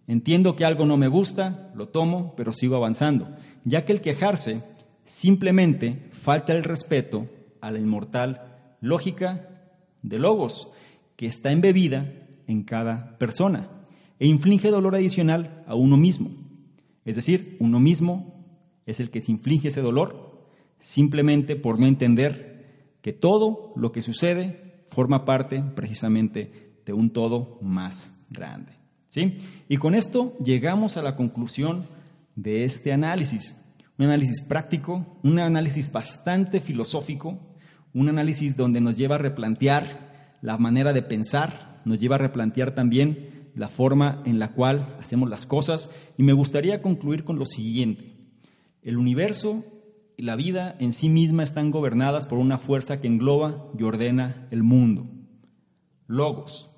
Entiendo 0.07 0.55
que 0.55 0.65
algo 0.65 0.85
no 0.85 0.97
me 0.97 1.07
gusta, 1.07 1.71
lo 1.75 1.89
tomo, 1.89 2.33
pero 2.35 2.53
sigo 2.53 2.75
avanzando, 2.75 3.35
ya 3.65 3.85
que 3.85 3.91
el 3.91 4.01
quejarse 4.01 4.61
Simplemente 5.07 6.09
falta 6.11 6.51
el 6.51 6.65
respeto 6.65 7.29
a 7.61 7.71
la 7.71 7.79
inmortal 7.79 8.41
lógica 8.81 9.71
de 10.01 10.19
Logos, 10.19 10.69
que 11.15 11.27
está 11.27 11.53
embebida 11.53 12.13
en 12.45 12.63
cada 12.63 13.17
persona 13.17 13.69
e 14.19 14.27
inflige 14.27 14.69
dolor 14.69 14.95
adicional 14.95 15.63
a 15.65 15.75
uno 15.75 15.95
mismo. 15.95 16.31
Es 17.07 17.15
decir, 17.15 17.57
uno 17.59 17.79
mismo 17.79 18.45
es 18.85 18.99
el 18.99 19.09
que 19.09 19.21
se 19.21 19.31
inflige 19.31 19.69
ese 19.69 19.81
dolor 19.81 20.47
simplemente 20.77 21.55
por 21.55 21.79
no 21.79 21.87
entender 21.87 22.93
que 23.01 23.13
todo 23.13 23.73
lo 23.75 23.91
que 23.91 24.03
sucede 24.03 24.83
forma 24.87 25.25
parte 25.25 25.63
precisamente 25.75 26.79
de 26.85 26.93
un 26.93 27.09
todo 27.09 27.57
más 27.63 28.13
grande. 28.29 28.73
¿Sí? 29.09 29.37
Y 29.67 29.77
con 29.77 29.95
esto 29.95 30.37
llegamos 30.37 30.97
a 30.97 31.01
la 31.01 31.15
conclusión 31.15 31.83
de 32.35 32.65
este 32.65 32.93
análisis 32.93 33.55
un 33.97 34.05
análisis 34.05 34.41
práctico, 34.41 35.05
un 35.23 35.39
análisis 35.39 35.91
bastante 35.91 36.61
filosófico, 36.61 37.39
un 37.93 38.09
análisis 38.09 38.55
donde 38.55 38.79
nos 38.79 38.95
lleva 38.95 39.15
a 39.15 39.19
replantear 39.19 40.37
la 40.41 40.57
manera 40.57 40.93
de 40.93 41.01
pensar, 41.01 41.81
nos 41.83 41.99
lleva 41.99 42.15
a 42.15 42.19
replantear 42.19 42.75
también 42.75 43.36
la 43.57 43.69
forma 43.69 44.21
en 44.25 44.39
la 44.39 44.53
cual 44.53 44.95
hacemos 44.99 45.29
las 45.29 45.45
cosas. 45.45 45.91
Y 46.17 46.23
me 46.23 46.33
gustaría 46.33 46.81
concluir 46.81 47.23
con 47.23 47.39
lo 47.39 47.45
siguiente. 47.45 48.15
El 48.83 48.97
universo 48.97 49.65
y 50.15 50.23
la 50.23 50.35
vida 50.35 50.75
en 50.79 50.93
sí 50.93 51.09
misma 51.09 51.43
están 51.43 51.71
gobernadas 51.71 52.27
por 52.27 52.37
una 52.37 52.57
fuerza 52.57 53.01
que 53.01 53.07
engloba 53.07 53.67
y 53.77 53.83
ordena 53.83 54.47
el 54.51 54.63
mundo. 54.63 55.07
Logos. 56.05 56.69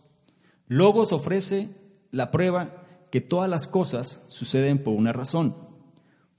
Logos 0.68 1.12
ofrece 1.12 1.70
la 2.12 2.32
prueba 2.32 2.84
que 3.12 3.22
todas 3.22 3.50
las 3.50 3.68
cosas 3.68 4.24
suceden 4.30 4.82
por 4.84 4.96
una 4.96 5.14
razón. 5.14 5.56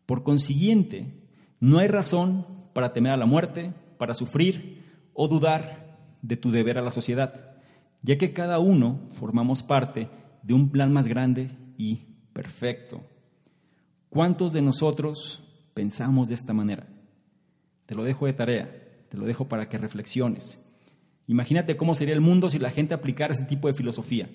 Por 0.07 0.23
consiguiente, 0.23 1.15
no 1.61 1.79
hay 1.79 1.89
razón 1.89 2.47
para 2.73 2.93
temer 2.93 3.13
a 3.13 3.17
la 3.17 3.27
muerte, 3.27 3.73
para 3.99 4.15
sufrir 4.15 4.85
o 5.13 5.29
dudar 5.29 5.99
de 6.23 6.37
tu 6.37 6.51
deber 6.51 6.79
a 6.79 6.83
la 6.83 6.91
sociedad, 6.91 7.57
ya 8.03 8.19
que 8.19 8.33
cada 8.33 8.59
uno 8.59 9.01
formamos 9.11 9.63
parte 9.63 10.09
de 10.43 10.55
un 10.55 10.71
plan 10.71 10.93
más 10.93 11.07
grande 11.07 11.51
y 11.77 12.03
perfecto. 12.33 13.03
¿Cuántos 14.09 14.53
de 14.53 14.63
nosotros 14.63 15.43
pensamos 15.75 16.29
de 16.29 16.35
esta 16.35 16.53
manera? 16.53 16.87
Te 17.87 17.95
lo 17.95 18.05
dejo 18.05 18.27
de 18.27 18.33
tarea, 18.33 18.71
te 19.09 19.17
lo 19.17 19.27
dejo 19.27 19.49
para 19.49 19.69
que 19.69 19.79
reflexiones. 19.79 20.59
Imagínate 21.27 21.77
cómo 21.77 21.95
sería 21.95 22.15
el 22.15 22.21
mundo 22.21 22.49
si 22.49 22.59
la 22.59 22.71
gente 22.71 22.95
aplicara 22.95 23.35
ese 23.35 23.45
tipo 23.45 23.69
de 23.69 23.75
filosofía. 23.75 24.29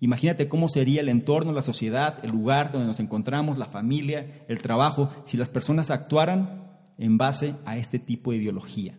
Imagínate 0.00 0.48
cómo 0.48 0.68
sería 0.68 1.00
el 1.00 1.08
entorno, 1.08 1.52
la 1.52 1.62
sociedad, 1.62 2.18
el 2.24 2.30
lugar 2.30 2.72
donde 2.72 2.88
nos 2.88 3.00
encontramos, 3.00 3.56
la 3.56 3.66
familia, 3.66 4.44
el 4.48 4.60
trabajo, 4.60 5.10
si 5.24 5.36
las 5.36 5.48
personas 5.48 5.90
actuaran 5.90 6.76
en 6.98 7.18
base 7.18 7.54
a 7.64 7.76
este 7.76 7.98
tipo 7.98 8.32
de 8.32 8.38
ideología. 8.38 8.98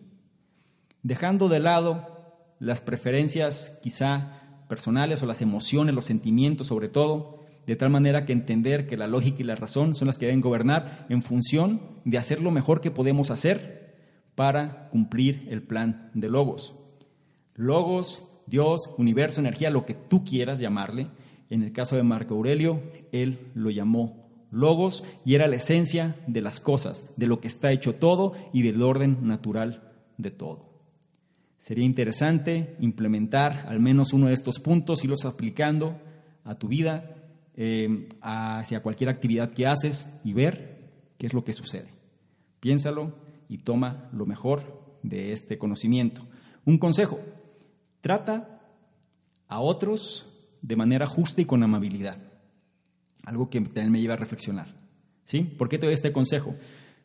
Dejando 1.02 1.48
de 1.48 1.60
lado 1.60 2.56
las 2.58 2.80
preferencias 2.80 3.78
quizá 3.82 4.43
personales 4.68 5.22
o 5.22 5.26
las 5.26 5.42
emociones, 5.42 5.94
los 5.94 6.04
sentimientos 6.04 6.66
sobre 6.66 6.88
todo, 6.88 7.44
de 7.66 7.76
tal 7.76 7.90
manera 7.90 8.26
que 8.26 8.32
entender 8.32 8.86
que 8.86 8.96
la 8.96 9.06
lógica 9.06 9.38
y 9.40 9.44
la 9.44 9.54
razón 9.54 9.94
son 9.94 10.06
las 10.06 10.18
que 10.18 10.26
deben 10.26 10.40
gobernar 10.40 11.06
en 11.08 11.22
función 11.22 11.80
de 12.04 12.18
hacer 12.18 12.42
lo 12.42 12.50
mejor 12.50 12.80
que 12.80 12.90
podemos 12.90 13.30
hacer 13.30 13.94
para 14.34 14.88
cumplir 14.90 15.46
el 15.50 15.62
plan 15.62 16.10
de 16.14 16.28
Logos. 16.28 16.74
Logos, 17.54 18.22
Dios, 18.46 18.90
universo, 18.98 19.40
energía, 19.40 19.70
lo 19.70 19.86
que 19.86 19.94
tú 19.94 20.24
quieras 20.24 20.58
llamarle. 20.58 21.06
En 21.50 21.62
el 21.62 21.72
caso 21.72 21.96
de 21.96 22.02
Marco 22.02 22.34
Aurelio, 22.34 22.80
él 23.12 23.38
lo 23.54 23.70
llamó 23.70 24.24
Logos 24.50 25.04
y 25.24 25.34
era 25.34 25.48
la 25.48 25.56
esencia 25.56 26.16
de 26.26 26.40
las 26.40 26.60
cosas, 26.60 27.08
de 27.16 27.26
lo 27.26 27.40
que 27.40 27.48
está 27.48 27.72
hecho 27.72 27.94
todo 27.94 28.34
y 28.52 28.62
del 28.62 28.82
orden 28.82 29.18
natural 29.26 29.92
de 30.18 30.30
todo. 30.30 30.73
Sería 31.64 31.86
interesante 31.86 32.76
implementar 32.78 33.64
al 33.70 33.80
menos 33.80 34.12
uno 34.12 34.26
de 34.26 34.34
estos 34.34 34.60
puntos, 34.60 35.02
y 35.02 35.08
los 35.08 35.24
aplicando 35.24 35.98
a 36.44 36.56
tu 36.56 36.68
vida, 36.68 37.16
eh, 37.56 38.06
hacia 38.20 38.82
cualquier 38.82 39.08
actividad 39.08 39.50
que 39.50 39.66
haces 39.66 40.06
y 40.24 40.34
ver 40.34 40.90
qué 41.16 41.26
es 41.26 41.32
lo 41.32 41.42
que 41.42 41.54
sucede. 41.54 41.88
Piénsalo 42.60 43.14
y 43.48 43.56
toma 43.56 44.10
lo 44.12 44.26
mejor 44.26 44.98
de 45.02 45.32
este 45.32 45.56
conocimiento. 45.56 46.20
Un 46.66 46.76
consejo, 46.76 47.18
trata 48.02 48.60
a 49.48 49.60
otros 49.60 50.28
de 50.60 50.76
manera 50.76 51.06
justa 51.06 51.40
y 51.40 51.46
con 51.46 51.62
amabilidad. 51.62 52.18
Algo 53.24 53.48
que 53.48 53.62
también 53.62 53.90
me 53.90 54.02
lleva 54.02 54.12
a 54.12 54.18
reflexionar. 54.18 54.68
¿Sí? 55.24 55.40
¿Por 55.40 55.70
qué 55.70 55.78
te 55.78 55.86
doy 55.86 55.94
este 55.94 56.12
consejo? 56.12 56.54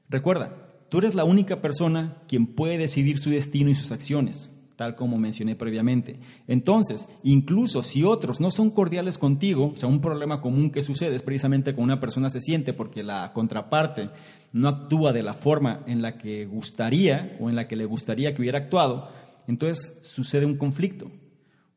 Recuerda, 0.10 0.54
Tú 0.90 0.98
eres 0.98 1.14
la 1.14 1.24
única 1.24 1.62
persona 1.62 2.18
quien 2.28 2.48
puede 2.48 2.78
decidir 2.78 3.20
su 3.20 3.30
destino 3.30 3.70
y 3.70 3.76
sus 3.76 3.92
acciones, 3.92 4.50
tal 4.76 4.96
como 4.96 5.18
mencioné 5.18 5.56
previamente. 5.56 6.20
Entonces, 6.48 7.08
incluso 7.22 7.84
si 7.84 8.04
otros 8.04 8.40
no 8.40 8.50
son 8.50 8.72
cordiales 8.72 9.18
contigo, 9.18 9.74
o 9.74 9.78
sea, 9.78 9.88
un 9.88 10.02
problema 10.02 10.42
común 10.42 10.72
que 10.72 10.82
sucede 10.82 11.16
es 11.16 11.22
precisamente 11.22 11.76
cuando 11.76 11.94
una 11.94 12.00
persona 12.00 12.30
se 12.30 12.42
siente 12.42 12.74
porque 12.74 13.04
la 13.04 13.34
contraparte 13.34 14.10
no 14.52 14.68
actúa 14.68 15.14
de 15.14 15.22
la 15.22 15.36
forma 15.36 15.84
en 15.86 16.02
la 16.02 16.18
que 16.18 16.46
gustaría 16.46 17.38
o 17.40 17.50
en 17.50 17.56
la 17.56 17.68
que 17.68 17.76
le 17.76 17.86
gustaría 17.86 18.34
que 18.34 18.42
hubiera 18.42 18.58
actuado, 18.58 19.10
entonces 19.48 19.98
sucede 20.02 20.46
un 20.46 20.58
conflicto. 20.58 21.12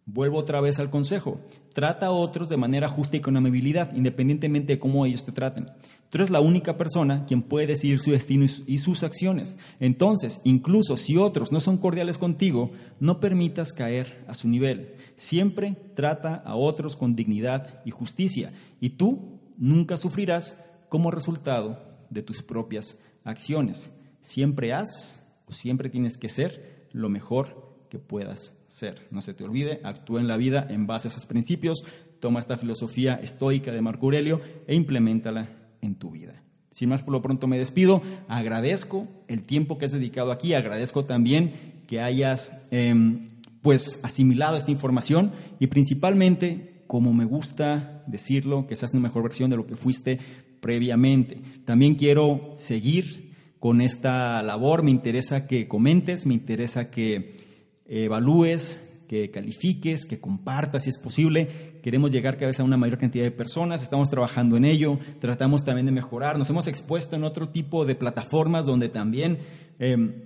Vuelvo 0.07 0.39
otra 0.39 0.61
vez 0.61 0.79
al 0.79 0.91
consejo. 0.91 1.41
Trata 1.73 2.07
a 2.07 2.11
otros 2.11 2.49
de 2.49 2.57
manera 2.57 2.89
justa 2.89 3.17
y 3.17 3.21
con 3.21 3.37
amabilidad, 3.37 3.95
independientemente 3.95 4.75
de 4.75 4.79
cómo 4.79 5.07
ellos 5.07 5.25
te 5.25 5.33
traten. 5.33 5.71
Tú 6.11 6.19
eres 6.19 6.31
la 6.31 6.41
única 6.41 6.77
persona 6.77 7.25
quien 7.25 7.43
puede 7.43 7.67
decidir 7.67 7.99
su 7.99 8.11
destino 8.11 8.45
y 8.67 8.79
sus 8.79 9.03
acciones. 9.03 9.57
Entonces, 9.81 10.43
incluso 10.45 10.97
si 10.97 11.17
otros 11.17 11.53
no 11.53 11.61
son 11.61 11.79
cordiales 11.79 12.19
contigo, 12.19 12.71
no 13.01 13.19
permitas 13.19 13.73
caer 13.73 14.23
a 14.29 14.35
su 14.35 14.49
nivel. 14.49 14.97
Siempre 15.17 15.77
trata 15.95 16.35
a 16.35 16.57
otros 16.57 16.97
con 16.97 17.17
dignidad 17.17 17.81
y 17.87 17.91
justicia. 17.93 18.53
Y 18.81 18.91
tú 18.91 19.41
nunca 19.57 19.97
sufrirás 19.97 20.63
como 20.89 21.11
resultado 21.11 21.79
de 22.11 22.23
tus 22.23 22.43
propias 22.43 22.99
acciones. 23.25 23.91
Siempre 24.21 24.75
haz 24.75 25.21
o 25.47 25.53
siempre 25.53 25.89
tienes 25.89 26.19
que 26.19 26.29
ser 26.29 26.89
lo 26.93 27.09
mejor 27.09 27.62
que 27.93 27.99
puedas 27.99 28.55
ser. 28.69 29.07
No 29.11 29.21
se 29.21 29.35
te 29.35 29.45
olvide, 29.45 29.83
actúa 29.85 30.19
en 30.19 30.27
la 30.27 30.39
vida 30.39 30.67
en 30.71 30.87
base 30.87 31.09
a 31.09 31.11
esos 31.11 31.27
principios, 31.27 31.85
toma 32.21 32.41
esta 32.41 32.57
filosofía 32.57 33.17
estoica 33.17 33.71
de 33.71 33.83
Marco 33.83 34.07
Aurelio 34.07 34.41
e 34.67 34.75
implementala 34.75 35.51
en 35.83 35.97
tu 35.97 36.11
vida. 36.11 36.43
Sin 36.71 36.89
más, 36.89 37.03
por 37.03 37.13
lo 37.13 37.21
pronto 37.21 37.47
me 37.49 37.59
despido. 37.59 38.01
Agradezco 38.29 39.09
el 39.29 39.43
tiempo 39.43 39.77
que 39.77 39.85
has 39.85 39.93
dedicado 39.93 40.33
aquí. 40.33 40.55
Agradezco 40.55 41.05
también 41.05 41.83
que 41.87 42.01
hayas 42.01 42.51
em, 42.71 43.29
pues 43.61 44.01
asimilado 44.03 44.57
esta 44.57 44.71
información 44.71 45.33
y 45.61 45.67
principalmente, 45.67 46.85
como 46.87 47.13
me 47.13 47.27
gusta 47.27 48.05
decirlo, 48.07 48.67
que 48.67 48.75
seas 48.75 48.95
una 48.95 49.03
mejor 49.03 49.23
versión 49.23 49.51
de 49.51 49.59
lo 49.59 49.67
que 49.67 49.77
fuiste 49.77 50.19
previamente. 50.61 51.43
También 51.67 51.97
quiero 51.97 52.55
seguir 52.57 53.35
con 53.61 53.83
esta 53.83 54.43
labor. 54.43 54.83
Me 54.83 54.91
interesa 54.91 55.47
que 55.47 55.69
comentes, 55.69 56.25
me 56.25 56.33
interesa 56.33 56.91
que 56.91 57.52
evalúes, 57.87 58.89
que 59.13 59.31
califiques, 59.31 60.07
que 60.07 60.19
compartas 60.19 60.85
si 60.85 60.91
es 60.91 60.97
posible. 60.97 61.81
Queremos 61.83 62.13
llegar 62.13 62.37
cada 62.37 62.47
vez 62.47 62.61
a 62.61 62.65
una 62.65 62.79
mayor 62.79 62.97
cantidad 62.99 63.25
de 63.25 63.31
personas, 63.31 63.83
estamos 63.83 64.09
trabajando 64.09 64.57
en 64.57 64.65
ello, 64.65 64.99
tratamos 65.21 65.65
también 65.65 65.85
de 65.85 65.93
mejorar. 65.93 66.39
Nos 66.39 66.49
hemos 66.49 66.67
expuesto 66.67 67.15
en 67.17 67.25
otro 67.25 67.51
tipo 67.51 67.85
de 67.85 67.95
plataformas 67.95 68.65
donde 68.65 68.89
también 68.89 69.41
em, 69.79 70.23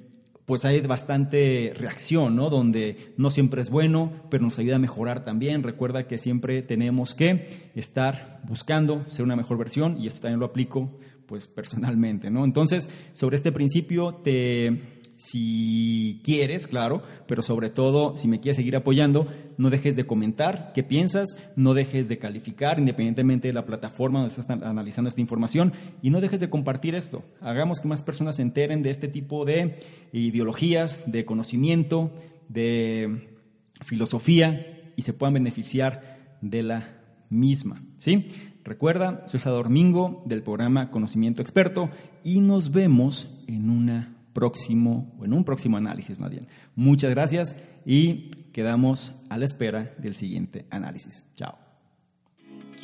pues 0.46 0.64
hay 0.64 0.80
bastante 0.82 1.74
reacción, 1.76 2.36
¿no? 2.36 2.48
Donde 2.48 3.12
no 3.16 3.30
siempre 3.30 3.60
es 3.60 3.70
bueno, 3.70 4.12
pero 4.30 4.44
nos 4.44 4.56
ayuda 4.60 4.76
a 4.76 4.78
mejorar 4.78 5.24
también. 5.24 5.64
Recuerda 5.64 6.06
que 6.06 6.18
siempre 6.18 6.62
tenemos 6.62 7.14
que 7.14 7.70
estar 7.74 8.40
buscando 8.46 9.04
ser 9.08 9.24
una 9.24 9.34
mejor 9.34 9.58
versión 9.58 9.98
y 10.00 10.06
esto 10.06 10.20
también 10.20 10.38
lo 10.38 10.46
aplico 10.46 10.92
pues 11.26 11.48
personalmente, 11.48 12.30
¿no? 12.30 12.44
Entonces, 12.44 12.88
sobre 13.12 13.34
este 13.34 13.50
principio 13.50 14.12
te 14.14 14.95
si 15.16 16.20
quieres, 16.22 16.66
claro, 16.66 17.02
pero 17.26 17.42
sobre 17.42 17.70
todo, 17.70 18.16
si 18.18 18.28
me 18.28 18.40
quieres 18.40 18.56
seguir 18.56 18.76
apoyando, 18.76 19.26
no 19.56 19.70
dejes 19.70 19.96
de 19.96 20.06
comentar 20.06 20.72
qué 20.74 20.82
piensas, 20.82 21.36
no 21.56 21.74
dejes 21.74 22.08
de 22.08 22.18
calificar 22.18 22.78
independientemente 22.78 23.48
de 23.48 23.54
la 23.54 23.64
plataforma 23.64 24.20
donde 24.20 24.34
estás 24.34 24.50
analizando 24.50 25.08
esta 25.08 25.20
información 25.20 25.72
y 26.02 26.10
no 26.10 26.20
dejes 26.20 26.40
de 26.40 26.50
compartir 26.50 26.94
esto. 26.94 27.24
Hagamos 27.40 27.80
que 27.80 27.88
más 27.88 28.02
personas 28.02 28.36
se 28.36 28.42
enteren 28.42 28.82
de 28.82 28.90
este 28.90 29.08
tipo 29.08 29.44
de 29.44 29.80
ideologías, 30.12 31.10
de 31.10 31.24
conocimiento, 31.24 32.12
de 32.48 33.38
filosofía 33.82 34.92
y 34.96 35.02
se 35.02 35.14
puedan 35.14 35.34
beneficiar 35.34 36.36
de 36.40 36.62
la 36.62 37.00
misma. 37.30 37.82
¿Sí? 37.96 38.28
Recuerda, 38.64 39.24
soy 39.28 39.40
Salvador 39.40 39.70
Mingo 39.70 40.22
del 40.26 40.42
programa 40.42 40.90
Conocimiento 40.90 41.40
Experto 41.40 41.88
y 42.24 42.40
nos 42.40 42.72
vemos 42.72 43.28
en 43.46 43.70
una 43.70 44.15
próximo, 44.36 45.16
o 45.18 45.24
en 45.24 45.32
un 45.32 45.44
próximo 45.44 45.78
análisis 45.78 46.18
más 46.18 46.30
bien. 46.30 46.46
Muchas 46.74 47.10
gracias 47.10 47.56
y 47.86 48.30
quedamos 48.52 49.14
a 49.30 49.38
la 49.38 49.46
espera 49.46 49.94
del 49.96 50.14
siguiente 50.14 50.66
análisis. 50.70 51.24
Chao. 51.36 51.65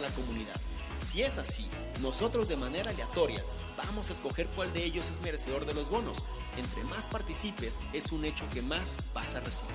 la 0.00 0.08
comunidad. 0.10 0.56
Si 1.10 1.22
es 1.22 1.38
así, 1.38 1.68
nosotros 2.00 2.48
de 2.48 2.56
manera 2.56 2.90
aleatoria 2.90 3.42
vamos 3.76 4.10
a 4.10 4.12
escoger 4.12 4.46
cuál 4.48 4.72
de 4.72 4.84
ellos 4.84 5.10
es 5.10 5.20
merecedor 5.20 5.66
de 5.66 5.74
los 5.74 5.88
bonos. 5.88 6.18
Entre 6.56 6.84
más 6.84 7.06
participes, 7.06 7.80
es 7.92 8.12
un 8.12 8.24
hecho 8.24 8.44
que 8.52 8.62
más 8.62 8.96
vas 9.14 9.34
a 9.34 9.40
recibir. 9.40 9.74